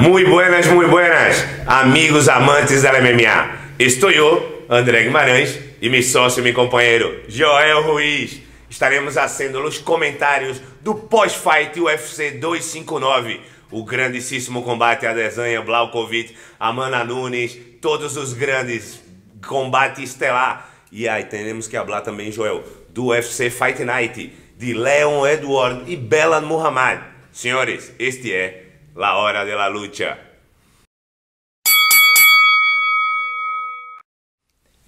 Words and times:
Muy 0.00 0.22
buenas, 0.22 0.68
muy 0.68 0.86
buenas, 0.86 1.44
amigos 1.66 2.28
amantes 2.28 2.82
da 2.82 2.92
MMA. 2.92 3.74
Estou 3.80 4.12
eu, 4.12 4.64
André 4.68 5.02
Guimarães, 5.02 5.58
e 5.82 5.90
meu 5.90 6.04
sócio 6.04 6.38
e 6.38 6.44
meu 6.44 6.54
companheiro 6.54 7.24
Joel 7.26 7.82
Ruiz. 7.82 8.40
Estaremos 8.70 9.14
fazendo 9.14 9.60
os 9.64 9.78
comentários 9.78 10.62
do 10.82 10.94
pós-fight 10.94 11.80
UFC 11.80 12.30
259, 12.30 13.40
o 13.72 13.84
grandíssimo 13.84 14.62
combate 14.62 15.04
a 15.04 15.12
Desanha, 15.12 15.62
Blaukovic, 15.62 16.32
Amanda 16.60 17.02
Nunes, 17.02 17.58
todos 17.80 18.16
os 18.16 18.32
grandes 18.32 19.02
combates 19.44 20.10
estelar. 20.10 20.70
E 20.92 21.08
aí 21.08 21.24
temos 21.24 21.66
que 21.66 21.76
falar 21.76 22.02
também, 22.02 22.30
Joel, 22.30 22.62
do 22.90 23.06
UFC 23.06 23.50
Fight 23.50 23.82
Night, 23.82 24.32
de 24.56 24.74
Leon 24.74 25.26
Edward 25.26 25.90
e 25.90 25.96
Bela 25.96 26.40
Muhammad. 26.40 27.00
Senhores, 27.32 27.92
este 27.98 28.32
é 28.32 28.67
La 28.98 29.14
Hora 29.14 29.44
de 29.44 29.54
la 29.54 29.68
Lucha. 29.68 30.18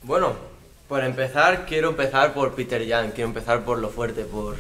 Bueno, 0.02 0.32
para 0.88 1.06
empezar, 1.06 1.64
quiero 1.64 1.91
empezar 1.91 2.34
por 2.34 2.56
Peter 2.56 2.84
Jan, 2.88 3.12
quiero 3.12 3.28
empezar 3.28 3.65
por 3.65 3.78
lo 3.78 3.88
fuerte, 3.88 4.24
por 4.24 4.56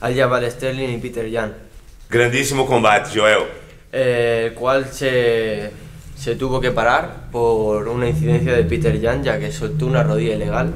Aljabal 0.00 0.50
Sterling 0.50 0.88
y 0.88 0.96
Peter 0.96 1.30
Jan. 1.30 1.52
Grandíssimo 2.08 2.64
combate, 2.66 3.10
Joel. 3.14 3.42
eh, 3.92 4.46
el 4.48 4.54
cual 4.54 4.86
se, 4.86 5.70
se 6.16 6.36
tuvo 6.36 6.58
que 6.58 6.70
parar 6.70 7.28
por 7.30 7.86
una 7.88 8.08
incidencia 8.08 8.54
de 8.54 8.64
Peter 8.64 8.98
Jan, 9.02 9.22
ya 9.22 9.38
que 9.38 9.52
soltó 9.52 9.84
una 9.86 10.02
rodilla 10.02 10.36
ilegal. 10.36 10.72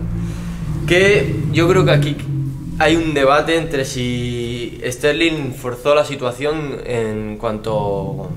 Que 0.87 1.35
yo 1.51 1.67
creo 1.67 1.83
que 1.87 1.93
aquí 1.93 2.17
hay 2.79 2.95
un 2.97 3.15
debate 3.15 3.57
entre 3.57 3.87
si 3.87 4.48
Sterling 4.85 5.53
forzó 5.55 5.95
la 5.95 6.05
situación 6.05 6.81
en 6.85 7.37
cuanto 7.39 8.31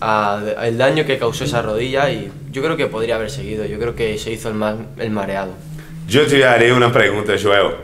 al 0.00 0.76
daño 0.78 1.04
que 1.04 1.18
causó 1.18 1.44
esa 1.44 1.62
rodilla 1.62 2.10
y 2.10 2.30
yo 2.50 2.62
creo 2.62 2.76
que 2.76 2.86
podría 2.88 3.14
haber 3.16 3.30
seguido, 3.30 3.64
yo 3.66 3.78
creo 3.78 3.94
que 3.94 4.18
se 4.18 4.32
hizo 4.32 4.48
el, 4.48 4.54
ma- 4.54 4.76
el 4.98 5.10
mareado. 5.10 5.52
Eu 6.08 6.26
te 6.28 6.44
harei 6.44 6.72
uma 6.72 6.90
pergunta, 6.90 7.38
Joel. 7.38 7.76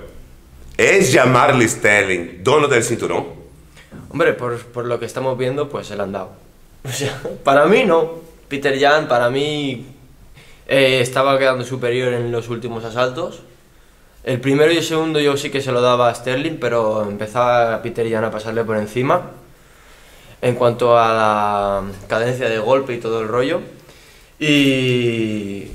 É 0.77 1.01
Jamarl 1.03 1.63
Sterling 1.67 2.43
dono 2.43 2.67
del 2.69 2.83
cinturón? 2.83 3.25
Hombre, 4.11 4.33
por, 4.35 4.59
por 4.59 4.85
lo 4.87 4.99
que 4.99 5.07
estamos 5.07 5.39
viendo, 5.39 5.69
pues 5.69 5.87
se 5.87 5.97
le 5.97 6.03
han 6.03 6.13
dado. 6.13 6.31
O 6.85 6.91
sea, 6.91 7.21
para 7.45 7.67
mí 7.67 7.85
no. 7.85 8.27
Peter 8.49 8.79
Jan, 8.79 9.09
para 9.09 9.31
mí, 9.31 9.87
eh, 10.67 11.01
estaba 11.01 11.39
quedando 11.39 11.65
superior 11.65 12.13
en 12.15 12.33
los 12.33 12.49
últimos 12.49 12.85
asaltos. 12.85 13.43
El 14.25 14.41
primero 14.41 14.73
y 14.73 14.77
el 14.77 14.85
segundo 14.85 15.21
yo 15.21 15.37
sí 15.37 15.51
que 15.51 15.61
se 15.61 15.73
lo 15.73 15.81
daba 15.81 16.11
a 16.11 16.15
Sterling, 16.15 16.59
pero 16.61 17.03
empezaba 17.09 17.81
Peter 17.83 18.11
Jan 18.11 18.25
a 18.25 18.31
pasarle 18.31 18.65
por 18.65 18.77
encima. 18.77 19.31
En 20.41 20.55
cuanto 20.55 20.99
a 20.99 21.13
la 21.13 21.83
cadencia 22.07 22.49
de 22.49 22.59
golpe 22.59 22.95
y 22.95 22.99
todo 22.99 23.21
el 23.21 23.29
rollo. 23.29 23.61
Y, 24.39 25.69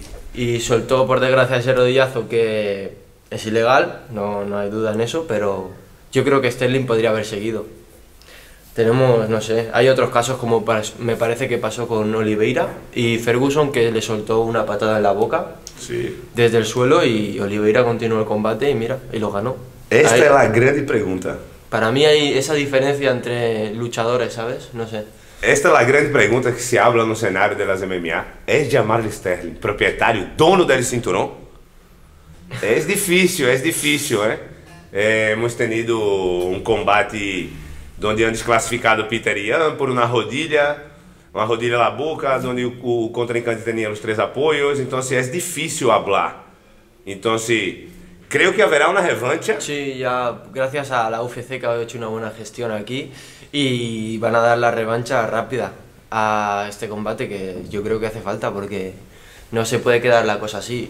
soltó, 0.62 1.06
por 1.08 1.20
desgracia, 1.20 1.58
ese 1.58 1.74
rodillazo 1.74 2.30
que 2.30 2.98
es 3.30 3.46
ilegal, 3.46 4.04
no, 4.12 4.46
no 4.46 4.58
hay 4.58 4.70
duda 4.70 4.94
en 4.94 5.02
eso, 5.02 5.26
pero 5.28 5.72
yo 6.12 6.24
creo 6.24 6.42
que 6.42 6.52
Sterling 6.52 6.86
podría 6.86 7.10
haber 7.10 7.26
seguido. 7.26 7.66
Tenemos, 8.76 9.30
no 9.30 9.40
sé, 9.40 9.70
hay 9.72 9.88
otros 9.88 10.10
casos 10.10 10.38
como 10.38 10.66
pas- 10.66 10.96
me 10.98 11.16
parece 11.16 11.48
que 11.48 11.60
pasó 11.60 11.88
con 11.88 12.14
Oliveira 12.16 12.70
y 12.96 13.20
Ferguson 13.20 13.72
que 13.72 13.92
le 13.92 14.02
soltó 14.02 14.42
una 14.42 14.66
patada 14.66 14.98
en 14.98 15.04
la 15.04 15.12
boca 15.12 15.58
Sim. 15.80 16.10
desde 16.34 16.58
el 16.58 16.66
suelo 16.66 17.06
y 17.06 17.40
Oliveira 17.40 17.84
continuó 17.84 18.20
el 18.20 18.26
combate 18.26 18.70
y 18.72 18.74
mira, 18.74 18.98
y 19.12 19.20
lo 19.20 19.30
ganó. 19.32 19.56
Esta 19.92 20.16
Ahí- 20.16 20.22
é 20.22 20.28
a 20.28 20.48
grande 20.48 20.82
pergunta. 20.82 21.38
Para 21.70 21.92
mí 21.92 22.04
hay 22.06 22.36
esa 22.36 22.56
diferencia 22.56 23.12
entre 23.12 23.74
luchadores, 23.76 24.34
¿sabes? 24.34 24.70
No 24.74 24.88
sé. 24.88 25.04
Esta 25.44 25.70
é 25.70 25.78
a 25.78 25.84
grande 25.84 26.10
pergunta 26.10 26.52
que 26.52 26.60
se 26.62 26.80
habla 26.80 27.06
no 27.06 27.16
cenário 27.16 27.56
das 27.56 27.82
MMA. 27.84 28.26
É 28.48 28.66
Jamarl 28.68 29.06
Sterling 29.12 29.54
proprietário, 29.62 30.30
dono 30.36 30.66
del 30.66 30.84
cinturón? 30.84 31.30
É 32.62 32.80
difícil, 32.80 33.48
é 33.50 33.58
difícil, 33.58 34.24
é? 34.24 34.40
É, 34.92 35.32
hemos 35.34 35.54
tenido 35.56 35.98
um 36.00 36.60
combate 36.62 37.52
onde 38.04 38.24
antes 38.24 38.42
classificado 38.42 39.06
Peter 39.06 39.38
Yan 39.38 39.76
por 39.76 39.90
uma 39.90 40.06
rodilha, 40.06 40.78
uma 41.34 41.46
rodilha 41.46 41.78
na 41.78 41.90
boca, 41.90 42.40
onde 42.46 42.66
o, 42.66 43.06
o 43.06 43.10
contrincante 43.10 43.64
tinha 43.64 43.90
os 43.90 44.00
três 44.00 44.20
apoios, 44.20 44.80
então 44.80 45.00
assim, 45.00 45.16
é 45.16 45.22
difícil 45.22 45.92
hablar. 45.92 46.54
Então, 47.06 47.34
assim, 47.34 47.90
creio 48.30 48.54
que 48.54 48.62
haverá 48.62 48.90
uma 48.90 49.02
revancha. 49.02 49.60
Sí, 49.60 49.98
ya 50.00 50.44
gracias 50.54 50.92
a 50.92 51.10
la 51.10 51.22
UFC 51.22 51.60
que 51.60 51.66
ha 51.66 51.82
hecho 51.82 51.98
una 51.98 52.08
buena 52.08 52.32
gestión 52.32 52.72
aquí 52.72 53.12
y 53.52 54.18
van 54.18 54.36
a 54.36 54.40
dar 54.40 54.58
la 54.58 54.72
revancha 54.72 55.28
rápida 55.28 55.72
a 56.10 56.66
este 56.70 56.88
combate 56.88 57.28
que 57.28 57.64
yo 57.70 57.84
creo 57.84 58.00
que 58.00 58.08
hace 58.08 58.22
falta 58.22 58.52
porque 58.52 58.94
no 59.52 59.66
se 59.66 59.80
puede 59.80 60.02
quedar 60.02 60.26
la 60.26 60.40
cosa 60.40 60.60
así. 60.60 60.90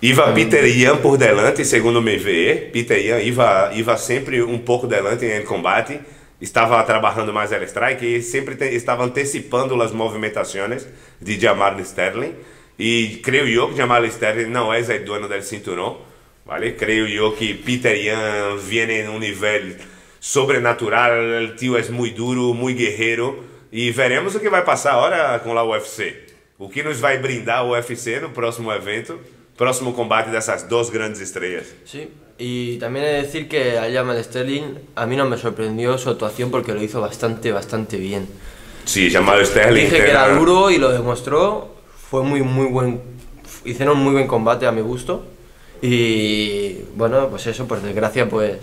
Iva 0.00 0.34
Peter 0.34 0.64
Yan 0.66 0.98
por 0.98 1.18
delante, 1.18 1.64
segundo 1.64 2.02
me 2.02 2.18
ver. 2.18 2.70
Peter 2.70 3.02
Yan 3.02 3.20
iva, 3.22 3.70
iva 3.74 3.96
sempre 3.96 4.42
um 4.42 4.58
pouco 4.58 4.86
delante 4.86 5.26
em 5.26 5.42
combate. 5.42 6.00
Estava 6.40 6.82
trabalhando 6.84 7.32
mais 7.32 7.50
el 7.52 7.62
strike 7.62 8.04
e 8.16 8.22
sempre 8.22 8.56
te- 8.56 8.74
estava 8.74 9.04
antecipando 9.04 9.80
as 9.82 9.92
movimentações 9.92 10.86
de 11.20 11.40
Jamal 11.40 11.78
Sterling. 11.80 12.34
E 12.78 13.20
creio 13.22 13.48
eu 13.48 13.68
que 13.70 13.76
Jamal 13.76 14.04
Sterling 14.04 14.50
não 14.50 14.72
é 14.72 14.80
o 14.80 15.04
dono 15.04 15.28
del 15.28 15.42
cinturão. 15.42 15.98
Vale? 16.44 16.72
Creio 16.72 17.08
eu 17.08 17.32
que 17.32 17.54
Peter 17.54 17.96
Yan 17.96 18.56
viene 18.58 19.00
em 19.00 19.08
um 19.08 19.18
nível 19.18 19.76
sobrenatural. 20.20 21.10
O 21.50 21.56
tio 21.56 21.76
é 21.76 21.82
muito 21.88 22.16
duro, 22.16 22.52
muito 22.54 22.78
guerreiro. 22.78 23.44
E 23.72 23.90
veremos 23.90 24.34
o 24.34 24.40
que 24.40 24.48
vai 24.50 24.62
passar 24.62 24.92
agora 24.92 25.38
com 25.38 25.56
a 25.56 25.64
UFC. 25.64 26.24
O 26.58 26.68
que 26.68 26.82
nos 26.82 27.00
vai 27.00 27.18
brindar 27.18 27.64
o 27.64 27.70
UFC 27.70 28.20
no 28.20 28.30
próximo 28.30 28.70
evento, 28.72 29.18
próximo 29.56 29.92
combate 29.92 30.28
dessas 30.30 30.62
duas 30.62 30.88
grandes 30.90 31.20
estrelas. 31.20 31.66
Sí, 31.84 32.08
y 32.38 32.76
también 32.78 33.04
he 33.06 33.08
de 33.08 33.22
decir 33.22 33.48
que 33.48 33.78
a 33.78 33.90
Jamal 33.92 34.22
Sterling 34.22 34.74
a 34.94 35.06
mí 35.06 35.16
no 35.16 35.24
me 35.26 35.38
sorprendió 35.38 35.96
su 35.98 36.10
actuación 36.10 36.50
porque 36.50 36.72
lo 36.74 36.82
hizo 36.82 37.00
bastante, 37.00 37.52
bastante 37.52 37.96
bien. 37.96 38.28
Sí, 38.84 39.10
Jamal 39.10 39.44
Sterling. 39.44 39.84
Dije 39.84 39.96
que 40.04 40.10
era 40.10 40.28
duro 40.28 40.70
y 40.70 40.78
lo 40.78 40.90
demostró. 40.90 41.74
Fue 42.10 42.22
muy, 42.22 42.42
muy 42.42 42.66
buen. 42.66 43.00
Hicieron 43.64 43.98
muy 43.98 44.12
buen 44.12 44.26
combate 44.26 44.66
a 44.66 44.72
mi 44.72 44.80
gusto. 44.80 45.24
Y 45.82 46.78
bueno, 46.94 47.28
pues 47.28 47.46
eso, 47.46 47.66
por 47.66 47.80
desgracia, 47.82 48.28
pues 48.28 48.58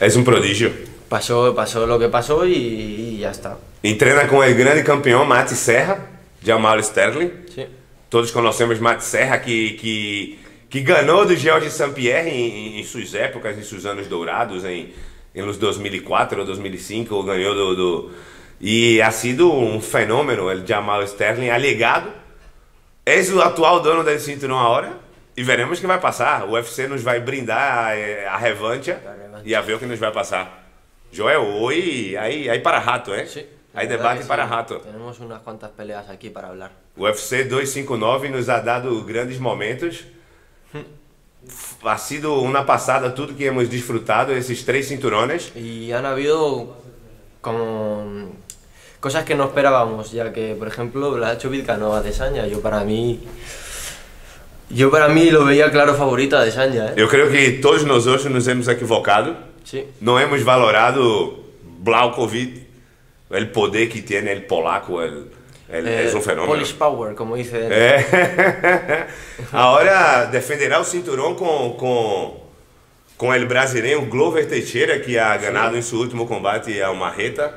És 0.00 0.14
um 0.16 0.24
prodígio. 0.24 0.70
pasó, 1.08 1.54
pasó 1.54 1.86
lo 1.86 1.98
que 1.98 2.08
pasó 2.08 2.46
y, 2.46 2.52
y 2.54 3.18
ya 3.18 3.30
está. 3.30 3.56
Entrena 3.82 4.26
com 4.28 4.38
o 4.38 4.54
grande 4.54 4.82
campeão 4.84 5.24
Mate 5.24 5.54
Serra, 5.54 5.98
Jamal 6.44 6.82
Sterling. 6.82 7.30
Sí. 7.54 7.64
Todos 8.08 8.30
conhecemos 8.32 8.80
Mate 8.80 9.02
Serra, 9.02 9.40
que, 9.40 9.76
que, 9.76 10.38
que 10.68 10.80
ganhou 10.80 11.24
do 11.24 11.34
George 11.34 11.70
St. 11.70 11.90
Pierre 11.90 12.28
em, 12.28 12.80
em 12.80 12.84
suas 12.84 13.14
épocas, 13.14 13.56
em 13.56 13.62
seus 13.62 13.86
anos 13.86 14.06
dourados, 14.06 14.64
em, 14.64 14.92
em 15.34 15.42
los 15.42 15.56
2004 15.56 16.40
ou 16.40 16.46
2005, 16.46 17.22
ganhou 17.22 17.54
do, 17.54 17.74
do... 17.74 18.10
E 18.60 19.00
ha 19.00 19.10
sido 19.10 19.52
um 19.52 19.80
fenômeno, 19.80 20.46
o 20.46 20.66
Jamal 20.66 21.02
Sterling, 21.04 21.50
alegado. 21.50 22.12
És 23.06 23.32
o 23.32 23.40
atual 23.40 23.80
dono 23.80 24.04
da 24.04 24.18
cinturão 24.18 24.58
agora 24.58 24.98
e 25.34 25.42
veremos 25.42 25.78
o 25.78 25.80
que 25.80 25.86
vai 25.86 26.00
passar. 26.00 26.44
O 26.44 26.52
UFC 26.52 26.88
nos 26.88 27.02
vai 27.02 27.20
brindar 27.20 27.96
eh, 27.96 28.26
a 28.26 28.36
revancha 28.36 29.00
revancha. 29.00 29.42
e 29.44 29.54
a 29.54 29.60
ver 29.60 29.76
o 29.76 29.78
que 29.78 29.86
nos 29.86 29.98
vai 29.98 30.12
passar. 30.12 30.66
Joel, 31.10 31.40
hoy 31.40 32.16
hay, 32.16 32.50
hay 32.50 32.58
para 32.58 32.80
rato. 32.80 33.12
Hay 33.14 33.24
la 33.24 33.82
verdad 33.82 33.88
debate 33.88 34.24
para 34.26 34.44
rato. 34.44 34.80
Tenemos 34.80 35.20
unas 35.20 35.40
cuantas 35.42 35.70
peleas 35.70 36.10
aquí 36.10 36.28
para 36.28 36.48
hablar. 36.48 36.72
O 36.96 37.04
UFC 37.04 37.44
259 37.44 38.28
nos 38.28 38.48
ha 38.48 38.60
dado 38.60 39.04
grandes 39.04 39.38
momentos. 39.38 40.04
Ha 41.84 41.98
sido 41.98 42.40
una 42.40 42.66
pasada 42.66 43.14
tudo 43.14 43.36
que 43.36 43.46
hemos 43.46 43.70
disfrutado, 43.70 44.32
esses 44.32 44.64
três 44.64 44.88
cinturones. 44.88 45.52
Y 45.56 45.92
han 45.92 46.04
habido 46.04 46.76
como 47.40 48.30
cosas 49.00 49.24
que 49.24 49.34
no 49.34 49.44
esperábamos, 49.44 50.12
ya 50.12 50.32
que, 50.32 50.54
por 50.54 50.68
ejemplo, 50.68 51.12
Blachowicz 51.12 51.66
ganó 51.66 51.94
a 51.94 52.02
Desanya. 52.02 52.46
Yo 52.46 52.60
para 52.60 52.84
mí, 52.84 53.20
yo 54.68 54.90
para 54.90 55.08
mí 55.08 55.30
lo 55.30 55.44
veía 55.44 55.70
claro 55.70 55.94
favorita 55.94 56.40
a 56.40 56.44
Desanya, 56.44 56.92
¿eh? 56.92 56.94
Eu 56.96 57.08
creio 57.08 57.30
que 57.30 57.62
todos 57.62 57.84
nós 57.84 58.06
hoje 58.06 58.28
nos 58.28 58.46
hemos 58.46 58.68
equivocado. 58.68 59.36
Sí. 59.64 59.86
Não 60.00 60.18
hemos 60.18 60.42
valorado 60.42 61.44
Blaukovic, 61.62 62.66
o 63.30 63.46
poder 63.52 63.88
que 63.88 64.02
tem 64.02 64.26
el 64.28 64.46
polaco, 64.46 65.02
el, 65.02 65.30
el, 65.70 65.86
Eh, 65.86 66.04
es 66.06 66.14
un 66.14 66.22
fenómeno. 66.22 66.52
Polish 66.52 66.74
Power, 66.74 67.14
como 67.14 67.36
dice 67.36 67.66
él. 67.66 67.72
É. 67.72 69.06
Agora 69.52 70.24
defenderá 70.26 70.80
o 70.80 70.84
cinturão 70.84 71.34
com, 71.34 71.70
com, 71.78 72.46
com 73.16 73.30
o 73.30 73.46
brasileiro 73.46 74.02
Glover 74.06 74.46
Teixeira, 74.48 74.98
que 75.00 75.18
ha 75.18 75.36
ganado 75.36 75.76
em 75.76 75.82
seu 75.82 75.98
último 75.98 76.26
combate 76.26 76.80
a 76.80 76.92
Marreta. 76.92 77.54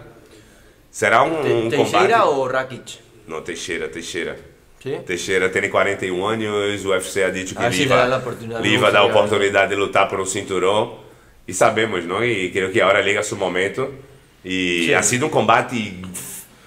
Será 0.90 1.24
um, 1.24 1.42
Te- 1.42 1.48
um 1.48 1.70
¿Teixeira 1.70 2.20
combate. 2.20 2.40
o 2.40 2.48
Rakic? 2.48 3.00
Não, 3.28 3.42
Teixeira, 3.42 3.88
Teixeira. 3.88 4.38
Sí. 4.82 4.98
Teixeira 5.06 5.48
tem 5.50 5.70
41 5.70 6.26
anos, 6.26 6.86
o 6.86 6.90
UFC 6.90 7.24
ha 7.24 7.30
dito 7.30 7.54
que 7.56 7.62
Ah, 7.64 7.70
lhe 7.70 7.86
dá 7.86 8.08
vai 8.80 8.92
dar 8.92 9.00
a 9.00 9.06
oportunidade 9.06 9.70
de 9.70 9.76
lutar 9.76 10.08
por 10.10 10.20
um 10.20 10.26
cinturão. 10.26 11.00
E 11.48 11.54
sabemos, 11.54 12.04
não? 12.06 12.24
E 12.24 12.50
creio 12.50 12.72
que 12.72 12.82
agora 12.82 13.00
liga 13.02 13.22
seu 13.24 13.38
momento. 13.38 13.94
E 14.44 14.86
Sim. 14.88 14.94
ha 14.96 15.04
sido 15.04 15.28
um 15.28 15.30
combate 15.30 16.02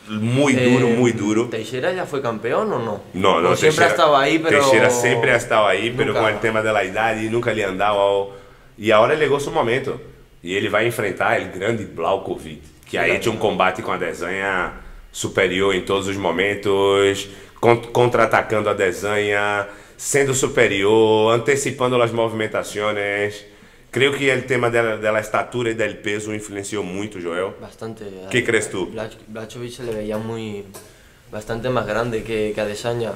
muy 0.08 0.52
duro, 0.54 0.88
Eh, 0.88 0.96
muy 0.96 1.12
duro. 1.12 1.44
¿Teixeira 1.48 1.92
ya 1.92 2.04
fue 2.06 2.20
campeón 2.22 2.72
o 2.72 2.78
no? 2.78 3.02
No, 3.14 3.40
no, 3.40 3.50
O 3.50 3.56
siempre 3.56 3.84
ha 3.84 3.88
estado 3.88 4.16
ahí, 4.16 4.38
pero. 4.38 4.60
Teixeira 4.60 4.90
sempre 4.90 5.30
ha 5.32 5.36
estado 5.36 5.66
aí, 5.66 5.92
pero 5.96 6.12
Nunca- 6.12 6.30
com 6.32 6.36
o 6.36 6.40
tema 6.40 6.62
da 6.62 6.84
idade, 6.84 7.28
nunca 7.28 7.52
lhe 7.52 7.62
andava. 7.62 7.98
Ao... 7.98 8.32
E 8.76 8.92
agora 8.92 9.16
chegou 9.16 9.38
seu 9.40 9.52
momento. 9.52 10.00
E 10.42 10.54
ele 10.54 10.68
vai 10.68 10.86
enfrentar 10.86 11.40
o 11.40 11.46
grande 11.58 11.84
Blaukovic, 11.84 12.60
que 12.86 12.98
aí 12.98 13.18
tinha 13.18 13.32
um 13.34 13.38
combate 13.38 13.80
com 13.80 13.90
a 13.92 13.96
desenha 13.96 14.72
superior 15.10 15.74
em 15.74 15.80
todos 15.82 16.06
os 16.06 16.16
momentos, 16.18 17.28
con- 17.58 17.80
contra-atacando 17.80 18.68
a 18.68 18.74
desenha, 18.74 19.66
sendo 19.96 20.34
superior, 20.34 21.32
antecipando 21.32 22.00
as 22.02 22.12
movimentações. 22.12 23.42
Creio 23.94 24.10
que 24.10 24.26
o 24.26 24.42
tema 24.42 24.68
dela, 24.74 24.98
dela 24.98 25.22
estatura 25.22 25.70
e 25.70 25.78
del 25.78 26.02
peso 26.02 26.34
influenciou 26.34 26.82
muito, 26.82 27.22
Joel. 27.22 27.54
Bastante. 27.62 28.02
¿Qué 28.26 28.42
crees 28.42 28.66
tú? 28.68 28.90
Blach- 28.90 29.22
Blachowicz 29.30 29.76
se 29.78 29.84
le 29.86 29.94
veía 29.94 30.18
muy. 30.18 30.66
bastante 31.30 31.70
más 31.70 31.86
grande 31.86 32.22
que, 32.26 32.50
que 32.54 32.60
Adesanya. 32.60 33.12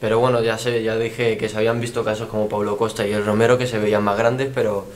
Pero 0.00 0.18
bueno, 0.18 0.42
ya 0.42 0.58
sé, 0.58 0.82
ya 0.82 0.96
dije 0.96 1.36
que 1.38 1.48
se 1.48 1.56
habían 1.56 1.80
visto 1.80 2.02
casos 2.02 2.28
como 2.28 2.48
Pablo 2.48 2.76
Costa 2.76 3.06
y 3.06 3.12
el 3.12 3.24
Romero 3.24 3.58
que 3.58 3.66
se 3.66 3.78
veían 3.78 4.02
más 4.02 4.18
grandes, 4.18 4.48
pero 4.52 4.86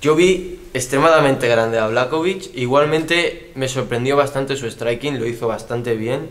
yo 0.00 0.16
vi 0.16 0.58
extremadamente 0.74 1.46
grande 1.46 1.78
a 1.78 1.86
Blakovic. 1.86 2.50
Igualmente 2.56 3.50
me 3.54 3.68
sorprendió 3.68 4.16
bastante 4.16 4.56
su 4.56 4.66
striking, 4.70 5.18
lo 5.18 5.26
hizo 5.26 5.46
bastante 5.46 5.94
bien. 5.94 6.26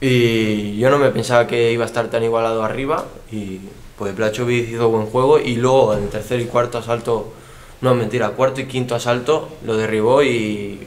Y 0.00 0.78
yo 0.78 0.90
no 0.90 0.98
me 0.98 1.10
pensaba 1.10 1.46
que 1.48 1.72
iba 1.72 1.82
a 1.84 1.86
estar 1.86 2.08
tan 2.08 2.22
igualado 2.22 2.62
arriba. 2.62 3.04
Y 3.32 3.58
pues 3.98 4.14
Blachowicz 4.14 4.68
hizo 4.70 4.88
buen 4.88 5.06
juego. 5.06 5.38
Y 5.38 5.56
luego 5.56 5.94
en 5.94 6.04
el 6.04 6.08
tercer 6.08 6.40
y 6.40 6.44
cuarto 6.44 6.78
asalto, 6.78 7.32
no 7.80 7.94
mentira, 7.94 8.30
cuarto 8.30 8.60
y 8.60 8.66
quinto 8.66 8.94
asalto 8.94 9.48
lo 9.64 9.76
derribó 9.76 10.22
y, 10.22 10.80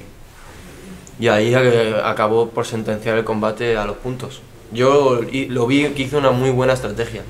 y 1.20 1.28
ahí 1.28 1.54
a- 1.54 2.10
acabó 2.10 2.50
por 2.50 2.66
sentenciar 2.66 3.18
el 3.18 3.24
combate 3.24 3.78
a 3.78 3.86
los 3.86 3.98
puntos. 3.98 4.42
Yo 4.72 5.20
lo 5.50 5.68
vi 5.68 5.90
que 5.90 6.04
hizo 6.04 6.18
una 6.18 6.32
muy 6.32 6.50
buena 6.50 6.74
estrategia. 6.74 7.24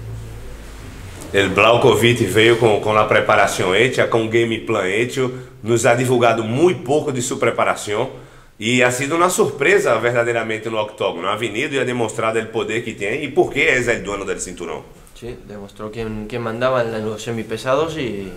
El 1.33 1.49
Blaukovic 1.49 2.19
veio 2.29 2.59
com, 2.59 2.81
com 2.81 2.95
a 2.97 3.05
preparação 3.05 3.73
hecha, 3.73 4.05
com 4.07 4.25
o 4.25 4.29
game 4.29 4.59
plan 4.59 4.85
hecho, 4.85 5.31
nos 5.63 5.85
ha 5.85 5.95
divulgado 5.95 6.43
muito 6.43 6.83
pouco 6.83 7.09
de 7.11 7.21
sua 7.21 7.39
preparação 7.39 8.09
e 8.59 8.83
ha 8.83 8.91
sido 8.91 9.15
uma 9.15 9.29
surpresa 9.29 9.97
verdadeiramente 9.97 10.69
no 10.69 10.77
octógono. 10.77 11.29
Ha 11.29 11.35
venido 11.37 11.73
e 11.73 11.79
ha 11.79 11.85
demonstrado 11.85 12.37
o 12.37 12.45
poder 12.47 12.83
que 12.83 12.93
tem 12.93 13.23
e 13.23 13.29
por 13.29 13.49
que 13.49 13.61
é 13.61 13.79
o 13.79 14.03
dono 14.03 14.25
del 14.25 14.39
cinturão. 14.39 14.83
Sí, 15.21 15.37
demostró 15.47 15.91
quién, 15.91 16.25
quién 16.27 16.41
mandaba 16.41 16.81
en 16.81 17.05
los 17.05 17.21
semipesados 17.21 17.95
y, 17.95 18.33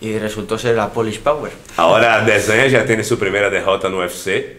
y 0.00 0.18
resultó 0.18 0.56
ser 0.56 0.76
la 0.76 0.88
Polish 0.94 1.20
Power. 1.20 1.52
Agora 1.76 2.14
a 2.14 2.24
Desanha 2.24 2.70
já 2.70 2.86
tem 2.86 3.04
sua 3.04 3.18
primeira 3.18 3.50
derrota 3.50 3.90
no 3.90 3.98
UFC 3.98 4.56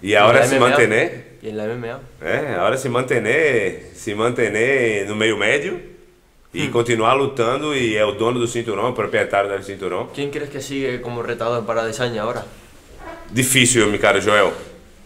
En 0.00 0.16
agora 0.16 0.38
la 0.38 0.46
se 0.46 0.60
manter, 0.60 1.38
Y 1.42 1.48
en 1.48 1.56
la 1.56 1.66
MMA. 1.66 2.00
é, 2.20 2.54
agora 2.54 2.76
se 2.76 2.88
manter, 2.88 3.90
se 3.92 4.14
manter 4.14 5.04
no 5.08 5.16
meio 5.16 5.36
médio 5.36 5.82
e 6.54 6.68
continuar 6.68 7.14
lutando 7.14 7.74
e 7.74 7.96
é 7.96 8.04
o 8.04 8.12
dono 8.12 8.38
do 8.38 8.46
cinturão, 8.46 8.86
é 8.86 8.90
o 8.90 8.92
proprietário 8.92 9.50
do 9.50 9.64
cinturão. 9.64 10.10
¿Quién 10.14 10.30
crees 10.30 10.48
que 10.48 10.60
sigue 10.60 11.00
como 11.00 11.22
retador 11.22 11.64
para 11.64 11.82
Desaña 11.82 12.22
ahora? 12.22 12.46
Difícil, 13.32 13.88
meu 13.88 13.98
caro 13.98 14.20
Joel. 14.20 14.52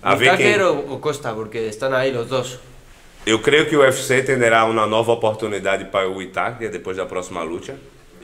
A 0.03 0.14
ver 0.17 0.61
o 0.62 1.00
Costa, 1.00 1.32
porque 1.32 1.67
están 1.67 1.94
ahí 1.94 2.12
los 2.12 2.29
dos. 2.29 2.61
Eu 3.26 3.40
creio 3.43 3.67
que 3.69 3.76
o 3.76 3.81
UFC 3.81 4.23
tenderá 4.23 4.64
uma 4.64 4.87
nova 4.87 5.12
oportunidade 5.12 5.87
para 5.87 6.08
o 6.08 6.23
Itaque 6.23 6.69
depois 6.69 6.96
da 6.96 7.06
próxima 7.06 7.43
luta. 7.43 7.75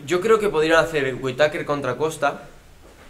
Yo 0.06 0.20
creo 0.20 0.38
que 0.38 0.49
podrían 0.49 0.78
hacer 0.84 1.14
Whittaker 1.20 1.64
contra 1.64 1.96
Costa 1.96 2.43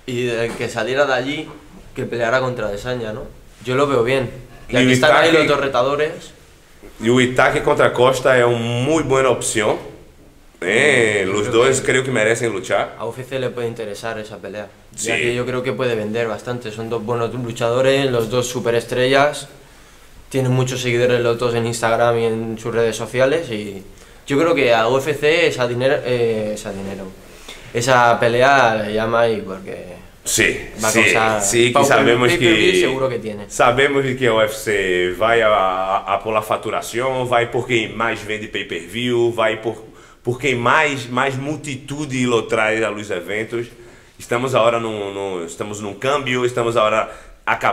y 0.06 0.28
el 0.28 0.52
que 0.56 0.68
saliera 0.68 1.04
de 1.06 1.12
allí 1.12 1.48
que 1.94 2.04
peleara 2.04 2.40
contra 2.40 2.68
Desaña, 2.68 3.12
¿no? 3.12 3.24
Yo 3.64 3.74
lo 3.74 3.86
veo 3.86 4.02
bien. 4.04 4.30
Ya 4.70 4.80
Y 4.82 4.86
que 4.86 4.92
están 4.94 5.16
ahí 5.16 5.28
Whittaker- 5.30 5.38
los 5.40 5.48
dos 5.48 5.60
retadores, 5.60 6.12
E 7.02 7.10
o 7.10 7.20
Itaque 7.20 7.62
contra 7.62 7.90
Costa 7.92 8.36
é 8.36 8.44
uma 8.44 8.58
muito 8.58 9.08
boa 9.08 9.28
opção. 9.30 9.78
É, 10.60 11.24
os 11.26 11.42
creo 11.48 11.52
dois 11.52 11.80
que- 11.80 11.86
creio 11.86 12.04
que 12.04 12.10
merecem 12.10 12.48
lutar. 12.48 12.94
a 12.98 13.04
UFC 13.06 13.38
le 13.38 13.50
puede 13.50 13.68
interesar 13.68 14.18
esa 14.18 14.36
pelea. 14.38 14.68
Sí. 14.96 15.08
Ya 15.08 15.16
que 15.16 15.34
yo 15.34 15.44
creo 15.44 15.62
que 15.62 15.72
puede 15.72 15.94
vender 15.94 16.26
bastante. 16.28 16.70
Son 16.70 16.88
dos 16.88 17.02
buenos 17.04 17.32
luchadores, 17.34 18.10
los 18.10 18.30
dos 18.30 18.46
superestrellas. 18.48 19.48
Tienen 20.32 20.50
muchos 20.52 20.80
seguidores 20.80 21.20
los 21.20 21.38
dos 21.38 21.54
en 21.54 21.66
Instagram 21.66 22.18
y 22.18 22.24
en 22.24 22.58
sus 22.58 22.74
redes 22.74 22.96
sociales. 22.96 23.50
Y 23.50 23.82
yo 24.26 24.38
creo 24.38 24.54
que 24.54 24.72
a 24.72 24.88
UFC 24.88 25.24
esa 25.24 25.68
dinero, 25.68 25.96
eh, 26.06 26.52
esa 26.54 26.72
dinero, 26.72 27.04
esa 27.74 28.18
pelea 28.18 28.76
le 28.76 28.94
llama 28.94 29.28
y 29.28 29.42
porque 29.42 29.88
sim, 30.24 30.54
causar 30.80 31.42
sim, 31.42 31.70
que 31.74 31.84
sabemos 31.84 32.32
que 32.32 32.80
seguro 32.80 33.10
que 33.10 33.18
tiene. 33.18 33.44
sabemos 33.50 34.06
que 34.06 34.30
o 34.30 34.38
UFC 34.38 35.14
vai 35.18 35.42
a, 35.42 35.48
a, 35.48 36.14
a 36.14 36.18
pela 36.18 36.40
faturação, 36.40 37.26
vai 37.26 37.50
por 37.50 37.66
quem 37.66 37.92
mais 37.92 38.22
vende 38.22 38.48
pay-per-view, 38.48 39.32
vai 39.32 39.60
por 39.60 39.84
por 40.24 40.40
quem 40.40 40.54
mais 40.54 41.10
mais 41.10 41.36
multitude 41.36 42.24
lo 42.24 42.44
traz 42.44 42.82
a 42.82 42.88
los 42.88 43.10
eventos. 43.10 43.66
Estamos 44.18 44.54
agora 44.54 44.80
num, 44.80 45.12
num 45.12 45.44
estamos 45.44 45.78
num 45.80 45.92
câmbio, 45.92 46.46
estamos 46.46 46.74
agora 46.74 47.10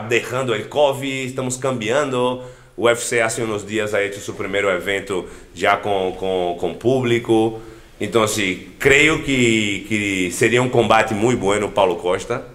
derrando 0.07 0.53
el 0.53 0.67
COVID, 0.67 1.25
estamos 1.25 1.57
cambiando. 1.57 2.43
O 2.75 2.83
UFC 2.83 3.19
há 3.19 3.27
uns 3.43 3.65
dias 3.67 3.93
ha 3.93 4.01
hecho 4.01 4.21
seu 4.21 4.33
primeiro 4.33 4.69
evento 4.69 5.27
já 5.53 5.75
com, 5.75 6.15
com, 6.17 6.57
com 6.59 6.73
público. 6.73 7.61
Então, 7.99 8.23
assim, 8.23 8.69
creio 8.79 9.21
que, 9.23 9.85
que 9.89 10.31
seria 10.31 10.61
um 10.61 10.69
combate 10.69 11.13
muito 11.13 11.39
bueno 11.39 11.69
Paulo 11.71 11.97
Costa. 11.97 12.45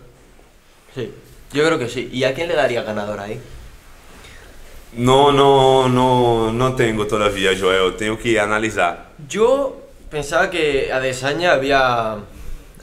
Sí, 0.95 1.11
yo 1.53 1.65
creo 1.67 1.79
que 1.79 1.89
sí. 1.89 2.09
¿Y 2.11 2.25
a 2.25 2.33
quién 2.33 2.49
le 2.49 2.55
daría 2.55 2.83
ganador 2.83 3.21
ahí? 3.21 3.39
Não, 4.97 5.31
não, 5.33 5.89
não, 5.89 6.53
não 6.53 6.75
tenho 6.75 7.05
todavia, 7.05 7.55
Joel. 7.55 7.93
Tenho 7.93 8.17
que 8.17 8.39
analisar. 8.39 9.13
Yo 9.29 9.83
pensaba 10.09 10.49
que 10.49 10.91
Adesanya 10.91 11.53
había 11.53 12.17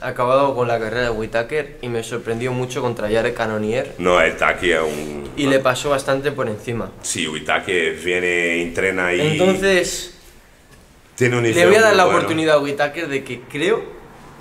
acabado 0.02 0.54
con 0.54 0.68
la 0.68 0.78
carrera 0.78 1.04
de 1.04 1.10
Whittaker 1.10 1.78
y 1.82 1.88
me 1.88 2.02
sorprendió 2.02 2.52
mucho 2.52 2.80
contra 2.82 3.08
Jared 3.10 3.34
Cannonier 3.34 3.94
Não, 3.98 4.16
o 4.16 4.26
Itaque 4.26 4.72
é 4.72 4.82
um. 4.82 5.24
y 5.36 5.46
le 5.46 5.58
pasó 5.60 5.90
bastante 5.90 6.30
por 6.32 6.48
encima. 6.48 6.90
O 7.30 7.36
Itaque 7.36 7.90
viene, 7.90 8.62
entrena 8.62 9.06
aí. 9.06 9.32
Entonces, 9.32 10.14
tem 11.16 11.32
um 11.32 11.40
le 11.40 11.66
voy 11.66 11.76
a 11.76 11.80
dar 11.80 11.94
la 11.96 12.04
bueno. 12.04 12.18
oportunidad 12.18 12.56
a 12.56 12.58
Whittaker 12.60 13.08
de 13.08 13.22
que 13.24 13.40
creo 13.50 13.82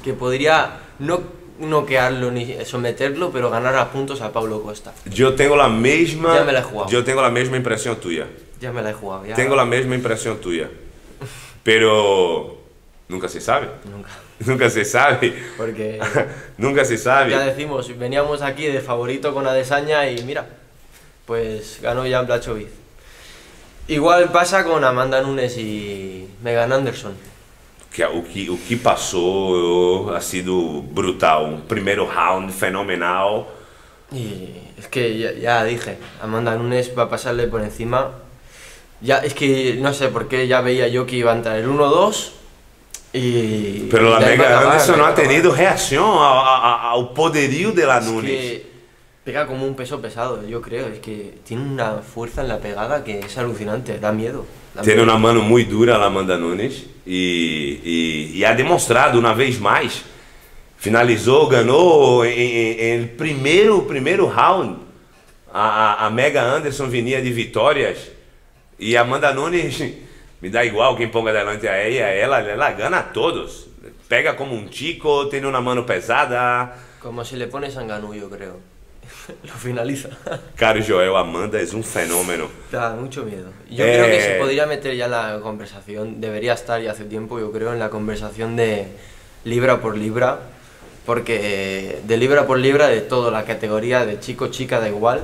que 0.03 0.13
podría 0.13 0.79
no 0.99 1.21
noquearlo 1.59 2.31
ni 2.31 2.57
someterlo, 2.65 3.31
pero 3.31 3.49
ganar 3.51 3.75
a 3.75 3.91
puntos 3.91 4.21
a 4.21 4.31
Pablo 4.33 4.61
Costa. 4.63 4.93
Eu 5.15 5.35
tenho 5.35 5.59
a 5.61 5.69
mesma. 5.69 6.35
Já 6.35 6.43
me 6.43 6.51
la 6.51 6.59
he 6.59 6.63
jugado. 6.63 6.91
Eu 6.91 7.03
tenho 7.03 7.19
a 7.19 7.29
mesma 7.29 7.55
impressão 7.55 7.95
tuya. 7.95 8.27
Ya 8.59 8.71
me 8.71 8.81
la 8.81 8.89
he 8.89 8.93
jugado. 8.93 9.25
Ya 9.27 9.35
Tenho 9.35 9.57
a 9.59 9.65
mesma 9.65 9.95
impressão 9.95 10.35
tuya. 10.37 10.69
Pero. 11.63 12.60
Nunca 13.11 13.27
se 13.27 13.41
sabe. 13.41 13.67
Nunca. 13.83 14.09
Nunca 14.45 14.69
se 14.69 14.85
sabe. 14.85 15.35
Porque 15.57 15.99
Nunca 16.57 16.85
se 16.85 16.97
sabe. 16.97 17.31
ya 17.31 17.41
decimos, 17.41 17.95
veníamos 17.97 18.41
aquí 18.41 18.67
de 18.67 18.79
favorito 18.79 19.33
con 19.33 19.45
Adesanya 19.45 20.09
y 20.09 20.23
mira, 20.23 20.47
pues 21.25 21.79
ganó 21.81 22.09
Jan 22.09 22.25
Blachowicz. 22.25 22.71
Igual 23.89 24.31
pasa 24.31 24.63
con 24.63 24.81
Amanda 24.85 25.21
Nunes 25.21 25.57
y 25.57 26.29
Megan 26.41 26.71
Anderson. 26.71 27.13
Que, 27.91 28.05
o, 28.05 28.23
que, 28.23 28.49
o 28.49 28.57
que 28.65 28.77
passou 28.77 30.15
ha 30.15 30.21
sido 30.21 30.81
brutal. 30.81 31.43
Um 31.43 31.61
primeiro 31.67 32.09
round 32.09 32.53
fenomenal. 32.53 33.47
Y 34.13 34.53
es 34.77 34.87
que 34.87 35.17
ya, 35.17 35.33
ya 35.33 35.63
dije, 35.65 35.97
Amanda 36.21 36.55
Nunes 36.55 36.97
va 36.97 37.03
a 37.03 37.09
pasarle 37.09 37.47
por 37.47 37.61
encima. 37.61 38.11
Ya, 39.01 39.17
es 39.17 39.33
que 39.33 39.77
no 39.81 39.93
sé 39.93 40.07
por 40.07 40.29
qué 40.29 40.47
ya 40.47 40.61
veía 40.61 40.87
yo 40.87 41.05
que 41.05 41.17
iba 41.17 41.33
a 41.33 41.35
entrar 41.35 41.57
el 41.57 41.67
1-2 41.67 42.40
y... 43.13 43.87
Pero 43.89 44.09
la 44.09 44.17
a 44.17 44.19
Mega 44.21 44.59
Anderson 44.59 44.97
não 44.97 45.05
ha 45.05 45.13
tenido 45.13 45.51
reação 45.51 46.19
ao, 46.19 47.07
poderio 47.13 47.71
de 47.71 47.85
la 47.85 47.97
Es 47.99 48.05
Nunes. 48.05 48.31
que 48.31 48.65
pega 49.23 49.45
como 49.45 49.65
un 49.65 49.75
peso 49.75 50.01
pesado, 50.01 50.47
yo 50.47 50.61
creo. 50.61 50.87
Es 50.87 50.99
que 50.99 51.35
tiene 51.45 51.63
una 51.63 51.97
fuerza 52.01 52.41
en 52.41 52.47
la 52.47 52.59
pegada 52.59 53.03
que 53.03 53.19
es 53.19 53.37
alucinante, 53.37 53.99
da 53.99 54.11
miedo. 54.11 54.45
da 54.73 54.81
Tem 54.81 54.95
miedo. 54.95 55.03
uma 55.03 55.19
mano 55.19 55.41
muito 55.41 55.69
dura 55.69 55.97
a 55.97 56.05
Amanda 56.05 56.37
Nunes 56.37 56.85
e, 57.05 57.79
e, 57.83 58.39
e 58.39 58.45
ha 58.45 58.53
demonstrado 58.53 59.19
uma 59.19 59.33
vez 59.33 59.59
mais. 59.59 60.03
Finalizou, 60.77 61.47
ganhou 61.47 62.25
em, 62.25 63.05
primeiro, 63.17 63.83
primeiro 63.83 64.25
round. 64.25 64.77
A, 65.53 66.05
a, 66.05 66.07
a 66.07 66.09
Mega 66.09 66.41
Anderson 66.41 66.87
vinha 66.87 67.21
de 67.21 67.29
vitórias 67.31 67.97
e 68.79 68.95
a 68.95 69.01
Amanda 69.01 69.33
Nunes 69.33 69.83
me 70.41 70.49
dá 70.49 70.63
igual 70.65 70.95
quem 70.97 71.09
ponga 71.09 71.31
delante 71.31 71.67
a 71.67 71.77
ela, 71.77 72.09
ela, 72.09 72.39
ela 72.41 72.71
gana 72.71 72.99
a 72.99 73.03
todos. 73.03 73.67
Pega 74.07 74.33
como 74.35 74.53
um 74.55 74.67
chico, 74.71 75.27
tem 75.27 75.43
uma 75.45 75.61
mano 75.61 75.85
pesada. 75.85 76.73
Como 77.01 77.23
si 77.23 77.35
le 77.35 77.47
pones 77.47 77.77
a 77.77 77.83
Ngannou, 77.83 78.13
yo 78.13 78.29
creo. 78.29 78.59
Lo 79.43 79.53
finaliza. 79.53 80.09
Caro 80.55 80.79
Joel, 80.81 81.15
Amanda 81.15 81.59
es 81.59 81.73
um 81.73 81.81
fenômeno. 81.83 82.47
Da 82.71 82.91
mucho 82.91 83.23
miedo. 83.23 83.51
Yo 83.69 83.85
Eh. 83.85 83.93
creo 83.93 84.05
que 84.07 84.21
se 84.21 84.33
podría 84.39 84.65
meter 84.65 84.95
ya 84.95 85.05
en 85.05 85.11
la 85.11 85.39
conversación, 85.41 86.19
debería 86.21 86.53
estar 86.53 86.81
ya 86.81 86.91
hace 86.91 87.05
tiempo, 87.05 87.39
yo 87.39 87.51
creo, 87.51 87.71
en 87.73 87.79
la 87.79 87.89
conversación 87.89 88.55
de 88.55 88.87
libra 89.45 89.79
por 89.81 89.97
libra, 89.97 90.39
porque 91.05 91.99
de 92.03 92.17
libra 92.17 92.45
por 92.45 92.59
libra 92.59 92.87
de 92.87 93.01
todo, 93.01 93.31
la 93.31 93.43
categoría 93.45 94.05
de 94.05 94.19
chico, 94.19 94.47
chica, 94.47 94.79
da 94.79 94.87
igual, 94.89 95.21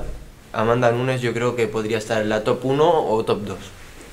Amanda 0.54 0.92
Nunes 0.92 1.22
yo 1.22 1.34
creo 1.34 1.56
que 1.56 1.68
podría 1.68 1.98
estar 1.98 2.22
en 2.22 2.30
la 2.30 2.44
top 2.44 2.66
1 2.66 3.08
o 3.10 3.24
top 3.26 3.42
2. 3.44 3.58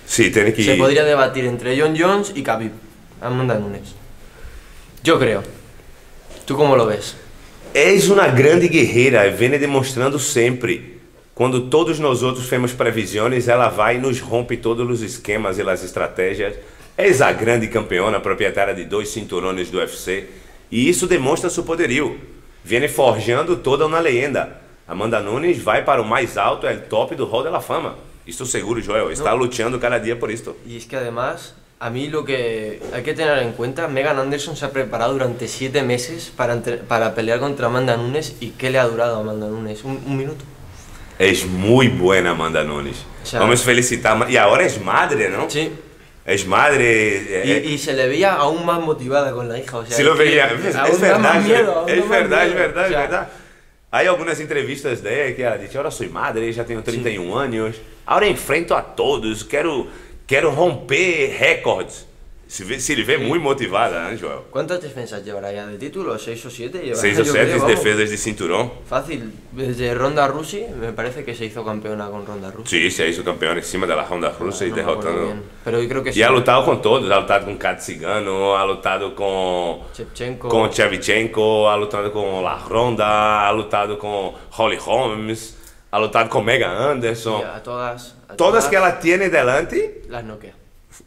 Sí, 0.06 0.30
tiene 0.30 0.52
que 0.52 0.62
Se 0.62 0.76
podría 0.76 1.04
debatir 1.04 1.44
entre 1.44 1.80
John 1.80 1.94
Jones 1.98 2.32
y 2.34 2.42
Khabib. 2.42 2.72
Amanda 3.20 3.58
Nunes. 3.58 3.94
Yo 5.02 5.18
creo. 5.18 5.42
¿Tú 6.44 6.56
cómo 6.56 6.76
lo 6.76 6.86
ves? 6.86 7.16
És 7.74 8.08
uma 8.08 8.28
grande 8.28 8.68
guerreira, 8.68 9.28
vem 9.30 9.58
demonstrando 9.58 10.18
sempre. 10.18 11.00
Quando 11.34 11.62
todos 11.62 11.98
nós 11.98 12.22
outros 12.22 12.44
fazemos 12.44 12.72
previsões, 12.72 13.48
ela 13.48 13.68
vai 13.68 13.96
e 13.96 13.98
nos 13.98 14.20
rompe 14.20 14.56
todos 14.56 14.88
os 14.88 15.02
esquemas 15.02 15.58
e 15.58 15.62
as 15.62 15.82
estratégias. 15.82 16.54
És 16.96 17.20
a 17.20 17.32
grande 17.32 17.66
campeona, 17.66 18.20
proprietária 18.20 18.72
de 18.72 18.84
dois 18.84 19.08
cinturões 19.08 19.70
do 19.70 19.78
UFC. 19.78 20.28
E 20.70 20.88
isso 20.88 21.08
demonstra 21.08 21.50
seu 21.50 21.64
poderio. 21.64 22.16
Vem 22.62 22.86
forjando 22.86 23.56
toda 23.56 23.86
uma 23.86 23.98
leyenda. 23.98 24.60
Amanda 24.86 25.18
Nunes 25.18 25.58
vai 25.58 25.82
para 25.82 26.00
o 26.00 26.04
mais 26.04 26.38
alto, 26.38 26.68
é 26.68 26.74
o 26.74 26.80
top 26.82 27.16
do 27.16 27.24
Hall 27.24 27.42
da 27.42 27.60
Fama. 27.60 27.98
Estou 28.26 28.46
seguro, 28.46 28.80
Joel. 28.84 29.12
Está 29.12 29.30
No. 29.30 29.36
lutando 29.38 29.78
cada 29.78 29.98
dia 29.98 30.18
por 30.18 30.30
isto. 30.30 30.56
Y 30.66 30.76
es 30.76 30.86
que 30.86 30.96
además, 30.96 31.54
a 31.78 31.90
mí 31.90 32.08
lo 32.08 32.24
que 32.24 32.80
hay 32.94 33.02
que 33.02 33.12
tener 33.14 33.38
en 33.38 33.52
cuenta, 33.52 33.86
Megan 33.88 34.18
Anderson 34.18 34.56
se 34.56 34.64
ha 34.64 34.70
preparado 34.70 35.12
durante 35.12 35.46
siete 35.48 35.82
meses 35.82 36.32
para, 36.34 36.54
entre- 36.54 36.78
para 36.78 37.14
pelear 37.14 37.38
contra 37.40 37.66
Amanda 37.66 37.96
Nunes 37.96 38.36
y 38.40 38.50
¿qué 38.50 38.70
le 38.70 38.78
ha 38.78 38.86
durado 38.86 39.16
a 39.16 39.20
Amanda 39.20 39.46
Nunes? 39.46 39.84
Un, 39.84 40.00
un 40.06 40.16
minuto. 40.16 40.44
És 41.18 41.46
muito 41.46 42.02
buena, 42.02 42.30
Amanda 42.30 42.64
Nunes. 42.64 42.96
Já. 43.24 43.38
Vamos 43.38 43.62
felicitar. 43.62 44.26
E 44.30 44.36
agora 44.38 44.64
és 44.64 44.80
madre, 44.82 45.28
não? 45.28 45.48
Sí. 45.48 45.70
És 46.26 46.44
madre. 46.46 47.42
Y, 47.44 47.50
é- 47.52 47.64
y 47.66 47.78
se 47.78 47.92
le 47.92 48.08
veía 48.08 48.32
aún 48.32 48.64
más 48.64 48.80
motivada 48.80 49.30
con 49.32 49.46
la 49.48 49.58
hija. 49.58 49.76
O 49.76 49.84
sea, 49.86 49.94
Se 49.96 50.02
lo 50.02 50.14
es 50.14 50.18
veía. 50.18 50.46
Es, 50.46 50.74
aún 50.74 50.90
es 50.92 51.00
verdade. 51.00 51.40
miedo, 51.40 51.72
aún 51.80 51.88
es 51.90 52.08
da 52.08 53.30
Hay 53.94 54.08
algumas 54.08 54.40
entrevistas 54.40 55.00
dela 55.00 55.30
que 55.30 55.40
ela 55.40 55.56
disse: 55.56 55.78
Agora 55.78 55.88
sou 55.88 56.10
madre, 56.10 56.52
já 56.52 56.64
tenho 56.64 56.82
31 56.82 57.32
anos. 57.32 57.76
Agora 58.04 58.26
enfrento 58.26 58.74
a 58.74 58.82
todos. 58.82 59.44
Quero, 59.44 59.86
quero 60.26 60.50
romper 60.50 61.36
recordes. 61.38 62.04
Se, 62.46 62.62
vê, 62.62 62.78
se 62.78 62.92
ele 62.92 63.02
vê 63.02 63.16
muito 63.16 63.42
motivada, 63.42 64.10
né, 64.10 64.16
Joel? 64.16 64.42
¿Cuántas 64.50 64.80
defensas 64.80 65.24
llevará 65.24 65.50
ya 65.50 65.66
de 65.66 65.78
título? 65.78 66.16
¿Seis 66.18 66.44
o 66.44 66.50
siete? 66.50 66.94
Seis 66.94 67.18
creo, 67.18 67.58
vamos. 67.58 67.66
defesas 67.66 68.10
de 68.10 68.16
cinturão. 68.18 68.70
Fácil. 68.86 69.32
Desde 69.50 69.94
Ronda 69.94 70.26
Rousey, 70.28 70.68
me 70.68 70.92
parece 70.92 71.24
que 71.24 71.34
se 71.34 71.46
hizo 71.46 71.64
campeona 71.64 72.08
con 72.10 72.24
Ronda 72.26 72.50
Rousey. 72.50 72.82
Sim, 72.82 72.90
se 72.90 73.02
é 73.02 73.08
isso, 73.08 73.24
campeão 73.24 73.56
em 73.56 73.62
cima 73.62 73.86
da 73.86 74.02
Ronda 74.02 74.28
Russa 74.28 74.66
e 74.66 74.70
No 74.70 74.76
me 74.76 74.82
acuerdo 74.82 75.02
derrotando. 75.10 75.42
Pero 75.64 75.80
yo 75.82 75.88
creo 75.88 76.02
que 76.04 76.10
E 76.10 76.12
sí. 76.12 76.22
ha 76.22 76.30
lutado 76.30 76.64
com 76.64 76.76
todos, 76.76 77.10
ha 77.10 77.18
lutado 77.18 77.46
com 77.46 77.56
Kat 77.56 77.80
Cigano, 77.82 78.54
ha 78.54 78.64
lutado 78.64 79.14
com 79.14 79.82
Shevchenko. 79.94 80.48
com 80.48 80.68
Shevchenko, 80.70 81.68
ha 81.68 81.76
lutado 81.76 82.12
com 82.12 82.42
La 82.42 82.56
Ronda, 82.58 83.48
ha 83.48 83.50
lutado 83.52 83.96
com 83.98 84.34
Holly 84.58 84.78
Holmes, 84.86 85.56
ha 85.90 85.98
lutado 85.98 86.28
com 86.28 86.42
Megan 86.42 86.76
Anderson. 86.76 87.40
y 87.40 87.44
a 87.44 87.62
todas. 87.62 88.14
a 88.28 88.36
Todas 88.36 88.66
que 88.68 88.76
ela 88.76 89.00
tiene 89.00 89.28
delante, 89.30 90.02
Las 90.08 90.24
noquea. 90.24 90.54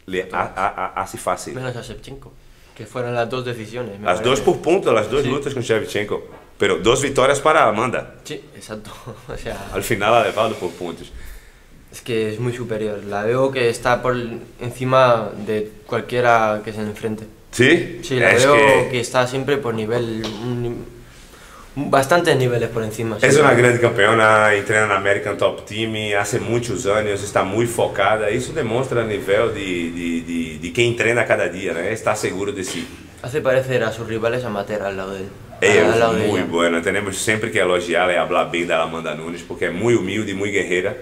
Le 0.06 0.30
ha- 0.32 0.54
ha- 0.56 0.74
ha- 0.96 1.02
hace 1.02 1.18
fácil. 1.18 1.54
Menos 1.56 1.76
a 1.76 1.82
Shevchenko. 1.82 2.32
Que 2.76 2.86
fueron 2.86 3.16
las 3.16 3.30
dos 3.30 3.44
decisiones. 3.44 4.00
me 4.00 4.08
As 4.08 4.16
parece. 4.20 4.24
duas 4.26 4.42
por 4.42 4.58
ponto, 4.62 4.96
as 4.96 5.10
duas 5.10 5.24
Sí. 5.24 5.30
lutas 5.30 5.54
com 5.54 5.62
Shevchenko. 5.64 6.28
Pero 6.58 6.78
duas 6.78 7.02
vitórias 7.02 7.40
para 7.40 7.68
Amanda. 7.68 8.16
Sí, 8.24 8.42
exacto. 8.56 8.92
O 9.28 9.38
sea, 9.38 9.70
Al 9.74 9.84
final 9.84 10.14
ha 10.14 10.24
levado 10.24 10.56
por 10.56 10.72
pontos. 10.72 11.12
es 11.92 12.02
que 12.02 12.34
es 12.34 12.40
muy 12.40 12.54
superior. 12.54 13.04
La 13.06 13.24
veo 13.24 13.52
que 13.52 13.70
está 13.70 14.02
por 14.02 14.16
encima 14.60 15.30
de 15.46 15.72
cualquiera 15.86 16.62
que 16.64 16.74
se 16.74 16.82
enfrente. 16.82 17.26
Sí, 17.52 18.02
Sí, 18.04 18.20
la 18.20 18.32
es 18.32 18.44
veo 18.44 18.56
que... 18.56 18.90
que 18.92 19.00
está 19.00 19.26
siempre 19.28 19.58
por 19.58 19.74
nivel. 19.74 20.24
un 20.44 20.86
bastantes 21.78 22.36
niveles 22.36 22.70
por 22.70 22.84
encima. 22.84 23.18
sí. 23.20 23.40
uma 23.40 23.54
grande 23.54 23.80
campeona, 23.80 24.56
entrena 24.56 24.88
na 24.88 24.96
American 24.96 25.36
Top 25.36 25.62
Team 25.62 25.94
há 26.18 26.40
muitos 26.40 26.88
anos, 26.88 27.24
está 27.24 27.44
muito 27.44 27.72
focada. 27.72 28.32
Isso 28.32 28.52
demonstra 28.52 29.02
o 29.02 29.08
nível 29.08 29.54
de, 29.54 29.92
de, 29.92 30.22
de, 30.22 30.58
de 30.58 30.70
quem 30.72 30.94
treina 30.96 31.24
cada 31.26 31.48
dia, 31.48 31.74
né? 31.74 31.94
Está 31.94 32.16
seguro 32.16 32.52
de 32.52 32.64
si. 32.64 32.88
Hace 33.22 33.42
parecer 33.42 33.84
a 33.84 33.92
sus 33.92 34.08
rivales 34.08 34.44
amateur 34.44 34.82
al 34.82 34.98
lado 34.98 35.14
de 35.14 35.22
él. 35.22 35.30
Ela 35.60 36.14
é 36.14 36.28
muito 36.28 36.48
boa, 36.50 36.82
temos 36.82 37.18
sempre 37.18 37.50
que 37.50 37.58
elogiá-la 37.58 38.14
e 38.14 38.28
falar 38.28 38.46
bem 38.46 38.66
da 38.66 38.84
Amanda 38.84 39.16
Nunes, 39.16 39.42
porque 39.42 39.66
é 39.66 39.72
muito 39.72 40.00
humilde 40.00 40.32
e 40.32 40.36
muito 40.36 40.54
guerreira, 40.54 40.96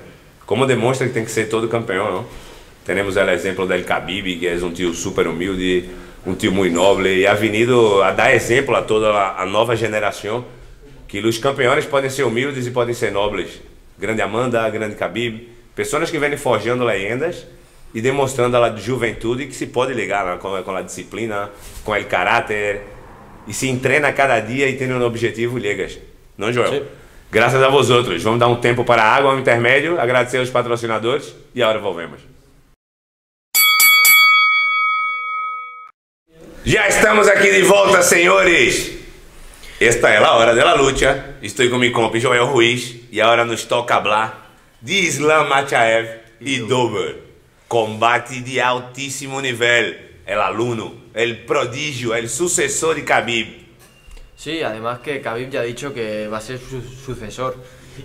como 0.46 0.66
demonstra 0.66 1.08
que 1.08 1.14
tem 1.14 1.26
que 1.26 1.32
ser 1.32 1.50
todo 1.50 1.68
campeão, 1.68 2.10
não? 2.10 2.26
Temos 2.86 3.18
o 3.18 3.20
exemplo 3.20 3.68
del 3.68 3.84
Khabib, 3.84 4.38
que 4.40 4.48
é 4.48 4.56
um 4.56 4.72
tio 4.72 4.94
super 4.94 5.28
humilde, 5.28 5.90
um 6.26 6.36
tio 6.36 6.54
muito 6.54 6.74
nobre, 6.74 7.20
e 7.20 7.28
ha 7.28 7.34
venido 7.34 8.02
a 8.02 8.12
dar 8.12 8.34
exemplo 8.34 8.74
a 8.76 8.82
toda 8.82 9.12
a 9.38 9.46
nova 9.46 9.76
geração, 9.76 10.46
que 11.08 11.20
os 11.20 11.38
campeões 11.38 11.86
podem 11.86 12.10
ser 12.10 12.24
humildes 12.24 12.66
e 12.68 12.72
podem 12.72 12.94
ser 12.94 13.12
nobres. 13.12 13.62
Grande 13.98 14.22
Amanda, 14.22 14.70
grande 14.70 14.96
Khabib, 14.96 15.50
pessoas 15.76 16.12
que 16.12 16.18
vêm 16.18 16.36
forjando 16.38 16.84
leyendas 16.84 17.46
e 17.94 18.02
demonstrando 18.02 18.58
a 18.58 18.76
juventude 18.76 19.46
que 19.46 19.56
se 19.56 19.68
pode 19.68 19.94
ligar 19.94 20.26
né, 20.26 20.38
com, 20.42 20.62
com 20.64 20.76
a 20.76 20.82
disciplina, 20.82 21.50
com 21.84 21.94
o 21.94 22.06
caráter, 22.06 22.82
e 23.48 23.54
se 23.54 23.70
entrena 23.70 24.12
cada 24.12 24.40
dia 24.40 24.68
e 24.68 24.76
tem 24.76 24.92
um 24.92 25.02
objetivo, 25.04 25.58
ligas. 25.58 25.98
Não, 26.38 26.52
Joel? 26.52 26.72
Sim. 26.72 26.86
Graças 27.32 27.62
a 27.62 27.70
vós 27.70 27.90
outros. 27.90 28.22
Vamos 28.24 28.40
dar 28.40 28.48
um 28.48 28.58
tempo 28.58 28.84
para 28.84 29.04
a 29.04 29.16
água, 29.16 29.34
um 29.34 29.40
intermédio, 29.40 30.00
agradecer 30.00 30.38
aos 30.38 30.50
patrocinadores 30.50 31.34
e 31.54 31.62
agora 31.62 31.80
volvemos. 31.80 32.20
Já 36.66 36.88
estamos 36.88 37.28
aqui 37.28 37.52
de 37.52 37.62
volta, 37.62 38.02
senhores. 38.02 39.05
Esta 39.80 40.10
é 40.10 40.18
a 40.18 40.34
hora 40.34 40.56
da 40.56 40.74
luta. 40.74 41.36
Estou 41.42 41.70
com 41.70 41.78
meu 41.78 41.92
compa 41.92 42.18
Joel 42.20 42.46
Ruiz 42.48 42.96
e 43.12 43.20
agora 43.22 43.44
nos 43.46 43.66
toca 43.66 44.02
falar 44.02 44.56
de 44.82 44.94
Islam 44.94 45.48
Machaev 45.50 46.08
e 46.40 46.60
Dober. 46.60 47.18
Combate 47.68 48.42
de 48.42 48.60
altíssimo 48.62 49.42
nível. 49.42 49.98
El 50.26 50.40
aluno, 50.40 50.96
el 51.14 51.46
prodigio, 51.46 52.16
el 52.16 52.30
sucesor 52.30 52.96
de 52.96 53.04
Khabib. 53.04 53.48
Sí, 54.36 54.64
además 54.64 55.00
que 55.00 55.22
Khabib 55.22 55.50
ya 55.52 55.60
ha 55.60 55.64
dicho 55.64 55.94
que 55.94 56.28
va 56.28 56.38
a 56.38 56.42
ser 56.42 56.58
su 56.60 56.82
sucesor. 56.82 57.56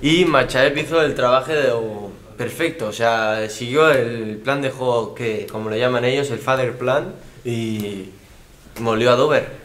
Y 0.03 0.25
Machaev 0.27 0.77
hizo 0.77 1.01
el 1.03 1.15
trabajo 1.15 1.53
de- 1.53 1.71
o- 1.71 2.11
perfecto, 2.37 2.89
o 2.89 2.93
sea, 2.93 3.49
siguió 3.49 3.91
el 3.91 4.37
plan 4.45 4.61
de 4.61 4.71
juego 4.71 5.15
que, 5.15 5.47
como 5.51 5.71
le 5.71 5.79
llaman 5.79 6.05
ellos, 6.05 6.31
el 6.31 6.39
father 6.39 6.77
plan 6.77 7.15
y 7.45 8.11
molió 8.81 9.13
a 9.13 9.17
Dover. 9.17 9.60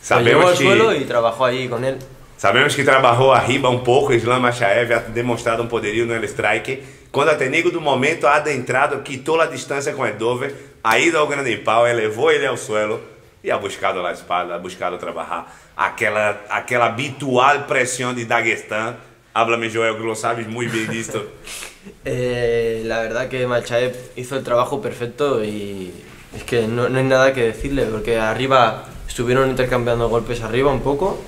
Sabemos 0.00 0.58
que- 0.58 0.96
y 0.96 1.04
trabajó 1.04 1.44
ahí 1.44 1.68
con 1.68 1.84
él. 1.84 1.98
Sabemos 2.36 2.74
que 2.74 2.82
trabalhou 2.84 3.32
arriba 3.32 3.68
um 3.68 3.80
pouco, 3.84 4.14
Islam 4.14 4.40
Machaev 4.40 4.92
ha 4.94 4.98
demonstrado 5.12 5.62
um 5.62 5.66
poderio 5.66 6.06
no 6.06 6.24
strike. 6.24 6.82
Quando 7.12 7.30
até 7.32 7.50
nego 7.50 7.70
do 7.70 7.82
momento 7.82 8.26
adentrado, 8.26 9.02
quitou 9.02 9.38
a 9.40 9.46
distância 9.46 9.92
com 9.92 10.06
Edover, 10.06 10.54
ha 10.82 10.98
ido 10.98 11.18
ao 11.18 11.26
grande 11.26 11.54
pau, 11.58 11.86
elevou 11.86 12.30
ele 12.30 12.46
ao 12.46 12.56
suelo 12.56 12.98
e 13.44 13.50
ha 13.50 13.58
buscado 13.58 14.00
a 14.06 14.12
espada, 14.12 14.54
ha 14.54 14.58
buscado 14.58 14.96
trabalhar 14.96 15.52
aquela, 15.76 16.40
aquela 16.48 16.86
habitual 16.86 17.64
pressão 17.64 18.14
de 18.14 18.24
Daguestão. 18.24 18.96
Háblame, 19.34 19.68
Joel, 19.68 19.96
que 19.96 20.02
lo 20.02 20.14
sabes 20.16 20.46
muito 20.46 20.72
bem 20.72 20.86
disto. 20.86 21.20
Eh, 22.04 22.82
la 22.84 23.00
verdad 23.00 23.28
que 23.28 23.46
Machaev 23.46 23.94
hizo 24.14 24.36
el 24.36 24.44
trabajo 24.44 24.82
perfecto 24.82 25.42
y 25.42 25.90
es 26.36 26.44
que 26.44 26.68
no, 26.68 26.90
no 26.90 26.98
hay 26.98 27.04
nada 27.04 27.32
que 27.32 27.42
decirle, 27.42 27.84
porque 27.86 28.18
arriba 28.18 28.84
estuvieron 29.20 29.50
intercambiando 29.50 30.08
golpes 30.08 30.40
arriba 30.40 30.72
un 30.72 30.80
poco 30.80 31.18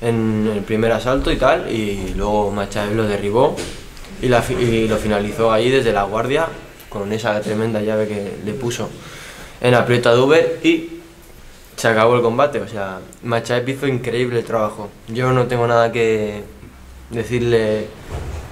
en 0.00 0.50
el 0.52 0.62
primer 0.62 0.90
asalto 0.90 1.30
y 1.30 1.36
tal, 1.36 1.70
y 1.72 2.12
luego 2.16 2.50
Machaev 2.50 2.92
lo 2.96 3.04
derribó 3.04 3.54
y, 4.20 4.26
la 4.26 4.44
y 4.50 4.88
lo 4.88 4.96
finalizó 4.96 5.52
ahí 5.52 5.70
desde 5.70 5.92
la 5.92 6.02
guardia 6.02 6.48
con 6.88 7.12
esa 7.12 7.40
tremenda 7.40 7.80
llave 7.80 8.08
que 8.08 8.32
le 8.44 8.52
puso 8.54 8.90
en 9.60 9.74
aprieto 9.74 10.08
a 10.08 10.14
Duber 10.14 10.58
y 10.64 11.00
se 11.76 11.86
acabó 11.86 12.16
el 12.16 12.22
combate. 12.22 12.60
O 12.60 12.66
sea, 12.66 12.98
Machaev 13.22 13.68
hizo 13.68 13.86
increíble 13.86 14.42
trabajo. 14.42 14.90
Yo 15.06 15.30
no 15.32 15.46
tengo 15.46 15.68
nada 15.68 15.92
que 15.92 16.42
decirle. 17.10 17.86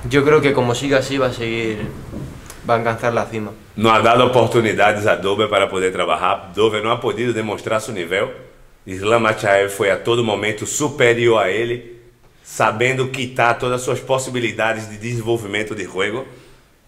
Yo 0.08 0.24
creo 0.24 0.40
que 0.40 0.52
como 0.52 0.72
siga 0.76 0.98
así 0.98 1.18
va 1.18 1.26
a 1.26 1.32
seguir, 1.32 1.78
va 2.68 2.74
a 2.74 2.76
alcanzar 2.76 3.12
la 3.12 3.26
cima. 3.26 3.50
Não 3.76 3.90
ha 3.90 3.98
dado 3.98 4.24
oportunidades 4.24 5.04
a 5.04 5.16
Dover 5.16 5.48
para 5.48 5.68
poder 5.68 5.90
trabalhar. 5.90 6.52
Dover 6.54 6.80
não 6.80 6.92
ha 6.92 6.98
podido 6.98 7.32
demonstrar 7.34 7.80
seu 7.80 7.92
nível. 7.92 8.53
Islam 8.86 9.22
Machaev 9.22 9.70
foi 9.70 9.90
a 9.90 9.96
todo 9.96 10.22
momento 10.22 10.66
superior 10.66 11.38
a 11.38 11.50
ele, 11.50 12.00
sabendo 12.42 13.08
quitar 13.08 13.58
todas 13.58 13.80
as 13.80 13.84
suas 13.84 14.00
possibilidades 14.00 14.90
de 14.90 14.98
desenvolvimento 14.98 15.74
de 15.74 15.84
jogo. 15.84 16.26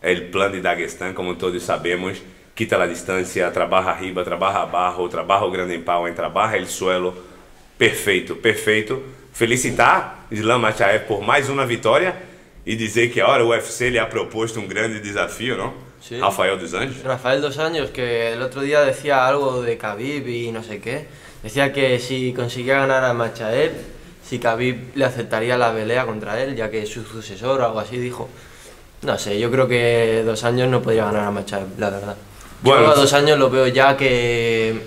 É 0.02 0.12
o 0.12 0.28
plano 0.28 0.54
de 0.54 0.60
Daguestão, 0.60 1.14
como 1.14 1.34
todos 1.36 1.62
sabemos. 1.62 2.22
Quita 2.54 2.82
a 2.82 2.86
distância, 2.86 3.50
trabalha 3.50 3.88
arriba, 3.88 4.22
trabalha 4.22 4.58
abaixo, 4.58 5.08
trabalha 5.08 5.44
o 5.44 5.50
grande 5.50 5.78
pau, 5.78 6.10
trabalha 6.12 6.62
o 6.62 6.66
suelo. 6.66 7.16
Perfeito, 7.78 8.36
perfeito. 8.36 9.02
Felicitar 9.32 10.26
Islam 10.30 10.58
Machaev 10.58 11.04
por 11.06 11.22
mais 11.22 11.48
uma 11.48 11.64
vitória 11.66 12.14
e 12.64 12.76
dizer 12.76 13.10
que 13.10 13.20
agora 13.20 13.44
o 13.44 13.48
UFC 13.48 13.88
lhe 13.88 13.98
ha 13.98 14.06
proposto 14.06 14.60
um 14.60 14.66
grande 14.66 15.00
desafio, 15.00 15.56
não? 15.56 15.72
Sim. 16.00 16.20
Rafael 16.20 16.56
dos 16.56 16.74
Anjos. 16.74 17.02
Rafael 17.02 17.40
Dos 17.40 17.58
Años, 17.58 17.90
que 17.90 18.32
el 18.32 18.42
otro 18.42 18.60
día 18.60 18.82
decía 18.82 19.26
algo 19.26 19.62
de 19.62 19.76
Khabib 19.76 20.28
y 20.28 20.52
no 20.52 20.62
sé 20.62 20.78
qué. 20.78 21.06
Decía 21.42 21.72
que 21.72 21.98
si 21.98 22.32
conseguía 22.32 22.78
ganar 22.80 23.04
a 23.04 23.12
Machaev, 23.12 23.72
si 24.28 24.38
Khabib 24.38 24.96
le 24.96 25.04
aceptaría 25.04 25.56
la 25.56 25.72
pelea 25.72 26.06
contra 26.06 26.42
él, 26.42 26.56
ya 26.56 26.70
que 26.70 26.82
es 26.82 26.88
su 26.88 27.04
sucesor 27.04 27.60
o 27.60 27.66
algo 27.66 27.80
así, 27.80 27.98
dijo. 27.98 28.28
No 29.02 29.18
sé, 29.18 29.38
yo 29.38 29.50
creo 29.50 29.68
que 29.68 30.22
dos 30.24 30.42
años 30.44 30.68
no 30.68 30.82
podría 30.82 31.04
ganar 31.04 31.26
a 31.26 31.30
Machaev, 31.30 31.78
la 31.78 31.90
verdad. 31.90 32.16
Bueno, 32.62 32.82
yo 32.82 32.90
a 32.90 32.94
sí. 32.94 33.00
dos 33.00 33.12
años 33.12 33.38
lo 33.38 33.50
veo 33.50 33.66
ya 33.68 33.96
que 33.96 34.80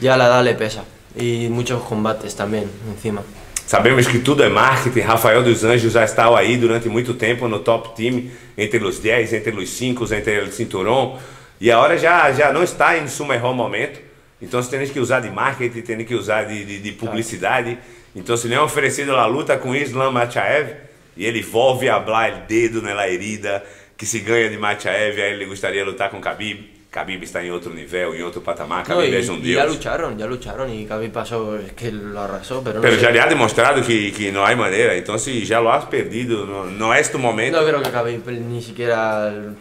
ya 0.00 0.16
la 0.16 0.26
edad 0.26 0.44
le 0.44 0.54
pesa. 0.54 0.84
Y 1.16 1.48
muchos 1.48 1.82
combates 1.82 2.36
también, 2.36 2.70
encima. 2.88 3.22
Sabemos 3.68 4.06
que 4.06 4.20
tudo 4.20 4.42
é 4.42 4.48
marketing. 4.48 5.02
Rafael 5.02 5.42
dos 5.42 5.62
Anjos 5.62 5.92
já 5.92 6.02
estava 6.02 6.38
aí 6.38 6.56
durante 6.56 6.88
muito 6.88 7.12
tempo 7.12 7.46
no 7.48 7.58
top 7.58 7.94
team, 7.94 8.30
entre 8.56 8.82
os 8.82 8.98
10, 8.98 9.34
entre 9.34 9.54
os 9.54 9.68
5, 9.68 10.14
entre 10.14 10.40
o 10.40 10.50
cinturão. 10.50 11.18
E 11.60 11.70
agora 11.70 11.98
já, 11.98 12.32
já 12.32 12.50
não 12.50 12.62
está 12.62 12.96
em 12.96 13.06
seu 13.08 13.26
melhor 13.26 13.54
momento. 13.54 14.07
Então 14.40 14.62
você 14.62 14.76
tem 14.78 14.86
que 14.88 15.00
usar 15.00 15.20
de 15.20 15.30
marketing, 15.30 15.80
tem 15.82 16.04
que 16.04 16.14
usar 16.14 16.44
de, 16.44 16.64
de, 16.64 16.78
de 16.80 16.92
publicidade. 16.92 17.76
Então 18.14 18.36
se 18.36 18.46
lhe 18.48 18.54
é 18.54 18.60
oferecido 18.60 19.14
a 19.16 19.26
luta 19.26 19.56
com 19.56 19.74
Islam 19.74 20.12
Machaev, 20.12 20.70
e 21.16 21.26
ele 21.26 21.42
volve 21.42 21.88
a 21.88 21.96
hablar 21.96 22.32
o 22.32 22.46
dedo 22.46 22.80
na 22.80 23.08
herida, 23.08 23.64
que 23.96 24.06
se 24.06 24.20
ganha 24.20 24.48
de 24.48 24.56
Machaev, 24.56 25.20
aí 25.20 25.32
ele 25.32 25.46
gostaria 25.46 25.82
de 25.84 25.90
lutar 25.90 26.08
com 26.10 26.20
Khabib. 26.20 26.78
Khabib 26.90 27.22
está 27.22 27.44
em 27.44 27.50
outro 27.50 27.74
nível, 27.74 28.14
em 28.14 28.22
outro 28.22 28.40
patamar. 28.40 28.86
No, 28.88 28.94
Khabib 28.94 29.14
é 29.14 29.30
um 29.30 29.36
y 29.36 29.52
ya 29.52 29.62
deus. 29.64 29.74
lucharon, 29.74 30.16
ya 30.16 30.26
lucharon 30.26 30.70
y 30.72 30.86
Khabib 30.86 31.12
pasó, 31.12 31.56
es 31.58 31.72
que 31.72 31.90
lo 31.90 32.18
arrasó, 32.20 32.62
pero 32.64 32.76
no 32.76 32.80
Pero 32.82 32.94
sé. 32.96 33.02
já 33.02 33.10
lhe 33.10 33.20
ha 33.20 33.26
demonstrado 33.26 33.82
que, 33.82 34.10
que 34.12 34.30
não 34.32 34.42
há 34.44 34.54
maneira. 34.56 34.96
Então, 34.96 35.18
se 35.18 35.44
já 35.44 35.58
lo 35.60 35.68
has 35.70 35.84
perdido, 35.84 36.46
não, 36.46 36.64
não 36.66 36.94
é 36.94 37.00
este 37.00 37.16
momento. 37.18 37.56
No 37.58 37.66
creo 37.66 37.82
que 37.82 37.90
Khabib 37.90 38.22
ni 38.40 38.62
siquiera... 38.62 39.52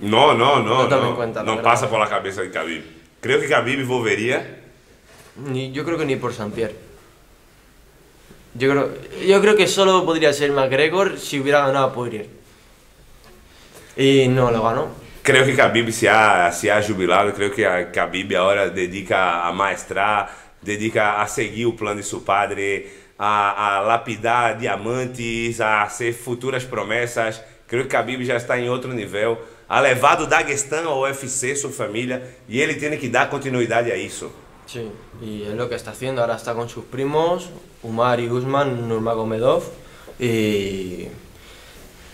Não, 0.00 0.36
não, 0.36 0.62
não. 0.62 0.82
No 0.82 0.90
Não, 0.90 1.10
en 1.12 1.14
cuenta, 1.14 1.42
não 1.42 1.54
la 1.56 1.62
passa 1.62 1.86
verdad. 1.86 2.06
pela 2.06 2.06
cabeça 2.18 2.42
de 2.42 2.50
Khabib. 2.50 2.82
Creio 3.24 3.40
que 3.40 3.48
Khabib 3.48 3.86
volveria. 3.86 4.44
Ni, 5.36 5.72
yo 5.72 5.82
creo 5.82 5.96
que 5.96 6.04
ni 6.04 6.16
por 6.16 6.34
Saint-Pierre. 6.34 6.74
Yo 8.52 8.70
creo, 8.70 8.90
yo 9.26 9.40
creo 9.40 9.56
que 9.56 9.66
solo 9.66 10.04
podría 10.04 10.30
ser 10.34 10.52
McGregor 10.52 11.18
si 11.18 11.40
hubiera 11.40 11.66
ganado 11.66 11.86
a 11.86 11.94
Poirier. 11.94 12.28
Y 13.96 14.28
no 14.28 14.50
lo 14.50 14.62
ganó. 14.62 14.88
Creio 15.22 15.46
que 15.46 15.56
Khabib 15.56 15.90
se 15.90 16.06
ha, 16.06 16.52
se 16.52 16.70
ha 16.70 16.82
jubilado. 16.82 17.32
Creio 17.32 17.50
que 17.50 17.64
a 17.64 17.90
Khabib 17.90 18.36
agora 18.36 18.68
dedica 18.68 19.48
a 19.48 19.52
maestrar, 19.52 20.28
dedica 20.60 21.22
a 21.22 21.26
seguir 21.26 21.64
o 21.64 21.72
plano 21.74 21.96
de 21.96 22.02
seu 22.02 22.20
padre, 22.20 22.92
a, 23.18 23.78
a 23.78 23.80
lapidar 23.80 24.58
diamantes, 24.58 25.62
a 25.62 25.88
ser 25.88 26.12
futuras 26.12 26.66
promessas. 26.66 27.42
Creio 27.66 27.88
que 27.88 27.96
Khabib 27.96 28.22
já 28.22 28.36
está 28.36 28.60
em 28.60 28.68
outro 28.68 28.92
nível. 28.92 29.38
Ha 29.68 29.80
levado 29.80 30.24
o 30.24 30.26
Daguestão 30.26 30.88
ao 30.88 31.00
UFC, 31.02 31.56
sua 31.56 31.70
família, 31.70 32.22
e 32.48 32.60
ele 32.60 32.74
tem 32.74 32.98
que 32.98 33.08
dar 33.08 33.30
continuidade 33.30 33.90
a 33.90 33.96
isso. 33.96 34.30
Sí, 34.66 34.90
y 35.20 35.42
es 35.42 35.54
lo 35.54 35.68
que 35.68 35.74
está 35.74 35.90
haciendo. 35.90 36.20
Ahora 36.20 36.36
está 36.36 36.54
con 36.54 36.68
sus 36.68 36.84
primos, 36.84 37.50
Umar 37.82 38.20
y 38.20 38.28
Usman, 38.28 38.88
Nurmagomedov. 38.88 39.62
Y, 40.18 41.08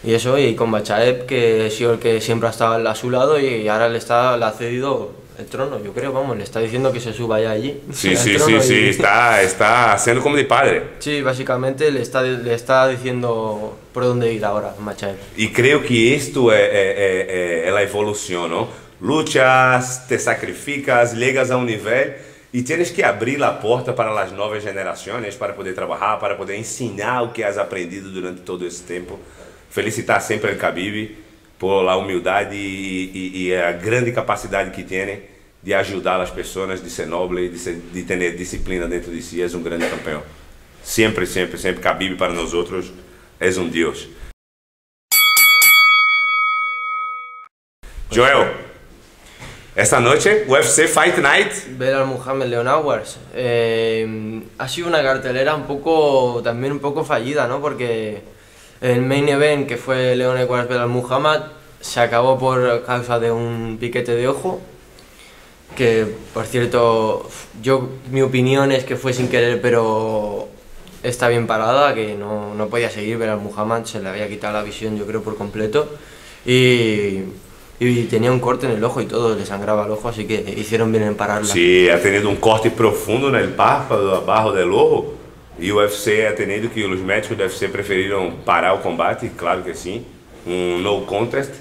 y 0.02 0.14
eso, 0.14 0.38
y 0.38 0.54
con 0.54 0.70
Bachaev, 0.70 1.26
que 1.26 1.66
ha 1.66 1.70
sido 1.70 1.92
el 1.94 1.98
que 1.98 2.20
siempre 2.20 2.48
ha 2.48 2.50
estado 2.50 2.88
a 2.88 2.94
su 2.94 3.10
lado 3.10 3.38
y 3.38 3.68
ahora 3.68 3.88
le, 3.88 3.98
está, 3.98 4.36
le 4.36 4.46
ha 4.46 4.52
cedido 4.52 5.10
el 5.40 5.46
trono, 5.46 5.82
yo 5.82 5.92
creo, 5.92 6.12
vamos, 6.12 6.36
le 6.36 6.44
está 6.44 6.60
diciendo 6.60 6.92
que 6.92 7.00
se 7.00 7.12
suba 7.12 7.40
ya 7.40 7.50
allí. 7.50 7.80
Sim, 7.92 8.14
trono 8.36 8.60
sim, 8.62 8.74
y-. 8.74 8.88
Está, 8.90 9.42
está 9.42 9.98
sendo 9.98 10.22
como 10.22 10.36
de 10.36 10.44
padre. 10.44 10.82
Sí, 11.00 11.22
básicamente 11.22 11.90
le 11.90 12.02
está, 12.02 12.22
le 12.22 12.54
está 12.54 12.88
diciendo 12.88 13.76
por 13.92 14.04
dónde 14.04 14.32
ir 14.32 14.44
ahora, 14.44 14.74
Machaev. 14.78 15.16
E 15.36 15.48
creio 15.48 15.82
que 15.82 16.14
isto 16.14 16.52
é, 16.52 16.62
é, 16.62 17.64
é, 17.64 17.68
é 17.68 17.76
a 17.76 17.82
evolução, 17.82 18.46
não? 18.46 18.68
Lutas, 19.00 20.06
te 20.06 20.18
sacrificas, 20.18 21.14
llegas 21.14 21.50
a 21.50 21.56
um 21.56 21.64
nível 21.64 22.12
e 22.52 22.62
tens 22.62 22.90
que 22.90 23.02
abrir 23.02 23.42
a 23.42 23.52
porta 23.52 23.92
para 23.92 24.10
as 24.20 24.32
novas 24.32 24.62
gerações 24.62 25.36
para 25.36 25.52
poder 25.52 25.74
trabalhar, 25.74 26.18
para 26.18 26.34
poder 26.34 26.56
ensinar 26.56 27.22
o 27.22 27.32
que 27.32 27.42
has 27.42 27.56
aprendido 27.56 28.10
durante 28.10 28.42
todo 28.42 28.66
esse 28.66 28.82
tempo. 28.82 29.18
Felicitar 29.70 30.20
sempre 30.20 30.52
o 30.52 30.56
Khabib 30.56 31.16
por 31.58 31.88
a 31.88 31.96
humildade 31.96 32.56
e, 32.56 33.10
e, 33.14 33.46
e 33.46 33.54
a 33.54 33.70
grande 33.72 34.12
capacidade 34.12 34.70
que 34.70 34.82
tem 34.82 35.29
de 35.62 35.74
ajudar 35.74 36.20
as 36.20 36.30
pessoas, 36.30 36.82
de 36.82 36.90
ser 36.90 37.06
nobre, 37.06 37.48
de, 37.48 37.58
ser, 37.58 37.76
de 37.76 38.02
ter 38.02 38.36
disciplina 38.36 38.86
dentro 38.86 39.10
de 39.12 39.22
si. 39.22 39.42
És 39.42 39.54
um 39.54 39.62
grande 39.62 39.86
campeão. 39.88 40.22
Sempre, 40.82 41.26
sempre, 41.26 41.58
sempre. 41.58 41.82
Khabib 41.82 42.16
para 42.16 42.32
nós 42.32 42.54
outros 42.54 42.92
és 43.38 43.58
um 43.58 43.68
Deus. 43.68 44.08
Joel, 48.10 48.50
esta 49.76 50.00
noche 50.00 50.44
UFC 50.48 50.88
Fight 50.88 51.20
Night. 51.20 51.76
Ver 51.78 51.94
al 51.94 52.06
Muhammad 52.06 52.48
Leon 52.48 52.66
Awards. 52.66 53.18
Eh, 53.34 54.42
ha 54.58 54.68
sido 54.68 54.88
una 54.88 55.02
cartelera 55.02 55.54
un 55.54 55.64
poco, 55.64 56.40
también 56.42 56.72
un 56.72 56.80
poco 56.80 57.04
fallida, 57.04 57.46
¿no? 57.46 57.60
Porque 57.60 58.22
el 58.80 59.02
main 59.02 59.28
event, 59.28 59.68
que 59.68 59.76
fue 59.76 60.16
Leon 60.16 60.38
Edwards 60.38 60.68
ver 60.68 60.80
al 60.80 60.88
Muhammad, 60.88 61.42
se 61.80 62.00
acabó 62.00 62.38
por 62.38 62.84
causa 62.84 63.20
de 63.20 63.30
un 63.30 63.78
piquete 63.78 64.14
de 64.14 64.26
ojo. 64.26 64.60
Que, 65.76 66.06
por 66.34 66.46
cierto, 66.46 67.28
yo, 67.62 67.88
mi 68.10 68.22
opinión 68.22 68.72
es 68.72 68.84
que 68.84 68.96
fue 68.96 69.12
sin 69.12 69.28
querer, 69.28 69.60
pero 69.60 70.48
está 71.02 71.28
bien 71.28 71.46
parada, 71.46 71.94
que 71.94 72.14
no, 72.14 72.54
no 72.54 72.68
podía 72.68 72.90
seguir 72.90 73.16
ver 73.18 73.30
al 73.30 73.40
Muhammad, 73.40 73.84
se 73.84 74.00
le 74.00 74.08
había 74.08 74.28
quitado 74.28 74.54
la 74.54 74.62
visión, 74.62 74.98
yo 74.98 75.06
creo, 75.06 75.22
por 75.22 75.36
completo. 75.36 75.88
Y, 76.44 77.20
y 77.78 78.02
tenía 78.10 78.30
un 78.30 78.40
corte 78.40 78.66
en 78.66 78.72
el 78.72 78.84
ojo 78.84 79.00
y 79.00 79.06
todo, 79.06 79.34
le 79.34 79.46
sangraba 79.46 79.86
el 79.86 79.92
ojo, 79.92 80.08
así 80.08 80.26
que 80.26 80.54
hicieron 80.56 80.92
bien 80.92 81.04
en 81.04 81.14
pararla. 81.14 81.52
Sí, 81.52 81.88
ha 81.88 82.00
tenido 82.00 82.28
un 82.28 82.36
corte 82.36 82.70
profundo 82.70 83.30
no 83.30 83.38
párpado, 83.56 84.16
abajo 84.16 84.52
del 84.52 84.72
ojo. 84.72 85.14
E 85.60 85.70
o 85.72 85.76
UFC 85.76 86.26
ha 86.26 86.34
tenido 86.34 86.70
que 86.70 86.82
os 86.86 87.00
médicos 87.00 87.36
do 87.36 87.44
UFC 87.44 87.68
preferiram 87.68 88.32
parar 88.46 88.72
o 88.74 88.78
combate, 88.78 89.30
claro 89.36 89.62
que 89.62 89.74
sim, 89.74 90.06
um 90.46 90.78
no 90.80 91.02
contest. 91.02 91.52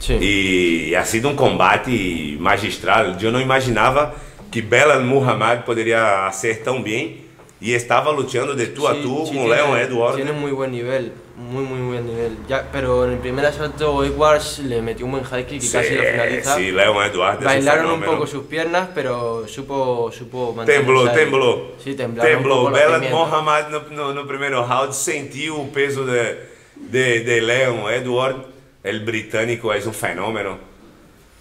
Sim. 0.00 0.18
E 0.20 0.94
ha 0.96 1.04
sido 1.04 1.28
um 1.28 1.36
combate 1.36 2.36
magistral. 2.40 3.16
Eu 3.20 3.32
não 3.32 3.40
imaginava 3.40 4.14
que 4.50 4.60
Belal 4.60 5.00
Muhammad 5.02 5.62
poderia 5.64 6.30
ser 6.32 6.62
tão 6.62 6.82
bem 6.82 7.24
e 7.60 7.72
estava 7.72 8.10
lutando 8.10 8.54
de 8.54 8.66
tu 8.66 8.86
a 8.86 8.94
Sí, 8.94 9.02
tu 9.02 9.08
sí, 9.26 9.32
com 9.32 9.44
tiene- 9.44 9.48
Leon 9.48 9.76
Edwards. 9.78 10.16
Tiene 10.16 10.32
muy 10.32 10.52
buen 10.52 10.70
nivel, 10.70 11.12
muy 11.36 11.64
muy 11.64 11.80
buen 11.88 12.06
nivel. 12.06 12.36
Ya, 12.46 12.68
pero 12.70 13.06
en 13.06 13.12
el 13.12 13.18
primer 13.18 13.46
asalto 13.46 14.04
Edwards 14.04 14.58
le 14.58 14.82
metió 14.82 15.06
un 15.06 15.12
buen 15.12 15.24
high 15.24 15.46
kick 15.46 15.62
y 15.62 15.68
casi 15.70 15.94
lo 15.94 16.02
finaliza. 16.02 16.56
sí, 16.56 16.70
Leon 16.70 17.02
Edwards. 17.06 17.42
Bailaron 17.42 17.86
un 17.86 17.90
fenómeno. 17.92 18.12
poco 18.12 18.26
sus 18.26 18.44
piernas, 18.44 18.88
pero 18.94 19.48
supo, 19.48 20.10
supo 20.12 20.54
Temblou, 20.66 21.08
temblou. 21.08 21.72
Sí, 21.82 21.90
un 21.92 21.96
Temblou. 21.96 22.64
poco 22.66 22.70
las 22.70 23.00
Bela. 23.00 23.10
Mohamed 23.10 23.64
no, 23.70 23.80
no, 23.90 24.12
no 24.12 24.26
primeiro 24.26 24.66
round 24.66 24.92
sentiu 24.92 25.58
o 25.58 25.68
peso 25.72 26.04
de, 26.04 26.36
de, 26.76 27.20
de 27.20 27.40
Leon 27.40 27.90
Edward. 27.90 28.52
El 28.84 29.00
britânico 29.00 29.72
é 29.72 29.78
um 29.78 29.92
fenômeno. 29.92 30.58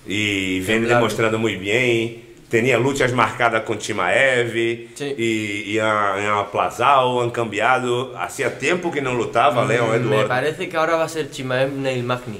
E 0.07 0.61
vem 0.65 0.77
Temblaram. 0.79 0.95
demonstrando 1.01 1.37
muito 1.39 1.59
bem. 1.63 2.23
Tinha 2.49 2.77
lutas 2.77 3.11
marcadas 3.11 3.63
com 3.63 3.75
Timaev 3.75 4.89
Sim. 4.95 5.15
e, 5.17 5.73
e 5.73 5.79
a, 5.79 6.39
a 6.39 6.43
Plazal, 6.45 7.19
han 7.21 7.31
cambiado. 7.31 8.15
Hacía 8.15 8.49
tempo 8.59 8.91
que 8.91 9.01
não 9.01 9.13
lutava 9.13 9.63
Leon 9.65 9.99
Me 10.01 10.23
parece 10.25 10.67
que 10.69 10.77
ahora 10.77 10.95
va 10.95 11.05
a 11.05 11.09
ser 11.09 11.29
Chimaev 11.31 11.71
Neil 11.73 12.03
Magni. 12.03 12.39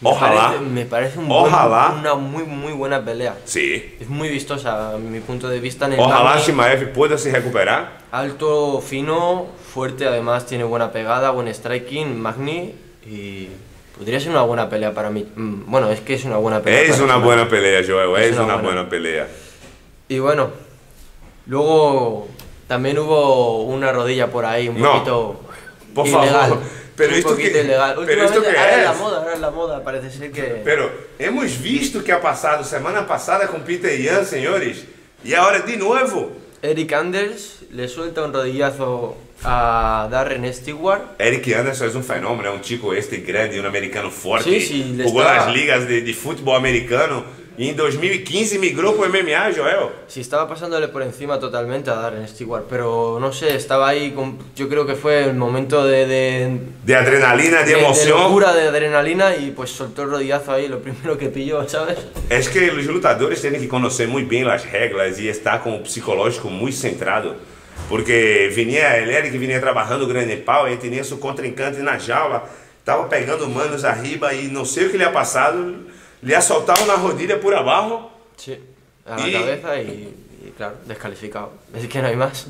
Me 0.00 0.08
Ojalá. 0.08 0.46
parece- 0.54 0.64
me 0.64 0.84
parece 0.86 1.18
un 1.18 1.26
Ojalá. 1.30 1.88
buen- 1.90 1.98
una 2.00 2.14
muy 2.14 2.44
muy 2.44 2.72
buena 2.72 3.04
pelea. 3.04 3.36
Sim. 3.44 3.82
Es 4.00 4.08
muy 4.08 4.30
vistosa 4.30 4.94
a 4.94 4.98
mi 4.98 5.20
punto 5.20 5.48
de 5.50 5.60
vista. 5.60 5.86
Ojalá 5.98 6.42
Timaev 6.42 6.92
pueda 6.94 7.18
se 7.18 7.30
recuperar. 7.30 7.98
Alto, 8.10 8.80
fino, 8.80 9.48
fuerte, 9.74 10.06
además 10.06 10.46
tiene 10.46 10.64
buena 10.64 10.90
pegada, 10.90 11.30
buen 11.30 11.48
striking, 11.52 12.18
Magni 12.18 12.74
y 13.06 13.48
podría 14.00 14.18
ser 14.18 14.30
una 14.30 14.42
buena 14.42 14.70
pelea 14.70 14.94
para 14.94 15.10
mí. 15.10 15.26
Mm, 15.36 15.70
Bueno, 15.70 15.90
es 15.90 16.00
que 16.00 16.14
es 16.14 16.24
una 16.24 16.38
buena 16.38 16.62
pelea. 16.62 16.84
Uma 16.86 16.96
Chimaev. 16.96 17.22
boa 17.22 17.48
pelea, 17.50 17.82
Joel. 17.86 18.16
Es 18.22 18.30
És 18.30 18.36
una 18.36 18.44
uma 18.54 18.56
buena. 18.62 18.80
boa 18.80 18.88
pelea. 18.90 19.28
Y 20.08 20.18
bueno, 20.18 20.50
luego 21.46 22.28
también 22.66 22.98
hubo 22.98 23.62
una 23.64 23.92
rodilla 23.92 24.28
por 24.28 24.44
ahí 24.46 24.68
un 24.68 24.80
No, 24.80 24.92
poquito 24.92 25.40
por 25.94 26.06
ilegal. 26.06 26.30
favor. 26.32 26.58
Pero 26.96 27.12
un 27.12 27.18
esto 27.18 27.30
poquito 27.30 27.52
que- 27.52 27.60
ilegal. 27.60 27.96
pero 28.06 28.24
esto 28.24 28.42
que 28.42 28.48
ahora 28.48 28.76
es 28.78 28.84
la 28.84 28.92
es? 28.92 28.98
moda, 28.98 29.18
ahora 29.18 29.32
es 29.34 29.40
la 29.40 29.50
moda, 29.50 29.82
parece 29.84 30.10
ser 30.10 30.30
que... 30.32 30.60
Pero 30.64 30.90
hemos 31.18 31.62
visto 31.62 32.04
que 32.04 32.12
ha 32.12 32.20
passado 32.20 32.62
semana 32.62 33.06
passada 33.06 33.46
com 33.48 33.60
Peter 33.62 33.98
Yan, 33.98 34.26
senhores. 34.26 34.84
E 35.24 35.34
agora 35.34 35.60
de 35.60 35.76
novo. 35.78 36.32
Eric 36.62 36.92
Anders 36.92 37.60
le 37.70 37.88
suelta 37.88 38.22
un 38.22 38.34
rodillazo 38.34 39.16
a 39.44 40.08
Darren 40.10 40.50
Stewart. 40.52 41.02
Eric 41.18 41.52
Anderson 41.54 41.86
é 41.86 41.96
um 41.96 42.02
fenômeno, 42.02 42.48
é 42.48 42.52
um 42.52 42.62
chico 42.62 42.92
este 42.94 43.16
grande, 43.18 43.60
um 43.60 43.66
americano 43.66 44.10
forte. 44.10 44.44
Sim, 44.50 44.60
sim, 44.60 45.02
Jogou 45.02 45.22
nas 45.24 45.52
ligas 45.52 45.86
de, 45.86 46.00
de 46.02 46.12
futebol 46.14 46.54
americano. 46.54 47.24
E 47.58 47.68
em 47.68 47.74
2015 47.74 48.58
migrou 48.58 48.94
para 48.94 49.06
o 49.06 49.12
MMA, 49.12 49.52
Joel. 49.52 49.92
Sí, 50.08 50.20
estaba 50.20 50.46
pasándole 50.48 50.88
por 50.88 51.02
encima 51.02 51.36
totalmente 51.36 51.90
a 51.90 51.94
Darren 51.94 52.26
Stewart, 52.26 52.64
pero 52.70 53.18
no 53.20 53.32
sé, 53.34 53.54
estaba 53.54 53.86
ahí, 53.88 54.12
con- 54.12 54.38
yo 54.56 54.66
creo 54.66 54.86
que 54.86 54.94
fue 54.94 55.24
el 55.24 55.34
momento 55.34 55.84
de, 55.84 56.06
de, 56.06 56.58
De 56.86 56.94
adrenalina, 56.96 57.58
de, 57.58 57.64
de- 57.66 57.74
de 57.74 57.80
emoção. 57.80 58.18
locura, 58.18 58.54
de 58.54 58.68
adrenalina 58.68 59.36
y 59.36 59.50
pues 59.50 59.70
soltó 59.70 60.04
el 60.04 60.10
rodillazo 60.10 60.52
ahí, 60.52 60.68
lo 60.68 60.78
primero 60.80 61.18
que 61.18 61.28
pilló, 61.28 61.62
¿sabes? 61.68 61.98
É 62.30 62.40
que 62.40 62.70
os 62.70 62.86
lutadores 62.86 63.42
têm 63.42 63.52
que 63.60 63.68
conhecer 63.68 64.08
muito 64.08 64.28
bem 64.28 64.48
as 64.48 64.64
regras 64.64 65.18
e 65.18 65.28
estar 65.28 65.62
com 65.62 65.76
o 65.76 65.80
psicológico 65.82 66.48
muito 66.48 66.76
centrado. 66.78 67.34
Porque 67.90 68.48
vinha, 68.54 69.02
que 69.30 69.36
vinha 69.36 69.60
trabalhando 69.60 70.04
o 70.04 70.08
grande 70.08 70.36
pau 70.48 70.68
e 70.70 70.76
tinha 70.78 71.02
seu 71.02 71.18
contrincante 71.18 71.82
na 71.82 71.98
jaula 71.98 72.46
Tava 72.84 73.08
pegando 73.10 73.46
manos 73.48 73.84
arriba 73.84 74.32
y 74.32 74.48
no 74.48 74.64
sé 74.64 74.86
o 74.86 74.90
que 74.90 74.96
le 74.96 75.04
ha 75.04 75.12
pasado. 75.12 75.60
Le 76.22 76.34
ha 76.34 76.40
soltado 76.40 76.82
una 76.84 76.94
rodilla 76.96 77.38
por 77.38 77.54
abajo. 77.54 78.10
Sí, 78.36 78.56
a 79.04 79.16
la 79.18 79.28
Y- 79.28 79.32
cabeza 79.32 79.76
y, 79.82 79.86
y, 80.46 80.50
claro, 80.56 80.76
descalificado. 80.86 81.52
Es 81.76 81.86
que 81.88 82.00
no 82.00 82.08
hay 82.08 82.16
más. 82.16 82.46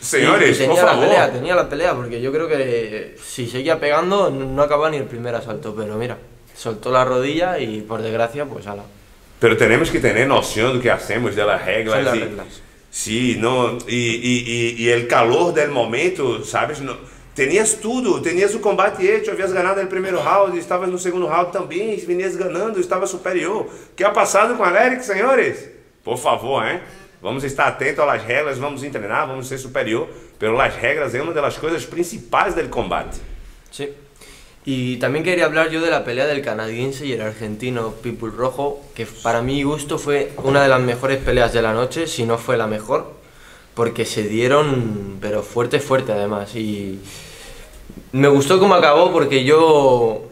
Señores, 0.00 0.56
Y 0.56 0.60
tenía 0.66 0.74
por 0.74 0.84
la 0.84 0.90
favor. 0.92 1.06
pelea, 1.06 1.32
tenía 1.32 1.54
la 1.54 1.68
pelea, 1.68 1.94
porque 1.94 2.20
yo 2.20 2.32
creo 2.32 2.48
que 2.48 3.16
si 3.24 3.46
seguía 3.46 3.78
pegando 3.78 4.30
no 4.30 4.62
acababa 4.62 4.90
ni 4.90 4.96
el 4.96 5.04
primer 5.04 5.34
asalto, 5.34 5.74
pero 5.76 5.94
mira, 5.96 6.18
soltó 6.56 6.90
la 6.90 7.04
rodilla 7.04 7.58
y 7.60 7.80
por 7.82 8.02
desgracia, 8.02 8.46
pues 8.46 8.66
ala. 8.66 8.82
Pero 9.38 9.56
tenemos 9.56 9.90
que 9.90 10.00
tener 10.00 10.26
noción 10.26 10.74
do 10.74 10.80
que 10.82 10.90
hacemos, 10.90 11.36
y- 12.16 12.20
reglas. 12.20 12.67
Sí, 12.98 13.36
no, 13.38 13.78
y, 13.86 13.94
y, 13.94 14.74
y, 14.76 14.82
y 14.82 14.88
el 14.88 15.06
calor 15.06 15.54
del 15.54 15.70
momento, 15.70 16.44
¿sabes? 16.44 16.80
No, 16.80 16.96
tenías 17.32 17.76
tudo, 17.76 18.20
tenías 18.20 18.52
o 18.56 18.60
combate 18.60 19.14
hecho, 19.14 19.30
havias 19.30 19.52
ganado 19.52 19.80
el 19.80 19.86
primeiro 19.86 20.20
round, 20.20 20.58
estavas 20.58 20.88
no 20.88 20.98
segundo 20.98 21.28
round 21.28 21.52
também, 21.52 21.94
venias 22.04 22.34
ganando, 22.34 22.80
estava 22.80 23.06
superior. 23.06 23.66
O 23.66 23.94
que 23.94 24.02
ha 24.02 24.10
passado 24.10 24.56
com 24.56 24.64
a 24.64 24.84
Eric, 24.84 25.04
senhores? 25.04 25.70
Por 26.02 26.18
favor, 26.18 26.66
hein? 26.66 26.80
Vamos 27.22 27.44
estar 27.44 27.68
atentos 27.68 28.04
às 28.04 28.20
regras, 28.24 28.58
vamos 28.58 28.80
treinar, 28.80 29.28
vamos 29.28 29.46
ser 29.46 29.58
superior, 29.58 30.08
pero 30.36 30.60
as 30.60 30.74
regras 30.74 31.14
é 31.14 31.22
uma 31.22 31.32
das 31.32 31.56
coisas 31.56 31.86
principais 31.86 32.52
do 32.56 32.68
combate. 32.68 33.20
Sí. 33.70 33.94
Y 34.70 34.98
también 34.98 35.24
quería 35.24 35.46
hablar 35.46 35.70
yo 35.70 35.80
de 35.80 35.88
la 35.90 36.04
pelea 36.04 36.26
del 36.26 36.42
canadiense 36.42 37.06
y 37.06 37.12
el 37.12 37.22
argentino 37.22 37.94
People 38.02 38.28
Rojo, 38.36 38.82
que 38.94 39.06
para 39.06 39.40
mi 39.40 39.62
gusto 39.62 39.98
fue 39.98 40.32
una 40.44 40.62
de 40.62 40.68
las 40.68 40.82
mejores 40.82 41.16
peleas 41.16 41.54
de 41.54 41.62
la 41.62 41.72
noche, 41.72 42.06
si 42.06 42.26
no 42.26 42.36
fue 42.36 42.58
la 42.58 42.66
mejor, 42.66 43.14
porque 43.72 44.04
se 44.04 44.24
dieron, 44.24 45.16
pero 45.22 45.42
fuerte, 45.42 45.80
fuerte 45.80 46.12
además. 46.12 46.54
Y 46.54 46.98
me 48.12 48.28
gustó 48.28 48.58
cómo 48.58 48.74
acabó 48.74 49.10
porque 49.10 49.42
yo, 49.42 50.24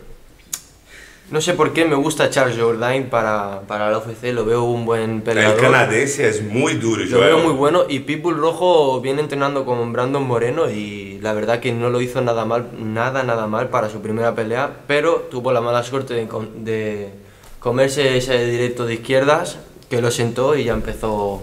no 1.31 1.40
sé 1.40 1.55
por 1.55 1.72
qué, 1.72 1.87
me 1.87 1.96
gusta 1.96 2.29
Charles 2.29 2.59
Jourdain 2.59 3.09
para, 3.09 3.62
para 3.66 3.90
la 3.90 3.96
UFC, 4.01 4.35
lo 4.35 4.44
veo 4.44 4.64
un 4.64 4.85
buen 4.85 5.11
El 5.12 5.22
peleador. 5.22 5.59
canadense 5.62 6.29
é 6.29 6.42
muito 6.42 6.83
duro, 6.87 7.07
Lo 7.07 7.20
veo 7.20 7.38
muy 7.38 7.55
bueno 7.55 7.87
y 7.88 8.01
People 8.01 8.35
Rojo 8.35 9.01
viene 9.01 9.22
entrenando 9.22 9.64
con 9.64 9.94
Brandon 9.94 10.22
Moreno 10.22 10.70
y 10.70 11.06
la 11.26 11.32
verdad 11.32 11.58
que 11.58 11.72
no 11.72 11.90
lo 11.90 12.00
hizo 12.00 12.20
nada 12.20 12.44
mal, 12.44 12.68
nada, 12.78 13.24
nada 13.24 13.48
mal 13.48 13.68
para 13.68 13.90
su 13.90 14.00
primera 14.00 14.36
pelea, 14.36 14.70
pero 14.86 15.26
tuvo 15.28 15.52
la 15.52 15.60
mala 15.60 15.82
suerte 15.82 16.14
de, 16.14 16.28
de 16.58 17.10
comerse 17.58 18.16
ese 18.16 18.46
directo 18.46 18.86
de 18.86 18.94
izquierdas 18.94 19.58
que 19.90 20.00
lo 20.00 20.12
sentó 20.12 20.56
y 20.56 20.62
ya 20.62 20.72
empezó 20.72 21.42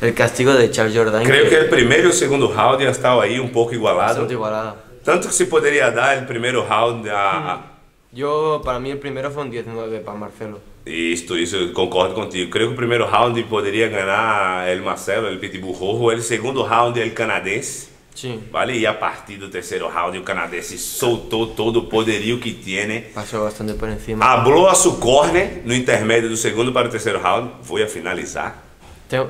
el 0.00 0.12
castigo 0.12 0.54
de 0.54 0.72
Charles 0.72 0.96
Jordan. 0.96 1.22
Creio 1.22 1.48
que 1.48 1.56
o 1.56 1.70
primeiro 1.70 2.08
e 2.08 2.10
o 2.10 2.12
segundo 2.12 2.48
round 2.48 2.82
já 2.82 2.90
estavam 2.90 3.20
aí 3.20 3.38
um 3.38 3.48
pouco 3.48 3.72
igualados. 3.72 4.16
bastante 4.16 4.32
igualada. 4.32 4.74
Tanto 5.04 5.28
que 5.28 5.34
se 5.34 5.46
poderia 5.46 5.88
dar 5.90 6.20
o 6.20 6.26
primeiro 6.26 6.66
round 6.66 7.08
a, 7.08 7.60
Yo, 8.12 8.60
para 8.64 8.80
mí 8.80 8.90
el 8.90 8.98
primero 8.98 9.30
fue 9.30 9.44
un 9.44 9.50
19 9.50 10.00
para 10.00 10.18
Marcelo. 10.18 10.58
Isto, 10.84 11.38
isso 11.38 11.56
eu 11.56 11.72
concordo 11.72 12.14
contigo. 12.14 12.50
Creio 12.50 12.68
que 12.70 12.74
o 12.74 12.76
primeiro 12.76 13.06
round 13.06 13.40
poderia 13.44 13.88
ganhar 13.88 14.68
el 14.68 14.82
Marcelo, 14.82 15.28
el 15.28 15.38
Pitbull 15.38 15.76
Rojo. 15.78 16.06
O 16.06 16.20
segundo 16.20 16.66
round 16.66 16.98
el 16.98 17.14
canadense. 17.14 17.95
Sí, 18.16 18.40
Vale? 18.50 18.78
E 18.78 18.86
a 18.86 18.94
partir 18.94 19.36
do 19.36 19.48
terceiro 19.50 19.88
round 19.88 20.16
o 20.16 20.22
canadense 20.22 20.78
soltou 20.78 21.48
todo 21.48 21.80
o 21.80 21.84
poderio 21.84 22.40
que 22.40 22.52
tem. 22.54 23.02
pasó 23.14 23.44
bastante 23.44 23.74
por 23.74 23.90
encima. 23.90 24.24
Hablou 24.24 24.66
a 24.68 24.74
su 24.74 24.98
corner 24.98 25.60
no 25.66 25.74
intermédio 25.74 26.30
do 26.30 26.36
segundo 26.36 26.72
para 26.72 26.88
o 26.88 26.90
terceiro 26.90 27.20
round. 27.20 27.50
Vou 27.62 27.76
a 27.82 27.86
finalizar. 27.86 28.64
Tengo- 29.06 29.28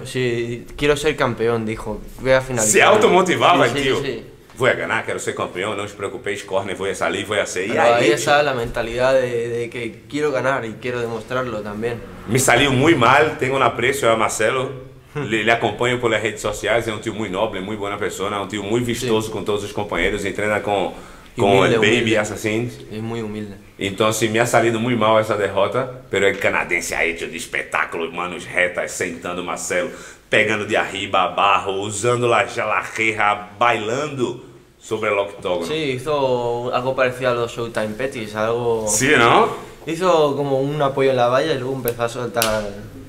quiero 0.77 0.97
ser 0.97 1.17
campeón, 1.17 1.67
dijo. 1.67 2.01
Voy 2.21 2.33
a 2.33 2.41
finalizar. 2.41 2.73
Se 2.73 2.81
automotivava, 2.81 3.69
Sí, 3.69 3.75
sí, 3.77 3.83
tio. 3.83 4.01
sí. 4.01 4.25
Vou 4.57 4.69
a 4.69 4.73
ganhar, 4.73 5.05
quero 5.05 5.19
ser 5.19 5.35
campeão, 5.35 5.77
não 5.77 5.85
os 5.85 5.93
preocupeis, 5.93 6.43
corner, 6.43 6.75
vou 6.77 6.89
a 6.89 6.95
salir, 6.95 7.27
vou 7.27 7.39
a 7.39 7.45
ser. 7.45 7.67
E 7.67 7.69
Pero 7.73 7.83
ahí 7.83 8.05
aí, 8.05 8.13
está 8.13 8.41
la 8.43 8.55
mentalidad 8.55 9.13
de, 9.21 9.49
de 9.49 9.69
que 9.69 10.05
quiero 10.09 10.31
ganar 10.33 10.65
y 10.65 10.75
quiero 10.81 11.01
demostrarlo 11.01 11.61
también. 11.61 11.99
Me 12.27 12.39
saiu 12.39 12.73
muito 12.73 12.99
mal, 12.99 13.37
tenho 13.39 13.55
um 13.55 13.63
apreço 13.63 14.09
a 14.09 14.17
Marcelo. 14.17 14.87
Ele, 15.17 15.37
ele 15.39 15.51
acompanha 15.51 15.99
pelas 15.99 16.23
redes 16.23 16.43
sociais, 16.43 16.87
é 16.87 16.93
um 16.93 16.99
tio 16.99 17.15
muito 17.15 17.33
nobre, 17.33 17.61
muito 17.61 17.79
boa 17.79 17.97
pessoa, 17.97 18.35
é 18.35 18.39
um 18.39 18.47
tio 18.47 18.63
muito 18.63 18.85
vistoso 18.85 19.31
com 19.31 19.43
todos 19.43 19.65
os 19.65 19.73
companheiros, 19.73 20.25
e 20.25 20.33
treina 20.33 20.61
com, 20.61 20.93
com 21.37 21.59
Humilde, 21.59 21.77
o 21.77 21.81
Baby 21.81 21.93
humilde. 21.93 22.17
Assassins. 22.19 22.81
Es 22.93 23.01
muy 23.01 23.23
humilde. 23.23 23.55
Então, 23.79 24.07
assim, 24.09 24.29
me 24.29 24.39
ha 24.39 24.47
salido 24.47 24.79
muito 24.79 24.99
mal 24.99 25.19
essa 25.19 25.37
derrota, 25.37 26.03
pero 26.11 26.27
el 26.27 26.39
canadense 26.39 26.95
aí, 26.95 27.15
tio, 27.15 27.29
de 27.29 27.37
espetáculo, 27.37 28.13
manos 28.13 28.45
retas, 28.45 28.93
sentando 28.93 29.43
o 29.43 29.45
Marcelo, 29.45 29.91
pegando 30.29 30.67
de 30.67 30.77
arriba 30.77 31.23
a 31.23 31.29
barro, 31.29 31.81
usando 31.81 32.27
la 32.27 32.47
jalajeja, 32.47 33.51
bailando 33.59 34.45
sobre 34.79 35.11
el 35.11 35.19
octógono. 35.19 35.67
Sí, 35.67 35.93
hizo 35.93 36.71
algo 36.75 36.95
parecido 36.95 37.31
a 37.31 37.35
los 37.35 37.53
Showtime 37.53 37.95
Petties, 37.97 38.35
algo... 38.35 38.87
Sim, 38.89 39.17
não? 39.17 39.49
Hizo 39.87 40.35
como 40.37 40.61
un 40.61 40.81
apoyo 40.83 41.11
en 41.11 41.17
la 41.17 41.29
valla 41.29 41.53
y 41.53 41.59
luego 41.59 41.75
empezó 41.75 42.03
a 42.05 42.09
soltar... 42.09 42.65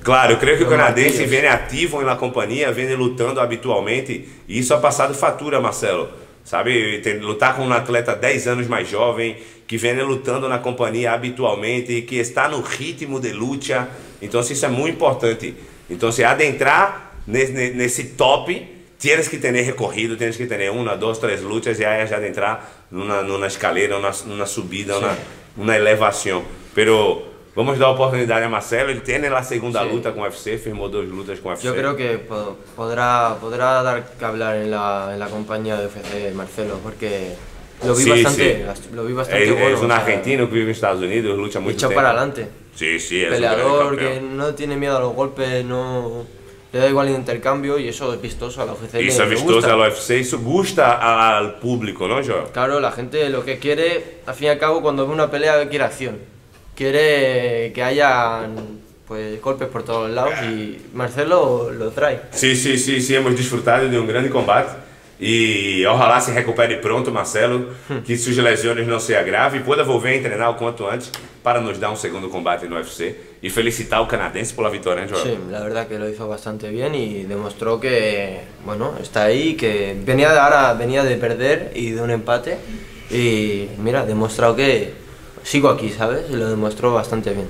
Claro, 0.07 0.31
eu 0.31 0.37
creio 0.37 0.57
que 0.57 0.63
o 0.63 0.69
canadense 0.69 1.25
vem 1.25 1.45
ativo 1.47 2.01
na 2.01 2.15
companhia, 2.15 2.71
vem 2.71 2.95
lutando 2.95 3.41
habitualmente, 3.41 4.25
e 4.47 4.57
isso 4.57 4.73
ha 4.73 4.77
passado 4.77 5.13
fatura, 5.13 5.59
Marcelo. 5.59 6.07
Sabe, 6.45 6.99
tem, 6.99 7.19
lutar 7.19 7.57
com 7.57 7.63
um 7.63 7.73
atleta 7.73 8.15
10 8.15 8.47
anos 8.47 8.67
mais 8.69 8.87
jovem, 8.87 9.35
que 9.67 9.75
vem 9.75 10.01
lutando 10.01 10.47
na 10.47 10.59
companhia 10.59 11.11
habitualmente, 11.11 12.03
que 12.03 12.15
está 12.15 12.47
no 12.47 12.61
ritmo 12.61 13.19
de 13.19 13.33
luta. 13.33 13.89
Então, 14.21 14.39
isso 14.39 14.65
é 14.65 14.69
muito 14.69 14.95
importante. 14.95 15.53
Então, 15.89 16.09
se 16.09 16.23
adentrar 16.23 17.17
nesse, 17.27 17.51
nesse 17.51 18.03
top, 18.11 18.65
tienes 18.97 19.27
que 19.27 19.37
ter 19.37 19.51
recorrido, 19.51 20.15
tienes 20.15 20.37
que 20.37 20.45
ter 20.45 20.71
uma, 20.71 20.95
duas, 20.95 21.17
três 21.17 21.41
lutas, 21.41 21.81
e 21.81 21.85
aí 21.85 22.07
já 22.07 22.15
adentrar 22.15 22.65
numa, 22.89 23.21
numa 23.23 23.47
escaleira, 23.47 23.99
numa, 23.99 24.11
numa 24.25 24.45
subida, 24.45 24.93
numa, 25.01 25.17
numa 25.57 25.75
elevação. 25.75 26.45
Pero 26.73 27.35
Vamos 27.57 27.79
dar 27.79 27.89
oportunidade 27.89 28.43
a 28.45 28.49
Marcelo, 28.49 28.91
ele 28.91 29.01
tem 29.01 29.17
a 29.25 29.41
segunda 29.41 29.81
Sí. 29.81 29.89
luta 29.89 30.11
com 30.13 30.21
o 30.21 30.23
UFC, 30.23 30.59
firmou 30.59 30.87
duas 30.89 31.07
lutas 31.09 31.39
com 31.39 31.49
o 31.49 31.51
UFC. 31.53 31.65
Yo 31.65 31.73
creo 31.73 31.95
que 31.95 32.19
po- 32.19 32.55
podrá, 32.75 33.35
podrá 33.41 33.81
dar 33.81 33.97
que 34.17 34.23
hablar 34.31 34.57
en 34.57 34.69
la, 34.69 35.09
en 35.13 35.19
la 35.19 35.27
compañía 35.27 35.75
de 35.75 35.87
UFC 35.87 36.31
Marcelo, 36.35 36.75
porque 36.83 37.33
lo 37.83 37.95
vi 37.95 38.03
Sí, 38.03 38.09
bastante, 38.11 38.47
sí. 38.75 38.89
lo 38.93 39.03
vi 39.05 39.13
bastante 39.13 39.43
É, 39.43 39.51
bueno. 39.51 39.69
é 39.69 39.73
o 39.73 39.83
um 39.85 39.87
sea, 39.87 39.95
argentino 39.97 40.47
que 40.47 40.53
vive 40.53 40.69
nos 40.69 40.77
Estados 40.77 41.01
Unidos, 41.01 41.35
muito 41.59 41.77
echado 41.79 41.89
tempo. 41.89 41.99
para 41.99 42.09
adelante. 42.11 42.47
Sí, 42.75 42.99
sí, 42.99 43.21
es 43.23 43.27
un 43.29 43.33
Peleador 43.33 43.95
gran 43.95 44.13
que 44.13 44.21
no 44.21 44.53
tiene 44.53 44.75
miedo 44.77 44.95
a 44.97 44.99
los 44.99 45.13
golpes, 45.15 45.65
no 45.65 46.27
le 46.71 46.79
da 46.79 46.87
igual 46.87 47.07
el 47.07 47.15
intercambio 47.15 47.79
y 47.79 47.87
eso 47.87 48.13
es 48.13 48.21
vistoso 48.21 48.61
a 48.61 48.65
la 48.65 48.73
UFC. 48.73 48.99
é 48.99 49.01
le 49.01 49.29
vistoso 49.33 49.55
gusta. 49.55 49.73
ao 49.73 49.79
UFC, 49.81 50.09
isso 50.19 50.37
gusta 50.37 50.83
al 51.39 51.55
público, 51.57 52.07
¿no, 52.07 52.21
Joel? 52.23 52.51
Claro, 52.53 52.79
la 52.79 52.91
gente 52.91 53.27
lo 53.31 53.43
que 53.43 53.57
quiere, 53.57 54.21
al 54.27 54.35
fin 54.35 54.45
y 54.45 54.49
al 54.51 54.59
cabo, 54.59 54.79
cuando 54.83 55.07
ve 55.07 55.11
una 55.11 55.31
pelea, 55.31 55.67
quiere 55.67 55.85
acción. 55.85 56.36
Quiere 56.77 57.71
que 57.73 57.81
haya 57.81 58.47
pues, 59.07 59.41
golpes 59.41 59.67
por 59.67 59.81
todos 59.81 60.11
lados 60.11 60.35
y 60.43 60.79
Marcelo 60.93 61.71
lo 61.71 61.89
trae. 61.89 62.21
Sim, 62.29 62.55
sim, 62.55 62.77
sim, 62.77 63.01
sim, 63.01 63.15
hemos 63.15 63.35
desfrutado 63.35 63.89
de 63.89 63.97
um 63.97 64.05
grande 64.05 64.29
combate. 64.29 64.85
E 65.19 65.83
ojalá 65.87 66.21
se 66.21 66.31
recupere 66.31 66.77
pronto, 66.77 67.11
Marcelo, 67.11 67.71
que 68.05 68.15
suas 68.15 68.37
lesões 68.37 68.85
não 68.85 68.99
se 68.99 69.15
agravem 69.15 69.61
e 69.61 69.63
pueda 69.63 69.83
volver 69.83 70.19
a 70.19 70.21
treinar 70.21 70.51
o 70.51 70.53
quanto 70.53 70.85
antes 70.85 71.11
para 71.41 71.59
nos 71.59 71.79
dar 71.79 71.89
um 71.89 71.95
segundo 71.95 72.29
combate 72.29 72.67
no 72.67 72.75
UFC. 72.75 73.15
E 73.41 73.49
felicitar 73.49 73.99
o 74.01 74.05
canadense 74.05 74.53
pela 74.53 74.69
vitória, 74.69 75.03
né, 75.03 75.09
Joel? 75.09 75.23
Sí, 75.23 75.37
la 75.49 75.61
verdad 75.61 75.87
que 75.87 75.97
lo 75.97 76.07
hizo 76.07 76.27
bastante 76.27 76.69
bien 76.69 76.93
y 76.93 77.23
demostró 77.23 77.79
que, 77.79 78.41
bueno, 78.63 78.93
está 79.01 79.23
ahí, 79.23 79.55
que 79.55 79.97
venía 80.05 80.31
de 80.31 80.37
ahora, 80.37 80.75
venía 80.75 81.03
de 81.03 81.15
perder 81.15 81.71
y 81.73 81.89
de 81.89 82.01
un 82.03 82.11
empate 82.11 82.59
y 83.09 83.69
mira, 83.79 84.01
ha 84.01 84.05
demostrado 84.05 84.55
que 84.55 85.06
sigo 85.47 85.69
aquí, 85.69 85.89
¿sabes? 85.89 86.29
Y 86.29 86.35
lo 86.35 86.49
demostró 86.49 86.93
bastante 86.93 87.31
bien, 87.31 87.47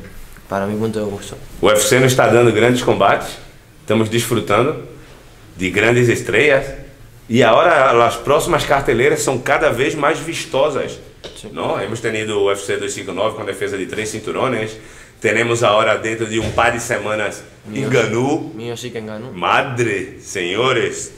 para 0.47 0.67
mi 0.67 0.75
punto 0.77 0.99
de 0.99 1.05
gusto. 1.05 1.35
O 1.59 1.67
UFC 1.67 1.93
nos 1.93 2.11
está 2.11 2.27
dando 2.27 2.53
grandes 2.53 2.83
combates, 2.83 3.37
estamos 3.81 4.09
desfrutando 4.09 4.87
de 5.57 5.71
grandes 5.71 6.07
estrelas 6.07 6.65
e 7.27 7.43
agora 7.43 8.05
as 8.05 8.15
próximas 8.15 8.63
carteleiras 8.63 9.21
são 9.21 9.39
cada 9.39 9.71
vez 9.71 9.95
mais 9.95 10.19
vistosas. 10.19 10.99
Sim. 11.35 11.49
Não? 11.51 11.81
Hemos 11.81 11.99
tenido 11.99 12.39
o 12.39 12.45
UFC 12.45 12.77
259 12.77 13.35
com 13.35 13.41
a 13.41 13.45
defesa 13.45 13.77
de 13.77 13.87
três 13.87 14.09
cinturones, 14.09 14.77
temos 15.19 15.63
agora 15.63 15.97
dentro 15.97 16.27
de 16.27 16.39
um 16.39 16.51
par 16.51 16.71
de 16.71 16.79
semanas 16.79 17.43
em 17.73 17.89
Ganu. 17.89 18.53
Mío 18.53 18.77
sí 18.77 18.91
que 18.91 19.01
ganó. 19.01 19.31
Madre, 19.33 20.19
senhores, 20.21 21.13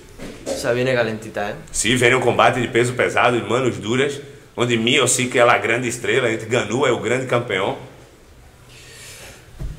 Esa 0.45 0.73
viene 0.73 0.93
calentita, 0.93 1.51
¿eh? 1.51 1.55
se 1.71 1.95
vem 1.95 2.15
um 2.15 2.21
combate 2.21 2.59
de 2.61 2.67
peso 2.67 2.93
pesado 2.93 3.37
e 3.37 3.41
manos 3.41 3.77
duras, 3.77 4.19
onde 4.59 4.77
Mio 4.77 5.07
sí 5.07 5.29
que 5.29 5.39
é 5.39 5.41
a 5.41 5.57
grande 5.57 5.87
estrela, 5.87 6.29
entre 6.29 6.49
Ganu 6.49 6.85
é 6.85 6.91
o 6.91 6.99
grande 6.99 7.25
campeão. 7.27 7.77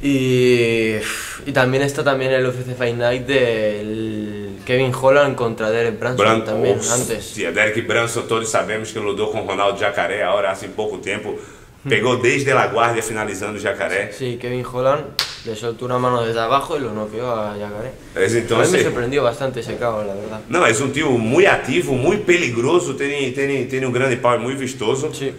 Y, 0.03 0.97
y 1.45 1.53
también 1.53 1.83
está 1.83 2.03
también 2.03 2.33
el 2.33 2.47
UFC 2.47 2.75
Fight 2.75 2.97
Night 2.97 3.27
del 3.27 4.61
Kevin 4.64 4.95
Holland 4.95 5.37
contra 5.37 5.71
Derek 5.71 5.99
Branson 5.99 6.25
Branco, 6.25 6.45
también, 6.47 6.79
Hostia, 6.79 6.95
antes. 6.95 7.37
Derek 7.55 7.87
Branson, 7.87 8.27
todos 8.27 8.49
sabemos 8.49 8.90
que 8.90 8.99
lutou 8.99 9.31
com 9.31 9.45
Ronaldo 9.45 9.79
Jacaré 9.79 10.23
agora 10.23 10.53
há 10.53 10.57
pouco 10.75 10.97
tempo. 10.97 11.38
Pegou 11.88 12.19
desde 12.19 12.53
a 12.53 12.66
guardia 12.66 13.03
finalizando 13.03 13.59
o 13.59 13.61
Jacaré. 13.61 14.12
Sí, 14.12 14.37
Kevin 14.38 14.64
Holland 14.64 15.05
le 15.47 15.57
soltó 15.57 15.87
una 15.87 15.99
mano 15.99 16.23
desde 16.23 16.40
abajo 16.40 16.77
y 16.77 16.81
lo 16.81 16.93
noqueó 16.93 17.31
a 17.35 17.57
Yacaré. 17.57 17.93
Mas 18.14 18.35
A 18.35 18.38
então, 18.38 18.59
mí 18.59 18.69
me 18.71 18.83
sorprendió 18.83 19.23
bastante 19.23 19.61
ese 19.61 19.77
caos, 19.77 20.07
la 20.07 20.14
verdad. 20.14 20.40
não, 20.49 20.66
é 20.66 20.73
um 20.73 20.90
tio 20.90 21.11
muito 21.12 21.49
ativo, 21.49 21.95
muito 21.95 22.25
perigoso, 22.25 22.95
tem, 22.95 23.33
tem, 23.33 23.66
tem 23.66 23.87
um 23.87 23.93
grande 23.93 24.21
é 24.23 24.38
muito 24.38 24.59
vistoso. 24.59 25.11
Sí. 25.14 25.33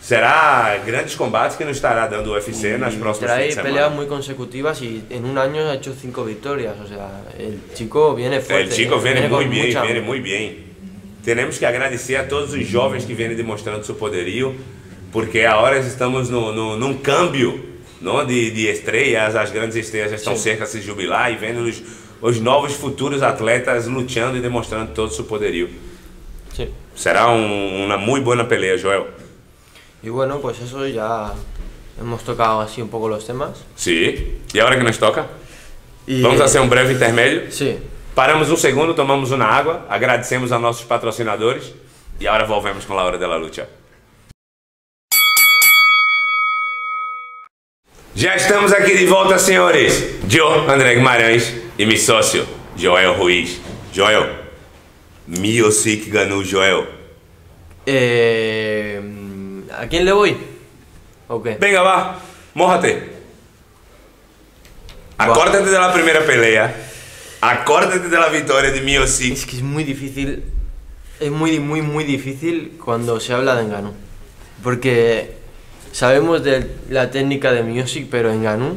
Será 0.00 0.78
grandes 0.86 1.16
combates 1.16 1.56
que 1.56 1.64
nos 1.64 1.76
estará 1.76 2.06
dando 2.06 2.30
UFC 2.32 2.78
nas 2.78 2.94
Y 2.94 2.98
próximas 2.98 3.32
trae 3.32 3.46
fins 3.46 3.56
de 3.56 3.62
peleas 3.62 3.92
muy 3.92 4.06
consecutivas 4.06 4.80
y 4.80 5.02
en 5.10 5.24
un 5.24 5.36
año 5.36 5.68
ha 5.68 5.74
hecho 5.74 5.92
cinco 5.92 6.24
victorias. 6.24 6.76
O 6.80 6.86
sea, 6.86 7.22
el 7.36 7.60
chico 7.74 8.14
viene 8.14 8.40
fuerte. 8.40 8.62
El 8.62 8.70
chico 8.70 8.94
¿eh? 8.98 9.00
viene 9.02 9.28
con 9.28 9.44
muito 9.44 9.50
bem, 9.50 9.66
mucha- 9.66 9.82
viene 9.82 10.00
muito 10.00 10.22
bem. 10.24 10.68
Temos 11.24 11.58
que 11.58 11.66
agradecer 11.66 12.16
a 12.16 12.28
todos 12.28 12.52
os 12.54 12.64
jovens 12.70 13.04
que 13.04 13.12
vêm 13.12 13.34
demonstrando 13.34 13.84
seu 13.84 13.96
poderio, 13.96 14.54
porque 15.12 15.44
agora 15.44 15.78
estamos 15.78 16.28
no, 16.28 16.52
no, 16.52 16.76
num 16.76 16.94
câmbio 16.98 17.64
não, 18.00 18.24
de, 18.24 18.50
de 18.50 18.68
estrelas, 18.68 19.34
as 19.34 19.50
grandes 19.50 19.76
estrelas 19.76 20.10
já 20.10 20.16
estão 20.16 20.36
Sim. 20.36 20.42
cerca 20.42 20.64
de 20.64 20.70
se 20.70 20.80
jubilar 20.80 21.32
e 21.32 21.36
vendo 21.36 21.60
os, 21.60 21.82
os 22.20 22.40
novos 22.40 22.74
futuros 22.74 23.22
atletas 23.22 23.86
lutando 23.86 24.36
e 24.36 24.40
demonstrando 24.40 24.92
todo 24.92 25.08
o 25.08 25.12
seu 25.12 25.24
poderio. 25.24 25.68
Sí. 26.54 26.68
Será 26.94 27.30
um, 27.30 27.84
uma 27.84 27.96
muito 27.96 28.24
boa 28.24 28.44
peleia, 28.44 28.78
Joel. 28.78 29.06
Y 30.02 30.10
bueno, 30.10 30.38
pues 30.40 30.60
eso 30.60 30.86
ya 30.86 31.32
hemos 32.00 32.22
tocado 32.22 32.60
así 32.60 32.80
un 32.80 32.88
poco 32.88 33.08
los 33.08 33.24
temas. 33.24 33.64
Sim. 33.76 34.38
E 34.54 34.60
agora 34.60 34.76
que 34.76 34.84
nos 34.84 34.98
toca? 34.98 35.26
Y, 36.06 36.22
Vamos 36.22 36.38
fazer 36.38 36.60
um 36.60 36.68
breve 36.68 36.92
intermédio. 36.94 37.50
Sí. 37.50 37.78
Paramos 38.14 38.50
um 38.50 38.56
segundo, 38.56 38.94
tomamos 38.94 39.30
uma 39.30 39.44
água, 39.44 39.86
agradecemos 39.88 40.50
a 40.50 40.58
nossos 40.58 40.84
patrocinadores 40.84 41.72
e 42.20 42.26
agora 42.26 42.46
volvemos 42.46 42.84
com 42.84 42.98
a 42.98 43.04
hora 43.04 43.18
da 43.18 43.36
luta. 43.36 43.68
Já 48.18 48.34
estamos 48.34 48.72
aqui 48.72 48.96
de 48.96 49.06
volta, 49.06 49.38
senhores. 49.38 50.18
Eu, 50.28 50.68
André 50.68 50.96
Guimarães 50.96 51.54
e 51.78 51.86
meu 51.86 51.96
sócio, 51.96 52.44
Joel 52.76 53.14
Ruiz. 53.14 53.60
Joel, 53.94 54.28
Miosic 55.24 56.10
ganhou 56.10 56.42
Joel. 56.42 56.84
Eh, 57.86 59.00
¿A 59.70 59.86
quién 59.86 60.04
le 60.04 60.10
voy? 60.10 60.36
¿O 61.28 61.40
qué? 61.40 61.58
Venga, 61.60 61.82
vá, 61.82 62.18
mórrate. 62.54 63.08
Acórdate 65.16 65.70
de 65.70 65.78
la 65.78 65.92
primeira 65.92 66.26
pelea. 66.26 66.74
Acórdate 67.40 68.00
de 68.00 68.18
la 68.18 68.30
vitória 68.30 68.72
de 68.72 68.80
Miosic. 68.80 69.32
Es 69.34 69.46
que 69.46 69.58
es 69.58 69.62
muy 69.62 69.84
difícil, 69.84 70.42
es 71.20 71.30
muy, 71.30 71.60
muy, 71.60 71.82
muy 71.82 72.02
difícil 72.02 72.78
cuando 72.84 73.20
se 73.20 73.32
habla 73.32 73.54
de 73.54 73.62
Enganu. 73.62 73.94
Porque 74.60 75.37
sabemos 75.92 76.42
de 76.42 76.70
la 76.88 77.10
técnica 77.10 77.52
de 77.52 77.62
Music, 77.62 78.08
pero 78.10 78.30
Enganu, 78.30 78.76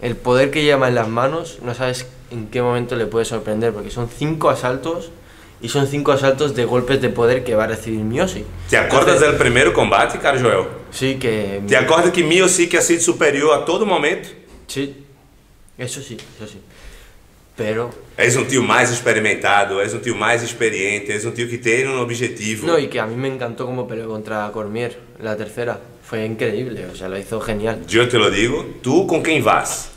el 0.00 0.16
poder 0.16 0.50
que 0.50 0.62
lleva 0.62 0.88
en 0.88 0.94
las 0.94 1.08
manos, 1.08 1.58
no 1.62 1.74
sabes 1.74 2.06
en 2.30 2.48
qué 2.48 2.62
momento 2.62 2.96
le 2.96 3.06
puede 3.06 3.24
sorprender, 3.24 3.72
porque 3.72 3.90
son 3.90 4.08
cinco 4.08 4.50
asaltos 4.50 5.10
y 5.60 5.68
son 5.68 5.86
cinco 5.86 6.12
asaltos 6.12 6.54
de 6.54 6.64
golpes 6.64 7.00
de 7.00 7.08
poder 7.08 7.44
que 7.44 7.54
va 7.54 7.64
a 7.64 7.66
recibir 7.68 8.00
Music. 8.00 8.44
Te 8.68 8.76
acordas 8.76 9.20
del 9.20 9.36
primeiro 9.36 9.72
combate, 9.72 10.18
cara, 10.18 10.40
Joel? 10.40 10.66
Sí, 10.90 11.16
que... 11.16 11.62
Te 11.66 11.76
acorda 11.76 12.12
que 12.12 12.22
Miosic 12.22 12.74
ha 12.74 12.80
sido 12.80 13.00
superior 13.00 13.58
a 13.58 13.64
todo 13.64 13.86
momento? 13.86 14.28
Sí, 14.66 15.04
eso 15.78 16.00
sí, 16.02 16.16
eso 16.36 16.46
sí. 16.46 16.58
Pero... 17.56 17.90
És 18.16 18.36
um 18.36 18.44
tio 18.44 18.62
mais 18.62 18.90
experimentado, 18.90 19.80
és 19.80 19.92
um 19.94 19.98
tio 20.00 20.14
mais 20.16 20.42
experiente, 20.42 21.12
és 21.12 21.24
um 21.24 21.30
tio 21.30 21.48
que 21.48 21.58
tem 21.58 21.86
um 21.88 22.00
objetivo. 22.00 22.66
No, 22.66 22.78
y 22.78 22.88
que 22.88 22.98
a 22.98 23.06
mí 23.06 23.14
me 23.16 23.28
encantó 23.28 23.64
cómo 23.66 23.86
peleó 23.86 24.08
contra 24.08 24.50
Cormier, 24.52 24.98
la 25.20 25.36
tercera. 25.36 25.78
Fue 26.02 26.24
increíble, 26.24 26.86
o 26.92 26.94
sea, 26.96 27.08
lo 27.08 27.16
hizo 27.18 27.40
genial. 27.40 27.80
Eu 27.88 28.08
te 28.08 28.18
lo 28.18 28.30
digo, 28.30 28.64
tu 28.82 29.06
com 29.06 29.22
quem 29.22 29.40
vas? 29.42 29.90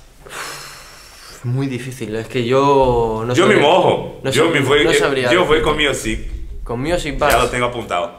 Muy 1.43 1.67
difícil, 1.67 2.15
es 2.15 2.27
que 2.27 2.43
yo 2.45 3.23
no 3.25 3.33
me 3.33 3.35
sabría- 3.35 3.61
morro. 3.61 4.19
no 4.23 4.29
eu 4.29 4.33
sab- 4.33 4.51
me 4.53 4.59
vou, 4.61 4.75
no 4.83 4.93
sabría 4.93 5.27
vou 5.29 5.45
decirte. 5.47 5.61
com 5.63 5.73
Miosic. 5.75 6.19
Con 6.63 6.79
Music 6.81 7.17
Já 7.19 7.31
lo 7.37 7.39
vas. 7.43 7.51
tenho 7.51 7.65
apontado. 7.65 8.11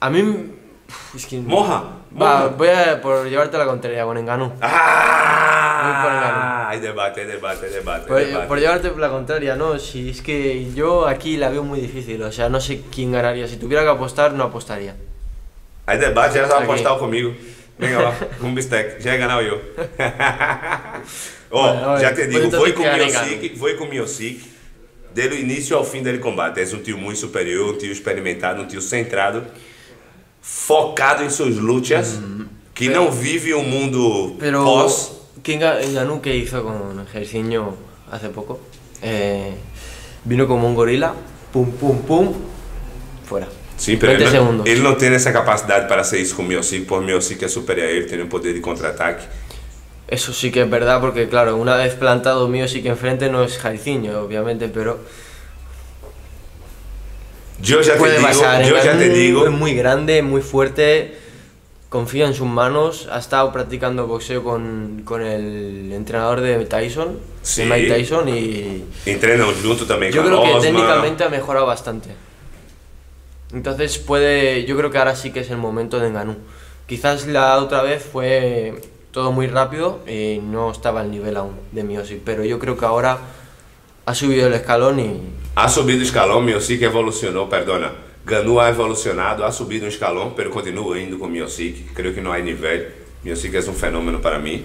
A 0.00 0.08
mí 0.10 0.22
uf, 0.22 1.14
es 1.14 1.26
que 1.26 1.38
Morra. 1.38 1.82
Va, 2.20 2.48
voy 2.48 2.68
a 2.68 3.00
por 3.00 3.26
llevarte 3.28 3.58
la 3.58 3.66
contraria 3.66 4.04
con 4.04 4.16
Enganu. 4.16 4.52
Ah! 4.60 6.45
Hay 6.68 6.80
debate, 6.80 7.20
hay 7.20 7.26
debate, 7.26 7.66
hay 7.66 7.72
debate. 7.72 8.08
Por, 8.08 8.18
debate. 8.18 8.46
por 8.48 8.58
llevarte 8.58 8.90
la 8.96 9.08
contraria, 9.08 9.54
no, 9.56 9.78
si 9.78 10.10
es 10.10 10.20
que 10.20 10.72
yo 10.74 11.06
aquí 11.06 11.36
la 11.36 11.48
veo 11.48 11.62
muy 11.62 11.80
difícil, 11.80 12.22
o 12.22 12.32
sea, 12.32 12.48
no 12.48 12.60
sé 12.60 12.82
quién 12.92 13.12
ganaría. 13.12 13.46
Si 13.46 13.56
tuviera 13.56 13.82
que 13.84 13.90
apostar, 13.90 14.32
no 14.32 14.44
apostaría. 14.44 14.96
Hay 15.86 15.98
debate, 15.98 16.38
já 16.38 16.46
vai 16.46 16.56
Aqui. 16.56 16.64
apostar 16.64 16.98
comigo. 16.98 17.34
Venga 17.78 18.02
lá, 18.02 18.14
um 18.42 18.54
bistec. 18.54 19.04
Ia 19.04 19.16
ganhar 19.16 19.42
eu. 19.42 19.60
Ó, 21.50 21.60
Olha, 21.60 21.88
olha, 21.88 22.00
já 22.00 22.14
te 22.14 22.26
digo, 22.26 22.48
o 22.48 22.72
criar 22.72 22.96
Miosic, 22.96 23.76
com 23.76 23.84
o 23.84 23.88
Miosic. 23.88 24.56
Desde 25.14 25.36
o 25.36 25.38
início 25.38 25.76
ao 25.76 25.84
fim 25.84 26.02
dele 26.02 26.18
combate. 26.18 26.60
És 26.60 26.74
um 26.74 26.82
tio 26.82 26.98
muito 26.98 27.18
superior, 27.18 27.74
um 27.74 27.78
tio 27.78 27.92
experimentado, 27.92 28.62
um 28.62 28.66
tio 28.66 28.82
centrado, 28.82 29.46
focado 30.42 31.22
em 31.22 31.30
suas 31.30 31.56
lutas, 31.56 32.18
que 32.74 32.88
não 32.88 33.10
vive 33.10 33.54
um 33.54 33.62
mundo 33.62 34.36
Pero, 34.38 34.64
pós. 34.64 35.15
Kinga 35.46 35.80
Yanu 35.80 36.20
que 36.20 36.34
hizo 36.34 36.64
con 36.64 37.06
Gersiño 37.06 37.72
hace 38.10 38.30
poco. 38.30 38.58
Eh, 39.00 39.54
vino 40.24 40.48
como 40.48 40.66
un 40.66 40.74
gorila, 40.74 41.14
pum, 41.52 41.70
pum, 41.70 42.02
pum, 42.02 42.32
fuera. 43.24 43.46
Sí, 43.76 43.96
pero 43.96 44.14
él 44.14 44.24
no, 44.24 44.64
él 44.64 44.82
no, 44.82 44.96
tiene 44.96 45.14
esa 45.14 45.32
capacidad 45.32 45.86
para 45.86 46.00
hacer 46.02 46.18
eso 46.18 46.34
con 46.34 46.48
Miosic, 46.48 46.86
por 46.86 47.00
Miosic 47.00 47.42
es 47.42 47.52
superior 47.52 47.86
a 47.86 47.90
él, 47.92 48.08
tiene 48.08 48.24
un 48.24 48.28
poder 48.28 48.54
de 48.54 48.60
contraataque. 48.60 49.22
Eso 50.08 50.32
sí 50.32 50.50
que 50.50 50.62
es 50.62 50.70
verdad, 50.70 51.00
porque 51.00 51.28
claro, 51.28 51.56
una 51.56 51.76
vez 51.76 51.94
plantado 51.94 52.48
Miosic 52.48 52.84
enfrente 52.86 53.30
no 53.30 53.44
es 53.44 53.56
Jairzinho, 53.56 54.22
obviamente, 54.22 54.68
pero... 54.68 54.98
Yo 57.62 57.82
ya, 57.82 57.96
te 57.96 58.18
digo, 58.18 58.28
¿eh? 58.28 58.66
yo 58.68 58.82
ya 58.82 58.98
te 58.98 59.08
digo... 59.10 59.44
Es 59.44 59.52
muy 59.52 59.74
grande, 59.74 60.22
muy 60.22 60.42
fuerte 60.42 61.25
confía 61.88 62.26
en 62.26 62.34
sus 62.34 62.46
manos, 62.48 63.08
ha 63.10 63.18
estado 63.18 63.52
practicando 63.52 64.06
boxeo 64.06 64.42
con, 64.42 65.02
con 65.04 65.22
el 65.22 65.92
entrenador 65.92 66.40
de 66.40 66.64
Tyson, 66.66 67.18
Sí. 67.42 67.62
de 67.62 67.68
Mike 67.70 67.94
Tyson, 67.94 68.28
y 68.28 68.84
treinam 69.20 69.52
junto 69.62 69.86
também 69.86 70.10
yo 70.10 70.22
creo 70.24 70.42
que 70.42 70.48
Osman. 70.50 70.62
técnicamente 70.62 71.22
ha 71.24 71.28
mejorado 71.28 71.64
bastante. 71.66 72.10
Entonces 73.52 73.98
puede, 73.98 74.64
yo 74.64 74.76
creo 74.76 74.90
que 74.90 74.98
ahora 74.98 75.14
sí 75.14 75.30
que 75.30 75.40
es 75.40 75.50
el 75.50 75.56
momento 75.58 76.00
de 76.00 76.08
Enganu. 76.08 76.36
Quizás 76.88 77.26
la 77.26 77.56
otra 77.58 77.82
vez 77.82 78.02
fue 78.02 78.74
todo 79.12 79.30
muy 79.32 79.46
rápido 79.46 80.00
y 80.06 80.38
no 80.42 80.70
estaba 80.70 81.00
al 81.00 81.10
nivel 81.10 81.36
aún 81.36 81.54
de 81.72 81.84
Miosic, 81.84 82.20
pero 82.24 82.44
yo 82.44 82.58
creo 82.58 82.76
que 82.76 82.84
ahora 82.84 83.18
ha 84.04 84.14
subido 84.14 84.48
el 84.48 84.54
escalón 84.54 84.98
y 85.00 85.20
Ha 85.54 85.68
subido 85.68 86.00
o 86.00 86.02
escalão, 86.02 86.42
Miosic 86.42 86.82
evolucionou, 86.82 87.48
perdona. 87.48 87.92
Ganu 88.26 88.58
ha 88.58 88.68
evolucionado, 88.70 89.44
ha 89.44 89.52
subido 89.52 89.84
um 89.86 89.88
escalão, 89.88 90.30
pero 90.34 90.50
continua 90.50 90.98
indo 90.98 91.16
com 91.16 91.28
Miosic. 91.28 91.84
Creio 91.94 92.12
que 92.12 92.20
não 92.20 92.32
há 92.32 92.38
nível. 92.40 92.88
Miosic 93.22 93.54
é 93.54 93.60
um 93.60 93.72
fenômeno 93.72 94.18
para 94.18 94.40
mim. 94.40 94.64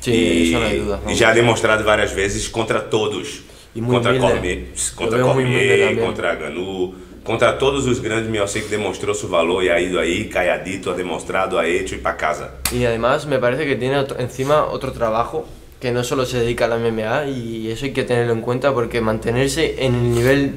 Sí, 0.00 0.50
e, 0.52 0.78
duda, 0.78 1.00
e 1.08 1.14
já 1.14 1.32
demonstrado 1.32 1.84
várias 1.84 2.12
vezes 2.12 2.48
contra 2.48 2.80
todos. 2.80 3.42
E 3.76 3.80
contra. 3.80 4.18
Cormier, 4.18 4.68
contra, 4.96 5.18
Cormier 5.22 5.98
contra 5.98 6.34
Ganu, 6.34 6.94
contra 7.22 7.52
todos 7.54 7.86
os 7.86 7.98
grandes 8.00 8.30
Miosic 8.30 8.68
demonstrou 8.68 9.14
seu 9.14 9.28
valor 9.28 9.62
e 9.62 9.70
ha 9.70 9.78
ido 9.78 9.98
aí, 9.98 10.24
calladito, 10.28 10.90
ha 10.90 10.94
demonstrado, 10.94 11.58
ha 11.58 11.66
hecho 11.68 11.94
e 11.94 11.98
para 11.98 12.16
casa. 12.16 12.54
Y 12.72 12.86
además 12.86 13.26
me 13.26 13.38
parece 13.38 13.66
que 13.66 13.76
tiene 13.76 13.98
otro- 13.98 14.18
encima 14.18 14.64
otro 14.66 14.92
trabajo 14.92 15.46
que 15.80 15.90
no 15.92 16.02
solo 16.04 16.24
se 16.24 16.38
dedica 16.38 16.64
a 16.64 16.68
la 16.68 16.78
MMA 16.78 17.26
y 17.28 17.70
eso 17.70 17.84
hay 17.84 17.92
que 17.92 18.04
tenerlo 18.04 18.32
en 18.32 18.40
cuenta 18.40 18.72
porque 18.72 19.00
mantenerse 19.02 19.84
en 19.84 19.94
el 19.94 20.10
nivel 20.12 20.54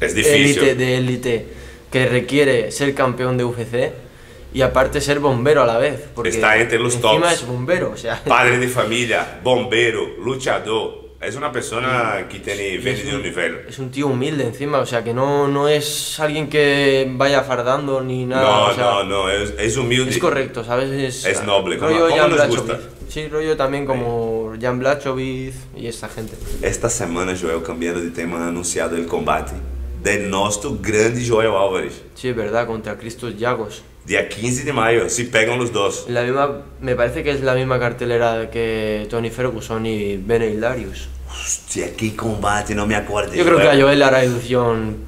É 0.00 0.06
difícil. 0.08 0.34
élite 0.34 0.74
de 0.74 0.96
élite 0.96 1.46
que 1.90 2.06
requiere 2.06 2.70
ser 2.70 2.94
campeón 2.94 3.36
de 3.36 3.44
UFC 3.44 3.92
y 4.52 4.62
aparte 4.62 5.00
ser 5.00 5.18
bombero 5.20 5.62
a 5.62 5.66
la 5.66 5.78
vez. 5.78 6.00
Porque 6.14 6.30
Está 6.30 6.56
entre 6.58 6.78
los 6.78 6.94
encima 6.94 7.12
tops. 7.28 7.32
es 7.32 7.46
bombero, 7.46 7.90
o 7.92 7.96
sea. 7.96 8.22
Padre 8.26 8.58
de 8.58 8.68
família, 8.68 9.40
bombeiro, 9.42 10.16
luchador. 10.22 11.06
É 11.18 11.30
uma 11.30 11.50
pessoa 11.50 11.80
que 12.28 12.36
es 12.36 12.44
de 13.04 13.10
um 13.10 13.16
un- 13.16 13.22
nível. 13.22 13.64
Es 13.66 13.78
un 13.78 13.90
tío 13.90 14.06
humilde 14.06 14.44
encima, 14.44 14.78
o 14.78 14.86
sea 14.86 15.02
que 15.02 15.14
no, 15.14 15.48
no 15.48 15.66
es 15.66 16.20
alguien 16.20 16.46
que 16.48 17.10
vaya 17.16 17.42
fardando 17.42 18.02
ni 18.02 18.26
nada. 18.26 18.42
No, 18.42 18.66
o 18.66 18.74
sea, 18.74 18.84
no, 18.84 19.04
no, 19.04 19.30
es, 19.30 19.54
es 19.58 19.76
humilde. 19.78 20.10
Es 20.10 20.18
correcto, 20.18 20.62
¿sabes? 20.62 20.90
Es, 20.90 21.24
Es 21.24 21.42
noble, 21.42 21.78
rollo 21.78 22.08
como 22.10 22.28
nos 22.28 22.48
gusta. 22.48 22.78
Sí, 23.08 23.28
rollo 23.28 23.56
también 23.56 23.86
como 23.86 24.52
Jan 24.60 24.78
Blachowicz 24.78 25.54
y 25.74 25.86
esta 25.86 26.08
gente. 26.08 26.34
Esta 26.60 26.90
semana, 26.90 27.34
Joel, 27.40 27.62
cambiando 27.62 28.00
de 28.00 28.10
tema, 28.10 28.36
han 28.36 28.48
anunciado 28.48 28.94
el 28.96 29.06
combate 29.06 29.52
del 30.06 30.30
nuestro 30.30 30.78
grande 30.80 31.26
Joel 31.26 31.48
Álvares. 31.48 32.00
Sí, 32.14 32.28
es 32.28 32.36
verdad, 32.36 32.64
contra 32.66 32.96
Cristos 32.96 33.36
Llagos. 33.36 33.82
Dia 34.04 34.28
15 34.28 34.62
de 34.62 34.72
maio, 34.72 35.10
se 35.10 35.24
pegam 35.24 35.58
os 35.58 35.72
dois. 35.72 36.06
La 36.08 36.22
misma, 36.22 36.62
me 36.80 36.94
parece 36.94 37.24
que 37.24 37.32
es 37.32 37.40
la 37.40 37.54
misma 37.54 37.80
cartelera 37.80 38.48
que 38.48 39.08
Tony 39.10 39.30
Ferguson 39.30 39.84
y 39.84 40.16
Benny 40.16 40.56
Darius. 40.58 41.08
Hostia, 41.28 41.92
que 41.96 42.14
combate, 42.14 42.72
não 42.72 42.86
me 42.86 42.94
acordo. 42.94 43.34
Yo 43.34 43.44
creo 43.44 43.58
que 43.58 43.66
a 43.66 43.74
Joel 43.74 43.98
le 43.98 44.04
hará 44.04 44.24
ilusión 44.24 44.98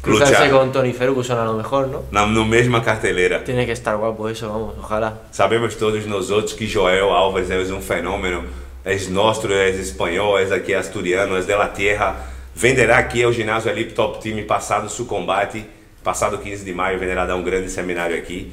cruzarse 0.00 0.34
Luchar. 0.34 0.50
con 0.50 0.70
Tony 0.70 0.92
Ferguson 0.92 1.38
a 1.40 1.44
lo 1.44 1.54
mejor, 1.54 1.88
¿no? 1.88 2.04
Na 2.12 2.24
mesma 2.26 2.84
carteleira. 2.84 3.42
Tiene 3.42 3.66
que 3.66 3.72
estar 3.72 3.96
guapo 3.96 4.28
eso, 4.28 4.48
vamos, 4.48 4.74
ojalá. 4.78 5.22
Sabemos 5.32 5.76
todos 5.76 6.06
nós 6.06 6.30
outros 6.30 6.54
que 6.54 6.68
Joel 6.68 7.10
Álvares 7.10 7.50
é 7.50 7.58
um 7.74 7.82
fenômeno. 7.82 8.44
É 8.84 8.96
nosso, 9.10 9.52
é 9.52 9.70
espanhol, 9.70 10.38
é 10.38 10.44
aqui 10.54 10.72
asturiano, 10.72 11.36
é 11.36 11.40
de 11.40 11.52
la 11.52 11.70
tierra. 11.70 12.35
Venderá 12.58 12.96
aqui 12.96 13.22
ao 13.22 13.30
ginásio 13.34 13.70
ali 13.70 13.84
Top 13.84 14.18
Team 14.18 14.42
passado 14.46 14.88
seu 14.88 15.04
combate. 15.04 15.62
Passado 16.02 16.38
15 16.38 16.64
de 16.64 16.72
maio, 16.72 16.98
vem 16.98 17.14
dar 17.14 17.34
um 17.36 17.42
grande 17.42 17.68
seminário 17.70 18.16
aqui. 18.16 18.50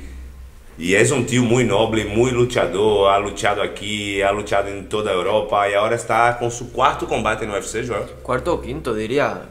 E 0.77 0.93
és 0.93 1.09
um 1.09 1.23
tio 1.23 1.41
muito 1.41 1.69
nobre, 1.69 2.03
muito 2.03 2.35
lutador, 2.35 3.07
ha 3.07 3.15
lutado 3.15 3.61
aqui, 3.61 4.21
ha 4.21 4.29
lutado 4.31 4.69
em 4.69 4.83
toda 4.83 5.09
a 5.09 5.13
Europa 5.13 5.69
e 5.69 5.75
agora 5.75 5.95
está 5.95 6.33
com 6.33 6.49
seu 6.49 6.67
quarto 6.67 7.05
combate 7.05 7.45
no 7.45 7.53
UFC, 7.53 7.83
Joel. 7.83 8.05
Cuarto 8.21 8.51
o 8.55 8.57
quinto, 8.61 8.93
diría. 8.93 9.43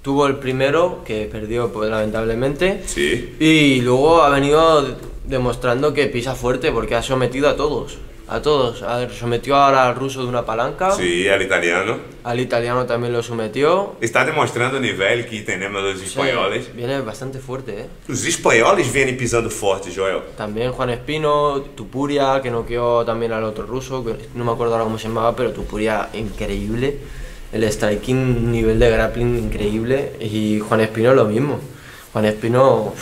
Tuvo 0.00 0.26
el 0.28 0.36
primero, 0.36 1.02
que 1.04 1.28
perdió 1.30 1.70
pues, 1.70 1.90
lamentablemente, 1.90 2.84
Sí. 2.86 3.36
y 3.38 3.82
luego 3.82 4.22
ha 4.22 4.30
venido 4.30 4.96
demostrando 5.26 5.92
que 5.92 6.06
pisa 6.06 6.34
fuerte 6.34 6.72
porque 6.72 6.94
ha 6.94 7.02
sometido 7.02 7.50
a 7.50 7.56
todos. 7.56 7.98
A 8.26 8.40
todos. 8.40 8.82
Ha- 8.82 9.08
sometió 9.10 9.54
ahora 9.54 9.86
al 9.86 9.94
ruso 9.96 10.22
de 10.22 10.28
una 10.28 10.42
palanca, 10.46 10.90
Sim, 10.92 11.04
el 11.28 11.42
italiano. 11.42 11.98
al 12.24 12.40
italiano 12.40 12.86
también 12.86 13.12
lo 13.12 13.22
sometió. 13.22 13.96
Está 14.00 14.24
demonstrando 14.24 14.78
o 14.78 14.80
nível 14.80 15.26
que 15.26 15.42
temos 15.42 15.82
dos 15.82 15.98
Sí, 15.98 16.06
espanhóis. 16.06 16.74
viene 16.74 17.00
bastante 17.02 17.38
fuerte, 17.38 17.80
¿eh? 17.82 17.86
Os 18.10 18.24
espanhóis 18.24 18.90
vêm 18.90 19.14
pisando 19.16 19.50
forte, 19.50 19.90
Joel. 19.94 20.20
También 20.38 20.72
Juan 20.72 20.88
Espino, 20.90 21.60
Tupuria, 21.76 22.40
que 22.42 22.50
noqueó 22.50 23.04
también 23.04 23.32
al 23.32 23.44
otro 23.44 23.66
ruso, 23.66 24.02
que 24.02 24.16
no 24.34 24.44
me 24.44 24.52
acuerdo 24.52 24.72
ahora 24.72 24.84
cómo 24.84 24.98
se 24.98 25.08
llamaba, 25.08 25.36
pero 25.36 25.50
Tupuria 25.52 26.08
increíble. 26.14 26.96
El 27.52 27.62
striking, 27.64 28.50
nivel 28.50 28.78
de 28.78 28.90
grappling 28.90 29.36
increíble. 29.38 30.12
Y 30.18 30.60
Juan 30.60 30.80
Espino 30.80 31.12
lo 31.14 31.26
mismo. 31.26 31.60
Juan 32.12 32.24
Espino, 32.24 32.94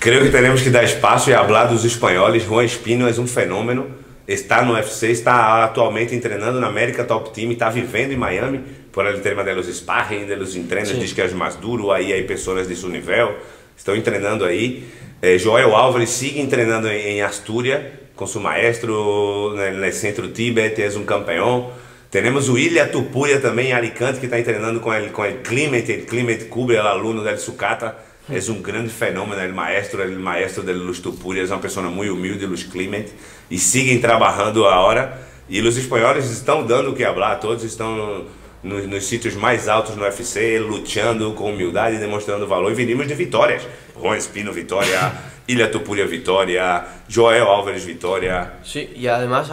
Creio 0.00 0.20
que 0.22 0.28
temos 0.28 0.60
que 0.60 0.68
dar 0.70 0.84
espaço 0.84 1.30
e 1.30 1.34
falar 1.34 1.70
dos 1.70 1.82
espanhóis. 1.84 2.44
Juan 2.44 2.64
Espino 2.66 3.08
é 3.08 3.12
um 3.12 3.26
fenômeno. 3.26 3.86
Está 4.26 4.62
no 4.62 4.72
UFC, 4.72 5.10
está 5.10 5.64
atualmente 5.64 6.18
treinando 6.18 6.58
na 6.58 6.68
América 6.68 7.04
Top 7.04 7.30
Team, 7.30 7.52
está 7.52 7.68
vivendo 7.68 8.12
em 8.12 8.16
Miami 8.16 8.60
por 8.90 9.06
el 9.06 9.20
tema 9.20 9.44
de 9.44 9.54
los 9.54 9.66
sparring, 9.66 10.26
de 10.26 10.36
los 10.36 10.56
entrenos, 10.56 10.90
Sim. 10.90 10.98
diz 10.98 11.12
que 11.12 11.20
é 11.20 11.28
mais 11.28 11.56
duro, 11.56 11.92
aí 11.92 12.12
hay 12.12 12.22
pessoas 12.22 12.66
de 12.66 12.74
seu 12.74 12.88
nível, 12.88 13.36
estão 13.76 14.00
treinando 14.00 14.44
aí. 14.44 14.84
Eh, 15.20 15.36
Joel 15.36 15.74
Álvares 15.74 16.10
sigue 16.10 16.46
treinando 16.46 16.88
em, 16.88 17.16
em 17.16 17.22
Astúria 17.22 18.00
com 18.14 18.26
seu 18.26 18.40
maestro 18.40 18.92
no, 18.92 19.72
no 19.72 19.92
Centro 19.92 20.28
Tibet, 20.28 20.80
é 20.80 20.88
um 20.96 21.04
campeão. 21.04 21.72
Temos 22.10 22.48
o 22.48 22.56
Ilha 22.56 22.86
Tupuria 22.86 23.40
também 23.40 23.70
em 23.70 23.72
Alicante, 23.72 24.20
que 24.20 24.26
está 24.26 24.40
treinando 24.40 24.78
com 24.78 24.94
ele, 24.94 25.10
com 25.10 25.22
o 25.22 25.34
Clement, 25.42 25.82
o 25.82 26.06
Clement 26.06 26.48
Kubre, 26.48 26.78
aluno 26.78 27.24
del 27.24 27.38
Sucata. 27.38 27.96
É 28.28 28.38
um 28.50 28.62
grande 28.62 28.88
fenômeno, 28.90 29.40
ele 29.42 29.52
maestro, 29.52 30.00
ele 30.02 30.16
maestro 30.16 30.62
de 30.62 30.72
los 30.72 30.98
Tupurias, 30.98 31.50
é 31.50 31.54
uma 31.54 31.60
pessoa 31.60 31.88
muito 31.90 32.12
humilde, 32.14 32.46
los 32.46 32.62
Clement, 32.62 33.06
e 33.50 33.58
seguem 33.58 34.00
trabalhando 34.00 34.64
a 34.66 34.80
hora. 34.80 35.20
E 35.48 35.60
os 35.60 35.76
espanhóis 35.76 36.30
estão 36.30 36.64
dando 36.64 36.90
o 36.90 36.94
que 36.94 37.04
falar, 37.04 37.36
todos 37.36 37.62
estão 37.64 38.24
nos, 38.62 38.86
nos 38.86 39.04
sítios 39.04 39.34
mais 39.34 39.68
altos 39.68 39.94
no 39.94 40.02
UFC, 40.02 40.58
lutando 40.58 41.32
com 41.34 41.52
humildade, 41.52 41.98
demonstrando 41.98 42.46
valor, 42.46 42.72
e 42.72 42.74
venimos 42.74 43.06
de 43.06 43.14
vitórias. 43.14 43.62
Juan 44.00 44.16
Espino, 44.16 44.52
vitória, 44.54 45.12
Ilha 45.46 45.68
Tupuria, 45.70 46.06
vitória, 46.06 46.82
Joel 47.06 47.42
Álvares, 47.46 47.84
vitória. 47.84 48.54
sí, 48.64 48.88
y 48.96 49.06
además 49.06 49.50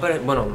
pare- 0.00 0.20
bueno, 0.20 0.46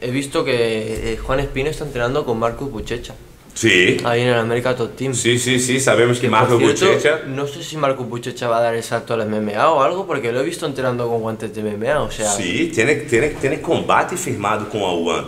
he 0.00 0.10
visto 0.10 0.42
que 0.42 1.12
eh, 1.12 1.18
Juan 1.18 1.40
Espino 1.40 1.68
está 1.68 1.84
entrenando 1.84 2.24
con 2.24 2.38
Marcus 2.38 2.70
Buchecha, 2.70 3.14
Sim, 3.58 3.96
ahí 4.04 4.20
en 4.20 4.28
el 4.28 4.34
América 4.38 4.76
Top 4.76 4.94
Team. 4.94 5.12
sim, 5.14 5.36
sim, 5.36 5.58
sim, 5.58 5.80
sabemos 5.80 6.18
que 6.18 6.26
Que, 6.26 6.30
Marco 6.30 6.56
cierto, 6.58 6.86
Buchecha 6.86 7.22
no 7.26 7.44
sé 7.48 7.64
si 7.64 7.76
Marcus 7.76 8.06
Buchecha 8.06 8.46
va 8.46 8.58
a 8.58 8.60
dar 8.60 8.74
el 8.76 8.84
salto 8.84 9.14
al 9.14 9.28
MMA 9.28 9.72
o 9.72 9.82
algo, 9.82 10.06
porque 10.06 10.30
lo 10.30 10.38
he 10.38 10.44
visto 10.44 10.64
entrenando 10.64 11.08
con 11.08 11.20
guantes 11.20 11.52
de 11.52 11.60
MMA, 11.60 12.00
o 12.00 12.08
sea, 12.08 12.28
Sim, 12.28 12.70
tem, 12.72 13.00
tem, 13.00 13.30
tem 13.34 13.58
combate 13.58 14.16
firmado 14.16 14.66
com 14.66 14.86
a 14.86 14.94
UAN. 14.94 15.24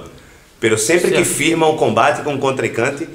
Pero 0.60 0.78
sempre 0.78 1.08
Sim. 1.08 1.16
que 1.16 1.24
firma 1.24 1.68
um 1.68 1.76
combate 1.76 2.22
com 2.22 2.32
um 2.34 2.38
contrincante, 2.38 3.08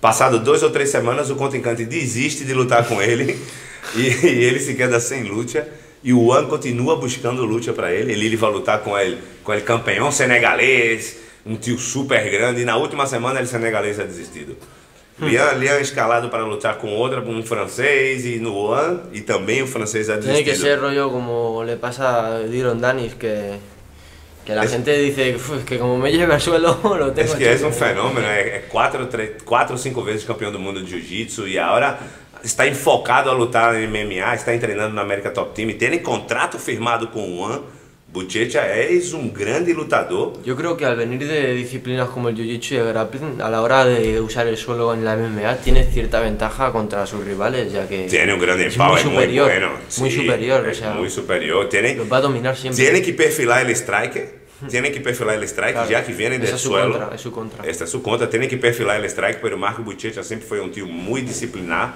passado 0.00 0.38
duas 0.38 0.62
ou 0.62 0.70
três 0.70 0.88
semanas, 0.88 1.30
o 1.30 1.34
contrincante 1.34 1.84
desiste 1.84 2.44
de 2.44 2.54
lutar 2.54 2.86
com 2.86 3.02
ele 3.02 3.36
e, 3.96 4.02
e 4.02 4.44
ele 4.44 4.60
se 4.60 4.74
queda 4.74 5.00
sem 5.00 5.24
luta. 5.24 5.66
E 6.04 6.12
o 6.12 6.26
UAN 6.26 6.46
continua 6.46 6.94
buscando 6.94 7.44
luta 7.44 7.72
para 7.72 7.92
ele. 7.92 8.12
Ele, 8.12 8.26
ele 8.26 8.36
vai 8.36 8.52
lutar 8.52 8.78
com 8.82 8.96
ele, 8.96 9.18
com 9.42 9.52
ele 9.52 9.62
campeão 9.62 10.12
senegalês, 10.12 11.16
um 11.46 11.56
tio 11.56 11.78
super 11.78 12.30
grande. 12.30 12.62
E 12.62 12.64
na 12.64 12.76
última 12.76 13.06
semana 13.06 13.38
ele 13.40 13.48
senegalês 13.48 13.98
é 13.98 14.04
desistido. 14.04 14.56
Lian, 15.18 15.52
Lian 15.58 15.74
é 15.74 15.80
escalado 15.82 16.30
para 16.30 16.44
lutar 16.44 16.76
com 16.78 16.88
outra, 16.96 17.20
um 17.20 17.42
francês 17.42 18.24
e 18.24 18.38
no 18.38 18.54
UAN, 18.56 19.00
e 19.12 19.20
também 19.20 19.60
o 19.62 19.66
francês 19.66 20.08
é 20.08 20.16
Tiene 20.16 20.38
que 20.38 20.44
desistido. 20.44 20.62
ser 20.62 20.78
rollo 20.80 21.10
como 21.10 21.62
le 21.62 21.76
pasa 21.76 22.36
a 22.36 22.42
Dylan 22.46 22.78
Danis, 22.78 23.12
que, 23.14 23.58
que 24.46 24.54
la 24.54 24.64
Es- 24.64 24.70
gente 24.70 24.90
dice 24.96 25.34
"Uf, 25.36 25.62
que 25.66 25.76
como 25.78 25.98
me 25.98 26.10
lleve 26.10 26.32
al 26.32 26.40
suelo 26.40 26.80
lo 26.96 27.12
tengo 27.12 27.28
Acho 27.28 27.36
que 27.36 27.44
é 27.44 27.52
hecho". 27.52 27.66
um 27.66 27.72
fenômeno, 27.72 28.26
é, 28.26 28.60
quatro, 28.70 29.06
três, 29.08 29.42
quatro 29.44 29.74
ou 29.74 29.78
cinco 29.78 30.00
vezes 30.02 30.24
campeão 30.24 30.50
do 30.50 30.58
mundo 30.58 30.82
de 30.82 30.88
jiu-jitsu 30.90 31.46
e 31.46 31.58
agora 31.58 31.98
está 32.42 32.66
enfocado 32.66 33.28
a 33.28 33.34
lutar 33.34 33.74
em 33.74 33.86
MMA, 33.88 34.34
está 34.34 34.56
treinando 34.56 34.94
na 34.94 35.02
América 35.02 35.30
Top 35.30 35.52
Team, 35.54 35.76
tem 35.76 35.98
contrato 35.98 36.58
firmado 36.58 37.08
com 37.08 37.20
o 37.20 37.38
One. 37.40 37.60
Buchecha 38.12 38.62
és 38.66 39.12
um 39.12 39.28
grande 39.30 39.72
lutador. 39.72 40.32
Yo 40.44 40.56
creo 40.56 40.76
que 40.76 40.84
al 40.84 40.96
venir 40.96 41.20
de 41.28 41.54
disciplinas 41.54 42.08
como 42.08 42.28
el 42.28 42.34
jiu-jitsu 42.36 42.72
y 42.74 42.76
el 42.78 42.86
grappling, 42.88 43.40
a 43.40 43.48
la 43.48 43.62
hora 43.62 43.84
de 43.84 44.20
usar 44.20 44.48
el 44.48 44.56
suelo 44.56 44.92
en 44.92 45.04
la 45.04 45.16
MMA, 45.16 45.58
tiene 45.58 45.84
cierta 45.84 46.18
ventaja 46.18 46.72
contra 46.72 47.06
sus 47.06 47.24
rivales, 47.24 47.72
ya 47.72 47.86
que 47.86 48.08
Tem 48.08 48.28
um 48.32 48.40
grande 48.40 48.66
es 48.66 48.76
pau, 48.76 48.94
muy 48.94 49.00
superior, 49.02 49.46
bueno. 49.48 49.70
muy 49.98 50.10
Sí, 50.10 50.16
superior, 50.22 50.66
o 50.66 50.74
sea, 50.74 50.90
muito 50.94 51.14
superior. 51.14 51.68
Tem, 51.68 51.96
los 51.96 52.10
va 52.12 52.16
a 52.16 52.20
dominar 52.22 52.56
siempre. 52.56 52.82
Tiene 52.82 53.00
que 53.00 53.12
perfilar 53.14 53.64
el 53.64 53.70
strike. 53.76 54.40
Tiene 54.68 54.90
que 54.90 55.00
perfilar 55.00 55.36
el 55.36 55.44
strike, 55.44 55.72
Claro, 55.74 55.88
já 55.88 56.02
que 56.04 56.12
viene 56.12 56.36
del 56.38 56.52
es 56.52 56.60
su 56.60 56.68
suelo. 56.70 56.98
contra, 56.98 57.14
es 57.14 57.20
su 57.20 57.30
contra. 57.30 57.64
Esta 57.64 57.84
é 57.84 57.86
sua 57.86 58.02
conta. 58.02 58.28
Tiene 58.28 58.48
que 58.48 58.56
perfilar 58.58 58.98
el 58.98 59.04
strike, 59.08 59.38
pero 59.40 59.56
Marco 59.56 59.82
Buchecha 59.84 60.22
sempre 60.24 60.46
foi 60.48 60.60
um 60.60 60.68
tio 60.68 60.84
muito 60.86 61.28
disciplinar. 61.28 61.94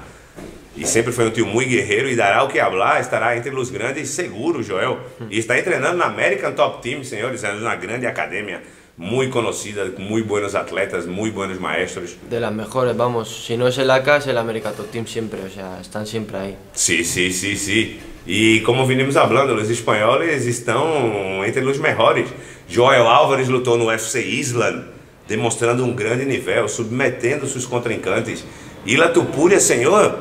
E 0.76 0.84
sempre 0.86 1.12
foi 1.12 1.26
um 1.26 1.30
tio 1.30 1.46
muito 1.46 1.68
guerreiro 1.68 2.08
e 2.08 2.16
dará 2.16 2.42
o 2.42 2.48
que 2.48 2.58
hablar, 2.58 3.00
estará 3.00 3.36
entre 3.36 3.54
os 3.54 3.70
grandes 3.70 4.10
seguro, 4.10 4.62
Joel. 4.62 4.98
E 5.30 5.38
está 5.38 5.54
treinando 5.62 5.98
na 5.98 6.06
American 6.06 6.52
Top 6.52 6.82
Team, 6.82 7.04
senhores, 7.04 7.44
é 7.44 7.52
uma 7.52 7.76
grande 7.76 8.06
academia, 8.06 8.60
muito 8.98 9.32
conhecida, 9.32 9.88
com 9.90 10.02
muito 10.02 10.26
buenos 10.26 10.54
atletas, 10.56 11.06
muito 11.06 11.32
buenos 11.32 11.60
maestros. 11.60 12.16
De 12.28 12.40
las 12.40 12.52
mejores, 12.52 12.96
vamos, 12.96 13.46
si 13.46 13.56
no 13.56 13.68
es 13.68 13.78
el 13.78 13.90
AK, 13.90 14.08
es 14.18 14.26
el 14.26 14.36
América 14.36 14.72
Top 14.72 14.88
Team 14.88 15.06
siempre, 15.06 15.40
o 15.40 15.50
sea, 15.50 15.78
están 15.80 16.06
siempre 16.06 16.36
ahí. 16.36 16.56
Sim, 16.72 17.04
sim, 17.04 17.30
sim, 17.30 17.54
sim. 17.54 18.00
E 18.26 18.60
como 18.60 18.84
vinimos 18.84 19.14
falando, 19.14 19.54
os 19.54 19.70
espanhóis 19.70 20.44
estão 20.46 21.44
entre 21.46 21.64
os 21.64 21.78
melhores. 21.78 22.28
Joel 22.66 23.06
Álvares 23.06 23.48
lutou 23.48 23.78
no 23.78 23.86
UFC 23.86 24.22
Island, 24.22 24.86
demonstrando 25.28 25.84
um 25.84 25.94
grande 25.94 26.24
nível, 26.24 26.66
submetendo 26.68 27.46
seus 27.46 27.66
contrincantes. 27.66 28.44
Ila 28.86 29.08
Tupuria, 29.10 29.60
senhor, 29.60 30.18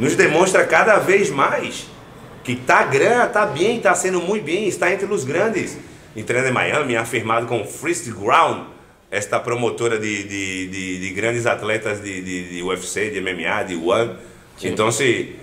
nos 0.00 0.16
demonstra 0.16 0.64
cada 0.64 0.98
vez 0.98 1.28
mais 1.28 1.86
que 2.42 2.56
tá 2.56 2.84
grande, 2.84 3.34
tá 3.34 3.44
bem, 3.44 3.78
tá 3.80 3.94
sendo 3.94 4.18
muito 4.18 4.44
bem, 4.46 4.66
está 4.66 4.90
entre 4.90 5.04
os 5.04 5.24
grandes. 5.24 5.76
Entrena 6.16 6.48
em 6.48 6.52
Miami, 6.52 6.96
afirmado 6.96 7.46
com 7.46 7.62
First 7.66 8.08
Ground, 8.08 8.64
esta 9.10 9.38
promotora 9.38 9.98
de, 9.98 10.22
de, 10.24 10.66
de, 10.68 11.00
de 11.00 11.10
grandes 11.10 11.44
atletas 11.44 12.02
de, 12.02 12.22
de, 12.22 12.48
de 12.48 12.62
UFC, 12.62 13.10
de 13.10 13.20
MMA, 13.20 13.62
de 13.64 13.76
One. 13.76 14.16
Então, 14.62 14.90
se 14.90 15.36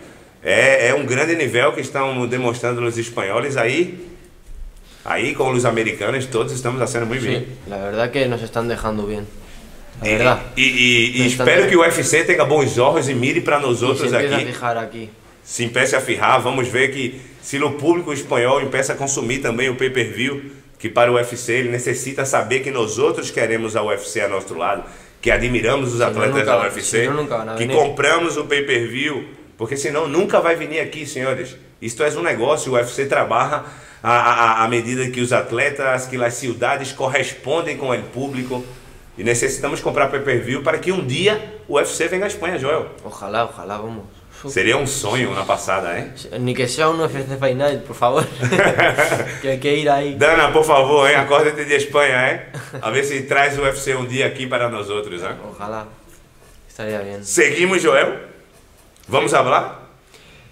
é, 0.44 0.88
é 0.88 0.96
um 0.96 1.06
grande 1.06 1.36
nível 1.36 1.72
que 1.74 1.82
estão 1.82 2.28
demonstrando 2.28 2.84
os 2.84 2.98
espanhóis 2.98 3.58
aí. 3.58 4.08
Aí, 5.06 5.36
com 5.36 5.52
os 5.52 5.66
americanos, 5.66 6.26
todos 6.26 6.52
estamos 6.52 6.80
fazendo 6.80 7.06
muito 7.06 7.24
bem. 7.24 7.42
Sí, 7.42 7.48
la 7.70 7.78
verdad 7.78 8.12
que 8.12 8.28
nos 8.28 8.42
están 8.42 8.68
dejando 8.68 9.06
bien. 9.06 9.26
La 10.02 10.08
E, 10.08 10.16
verdad. 10.16 10.40
e, 10.56 10.62
e- 10.62 11.18
e 11.18 11.24
Nos 11.24 11.32
estão 11.32 11.46
espero 11.46 11.64
de- 11.64 11.70
que 11.70 11.76
o 11.76 11.80
UFC 11.82 12.24
tenha 12.24 12.46
bons 12.46 12.78
olhos 12.78 13.10
e 13.10 13.14
mire 13.14 13.42
para 13.42 13.60
nós 13.60 13.82
outros 13.82 14.14
aqui. 14.14 14.26
aquí. 14.34 15.10
se 15.44 15.64
empiece 15.64 15.96
a 15.96 16.02
firrar, 16.02 16.42
vamos 16.42 16.68
ver 16.68 16.90
que 16.92 17.22
se 17.42 17.58
o 17.64 17.72
público 17.72 18.12
espanhol 18.12 18.62
empieza 18.62 18.94
a 18.94 18.96
consumir 18.98 19.40
também 19.40 19.70
o 19.70 19.76
pay-per-view, 19.76 20.42
que 20.78 20.90
para 20.90 21.10
o 21.12 21.16
UFC 21.16 21.54
ele 21.54 21.70
necessita 21.70 22.26
saber 22.26 22.60
que 22.60 22.70
nós 22.70 23.00
outros 23.00 23.32
queremos 23.32 23.76
a 23.76 23.82
UFC 23.82 24.20
a 24.22 24.28
nosso 24.28 24.54
lado, 24.54 24.84
que 25.22 25.32
admiramos 25.32 25.94
os 25.94 26.02
atletas 26.02 26.46
da 26.46 26.62
UFC, 26.62 27.10
que 27.58 27.68
compramos 27.68 28.36
o 28.38 28.44
pay-per-view, 28.44 29.26
porque 29.58 29.76
senão 29.78 30.08
nunca 30.08 30.40
vai 30.42 30.56
vir 30.56 30.80
aqui, 30.82 31.06
senhores. 31.06 31.56
Isto 31.82 32.04
é 32.04 32.10
um 32.10 32.22
negócio, 32.22 32.72
o 32.74 32.76
UFC 32.76 33.06
trabalha 33.06 33.64
à, 34.04 34.12
à, 34.12 34.64
à 34.66 34.68
medida 34.68 35.10
que 35.10 35.22
os 35.22 35.32
atletas, 35.34 36.06
que 36.06 36.22
as 36.24 36.34
cidades 36.34 36.92
correspondem 36.92 37.78
com 37.78 37.90
o 37.90 38.02
público, 38.04 38.64
e 39.18 39.24
necessitamos 39.24 39.82
comprar 39.82 40.08
pay-per-view 40.10 40.62
para 40.62 40.78
que 40.78 40.92
um 40.92 41.06
dia 41.06 41.60
o 41.68 41.76
UFC 41.76 42.08
venha 42.08 42.26
à 42.26 42.28
Espanha, 42.28 42.60
Joel. 42.60 42.88
Ojalá, 43.04 43.46
ojalá, 43.46 43.78
vamos. 43.78 44.06
Seria 44.46 44.78
um 44.78 44.86
sonho 44.86 45.34
na 45.34 45.44
passada, 45.44 45.98
hein? 45.98 46.14
Ni 46.40 46.54
que 46.54 46.68
sea 46.68 46.90
un 46.90 47.00
UFC 47.00 47.40
Fight 47.40 47.56
Night, 47.56 47.84
por 47.84 47.96
favor. 47.96 48.24
que 49.42 49.50
hay 49.50 49.60
que 49.60 49.76
ir 49.76 49.90
ahí. 49.90 50.14
Dana, 50.14 50.54
por 50.54 50.64
favor, 50.64 51.10
hein? 51.10 51.16
Acorda-te 51.16 51.66
de 51.66 51.76
Espanha, 51.76 52.32
hein? 52.32 52.42
A 52.80 52.92
ver 52.92 53.04
se 53.04 53.24
traz 53.24 53.58
o 53.58 53.64
UFC 53.64 53.96
um 53.96 54.06
dia 54.06 54.28
aqui 54.28 54.46
para 54.46 54.70
nós 54.70 54.90
outros, 54.92 55.24
hein? 55.24 55.36
Ojalá. 55.50 55.88
Estaría 56.70 57.00
bien. 57.00 57.24
Seguimos, 57.24 57.82
Joel? 57.82 58.20
Vamos 59.08 59.32
falar? 59.32 59.90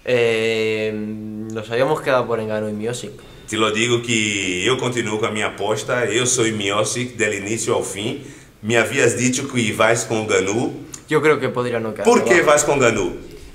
Eh, 0.04 0.92
nos 0.92 1.70
habíamos 1.70 2.00
quedado 2.00 2.26
por 2.26 2.40
Engano 2.40 2.68
y 2.68 2.72
Music. 2.72 3.12
Te 3.48 3.56
lo 3.56 3.70
digo 3.70 4.02
que 4.02 4.64
eu 4.66 4.76
continuo 4.76 5.20
com 5.20 5.26
a 5.26 5.30
minha 5.30 5.46
aposta. 5.46 6.06
Eu 6.06 6.26
sou 6.26 6.44
Miosic 6.46 7.16
del 7.16 7.34
início 7.34 7.72
ao 7.72 7.84
fim. 7.84 8.24
Me 8.66 8.76
havias 8.76 9.16
dito 9.16 9.46
que 9.46 9.72
vais 9.72 10.02
com 10.02 10.22
o 10.22 10.26
Ganu. 10.26 10.72
Yo 11.08 11.22
creo 11.22 11.38
que 11.38 11.48
podría 11.48 11.78
no 11.78 11.92
quedar. 11.94 12.04
Por 12.04 12.24
vais 12.42 12.64
com 12.64 12.74
o 12.74 12.78
Ganu? 12.80 13.14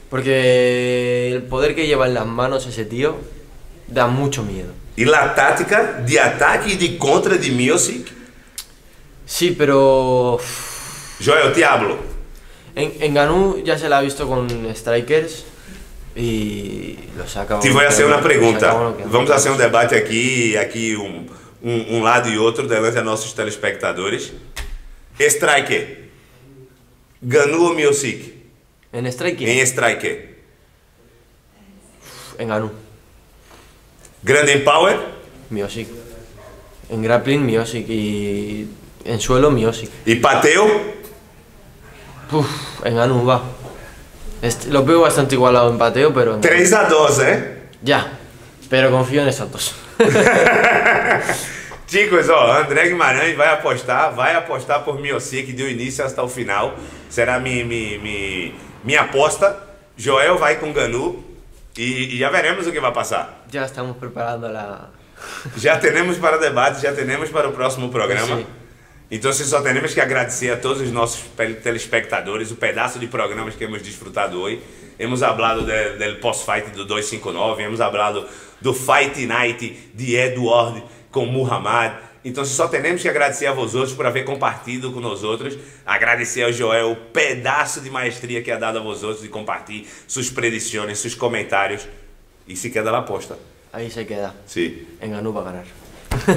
Porque 0.09 1.32
el 1.34 1.43
poder 1.43 1.76
que 1.76 1.86
lleva 1.86 2.07
en 2.07 2.14
las 2.14 2.26
manos 2.26 2.66
ese 2.66 2.86
tío 2.86 3.18
da 3.88 4.07
mucho 4.07 4.41
miedo. 4.43 4.72
E 4.95 5.03
la 5.05 5.36
tática 5.36 6.03
de 6.07 6.18
ataque 6.18 6.72
e 6.74 6.78
de 6.78 6.97
contra 6.97 7.36
de 7.36 7.49
Miosic. 7.51 8.07
Sí, 9.26 9.51
pero 9.57 10.39
Joel, 11.24 11.51
te 11.53 11.64
hablo. 11.66 11.97
en, 12.76 12.93
en 13.01 13.14
Ganú 13.14 13.62
ya 13.66 13.78
se 13.78 13.89
la 13.89 13.97
ha 13.97 14.01
visto 14.01 14.28
con 14.28 14.47
strikers 14.74 15.43
y 16.16 16.97
lo 17.18 17.28
saca. 17.28 17.59
Te 17.59 17.70
lo 17.70 17.91
saca 17.91 18.22
pergunta. 18.22 18.74
uno 18.74 18.95
que- 18.97 19.03
Vamos 19.05 19.30
fazer 19.30 19.51
um 19.51 19.57
debate 19.57 19.93
aqui, 19.95 20.55
aqui 20.57 20.95
um, 20.95 21.26
um, 21.62 21.97
um 21.97 22.03
lado 22.03 22.30
e 22.30 22.38
outro, 22.38 22.66
delante 22.68 22.95
dos 22.95 23.03
nossos 23.03 23.34
telespectadores. 23.34 24.32
Striker. 25.20 26.09
Ganu 27.22 27.68
ou 27.70 27.74
Miosic? 27.76 28.34
En 28.93 29.05
striking, 29.12 29.47
Em 29.47 29.66
striker. 29.66 30.30
en 32.39 32.47
Ganú, 32.47 32.72
Grande 34.24 34.53
em 34.53 34.64
power. 34.64 34.97
Miosic. 35.49 35.88
En 36.89 37.01
grappling, 37.01 37.39
Miosic. 37.45 37.88
Y 37.89 38.68
en 39.05 39.20
suelo, 39.20 39.49
Miosic. 39.51 39.89
E 40.05 40.16
pateu. 40.18 40.66
Uf, 42.32 42.47
en 42.86 42.95
Ganú 42.95 43.24
va. 43.26 43.41
Este- 44.41 44.70
lo 44.70 44.84
veo 44.84 45.01
bastante 45.01 45.36
igualado 45.36 45.70
en 45.72 45.78
pateo, 45.78 46.14
pero. 46.14 46.36
en- 46.36 46.41
3 46.41 46.74
a 46.74 46.86
2, 46.89 47.20
hein? 47.20 47.59
Ya, 47.84 48.18
pero 48.70 48.89
confío 48.91 49.22
en 49.22 49.28
esos 49.30 49.51
dos. 49.51 49.74
Chicos, 51.92 52.30
ó, 52.30 52.54
André 52.62 52.88
Guimarães 52.88 53.36
vai 53.36 53.50
apostar, 53.50 54.14
vai 54.16 54.34
apostar 54.34 54.82
por 54.86 54.98
Miosic 54.98 55.52
do 55.52 55.68
início 55.68 56.06
até 56.06 56.22
o 56.22 56.30
final. 56.30 56.74
Será 57.10 57.38
minha, 57.38 57.66
minha, 57.66 58.00
minha, 58.00 58.54
minha 58.82 59.02
aposta. 59.02 59.62
Joel 59.98 60.38
vai 60.38 60.56
com 60.58 60.72
Ganu 60.72 61.22
e, 61.78 62.16
e 62.16 62.18
já 62.18 62.30
veremos 62.30 62.66
o 62.66 62.72
que 62.72 62.80
vai 62.80 62.94
passar. 62.94 63.46
ya 63.52 63.66
estamos 63.66 63.98
preparando 63.98 64.48
la. 64.48 64.89
Já 65.58 65.78
temos 65.78 66.18
para 66.18 66.38
o 66.38 66.39
debate, 66.39 66.82
já 66.82 66.94
temos 66.94 67.30
para 67.30 67.50
o 67.50 67.52
próximo 67.52 67.89
programa. 67.89 68.38
Sim. 68.38 68.46
Então, 69.12 69.34
só 69.34 69.62
temos 69.62 69.94
que 69.94 70.00
agradecer 70.00 70.50
a 70.52 70.56
todos 70.58 70.82
os 70.82 70.89
nossos 70.94 71.24
pe- 71.36 71.56
telespectadores, 71.56 72.50
o 72.52 72.56
pedaço 72.56 72.98
de 73.00 73.08
programas 73.08 73.54
que 73.54 73.66
hemos 73.66 73.84
disfrutado 73.84 74.39
hoje. 74.39 74.62
Hemos 74.98 75.22
hablado 75.22 75.66
del 75.66 76.20
post-fight 76.22 76.70
do 76.72 76.86
259, 76.86 77.62
hemos 77.64 77.82
hablado 77.82 78.26
do 78.62 78.74
Fight 78.74 79.26
Night 79.26 79.92
de 79.94 80.16
Edward 80.16 80.82
com 81.12 81.26
Muhammad. 81.26 81.93
Então, 82.24 82.45
só 82.45 82.68
temos 82.68 83.01
que 83.01 83.09
agradecer 83.09 83.47
a 83.47 83.51
vosotros 83.51 83.93
por 83.93 84.05
haver 84.05 84.24
compartido 84.24 84.91
com 84.91 84.99
nós 84.99 85.24
outros. 85.24 85.57
Agradecer 85.86 86.43
ao 86.43 86.53
Joel 86.53 86.91
o 86.91 86.95
pedaço 86.95 87.82
de 87.82 87.89
maestria 87.89 88.43
que 88.43 88.51
ha 88.51 88.57
dado 88.57 88.78
a 88.78 88.82
vosotros 88.82 89.22
de 89.22 89.28
compartilhar 89.28 89.88
suas 90.07 90.30
predições, 90.30 90.99
seus 90.99 91.16
comentários. 91.16 91.88
E 92.47 92.55
se 92.55 92.70
queda 92.70 92.91
la 92.91 92.99
aposta. 92.99 93.38
Ahí 93.72 93.89
se 93.89 94.05
queda. 94.05 94.36
Sim. 94.45 94.86
En 95.01 95.12
Ganú 95.12 95.32
va 95.32 95.41
a 95.41 95.43
ganar. 95.45 95.66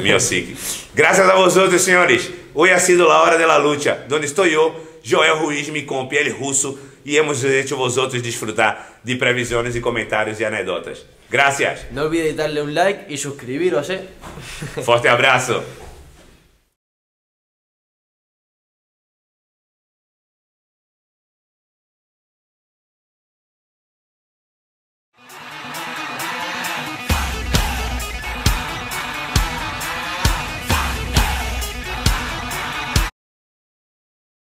Miosic. 0.01 0.57
Gracias 0.95 1.29
a 1.29 1.35
vosotros, 1.35 1.83
señores. 1.83 2.31
Hoy 2.55 2.71
ha 2.71 2.79
sido 2.79 3.09
la 3.09 3.23
hora 3.23 3.37
de 3.37 3.47
la 3.47 3.59
lucha, 3.59 4.05
donde 4.09 4.27
estoy 4.27 4.53
yo, 4.53 4.75
Joel 5.05 5.41
Ruiz, 5.41 5.71
mi 5.71 5.85
compi, 5.85 6.17
el 6.17 6.37
ruso, 6.37 6.79
y 7.05 7.17
hemos 7.17 7.43
hecho 7.43 7.77
vosotros 7.77 8.23
disfrutar 8.23 9.01
de 9.03 9.17
previsiones 9.17 9.75
y 9.75 9.81
comentarios 9.81 10.41
y 10.41 10.45
anécdotas. 10.45 11.05
Gracias. 11.31 11.87
No 11.91 12.03
olvidéis 12.03 12.37
darle 12.37 12.63
un 12.63 12.75
like 12.75 13.13
y 13.13 13.17
suscribiros, 13.17 13.91
eh. 13.91 14.09
Forte 14.85 15.09
abrazo. 15.09 15.65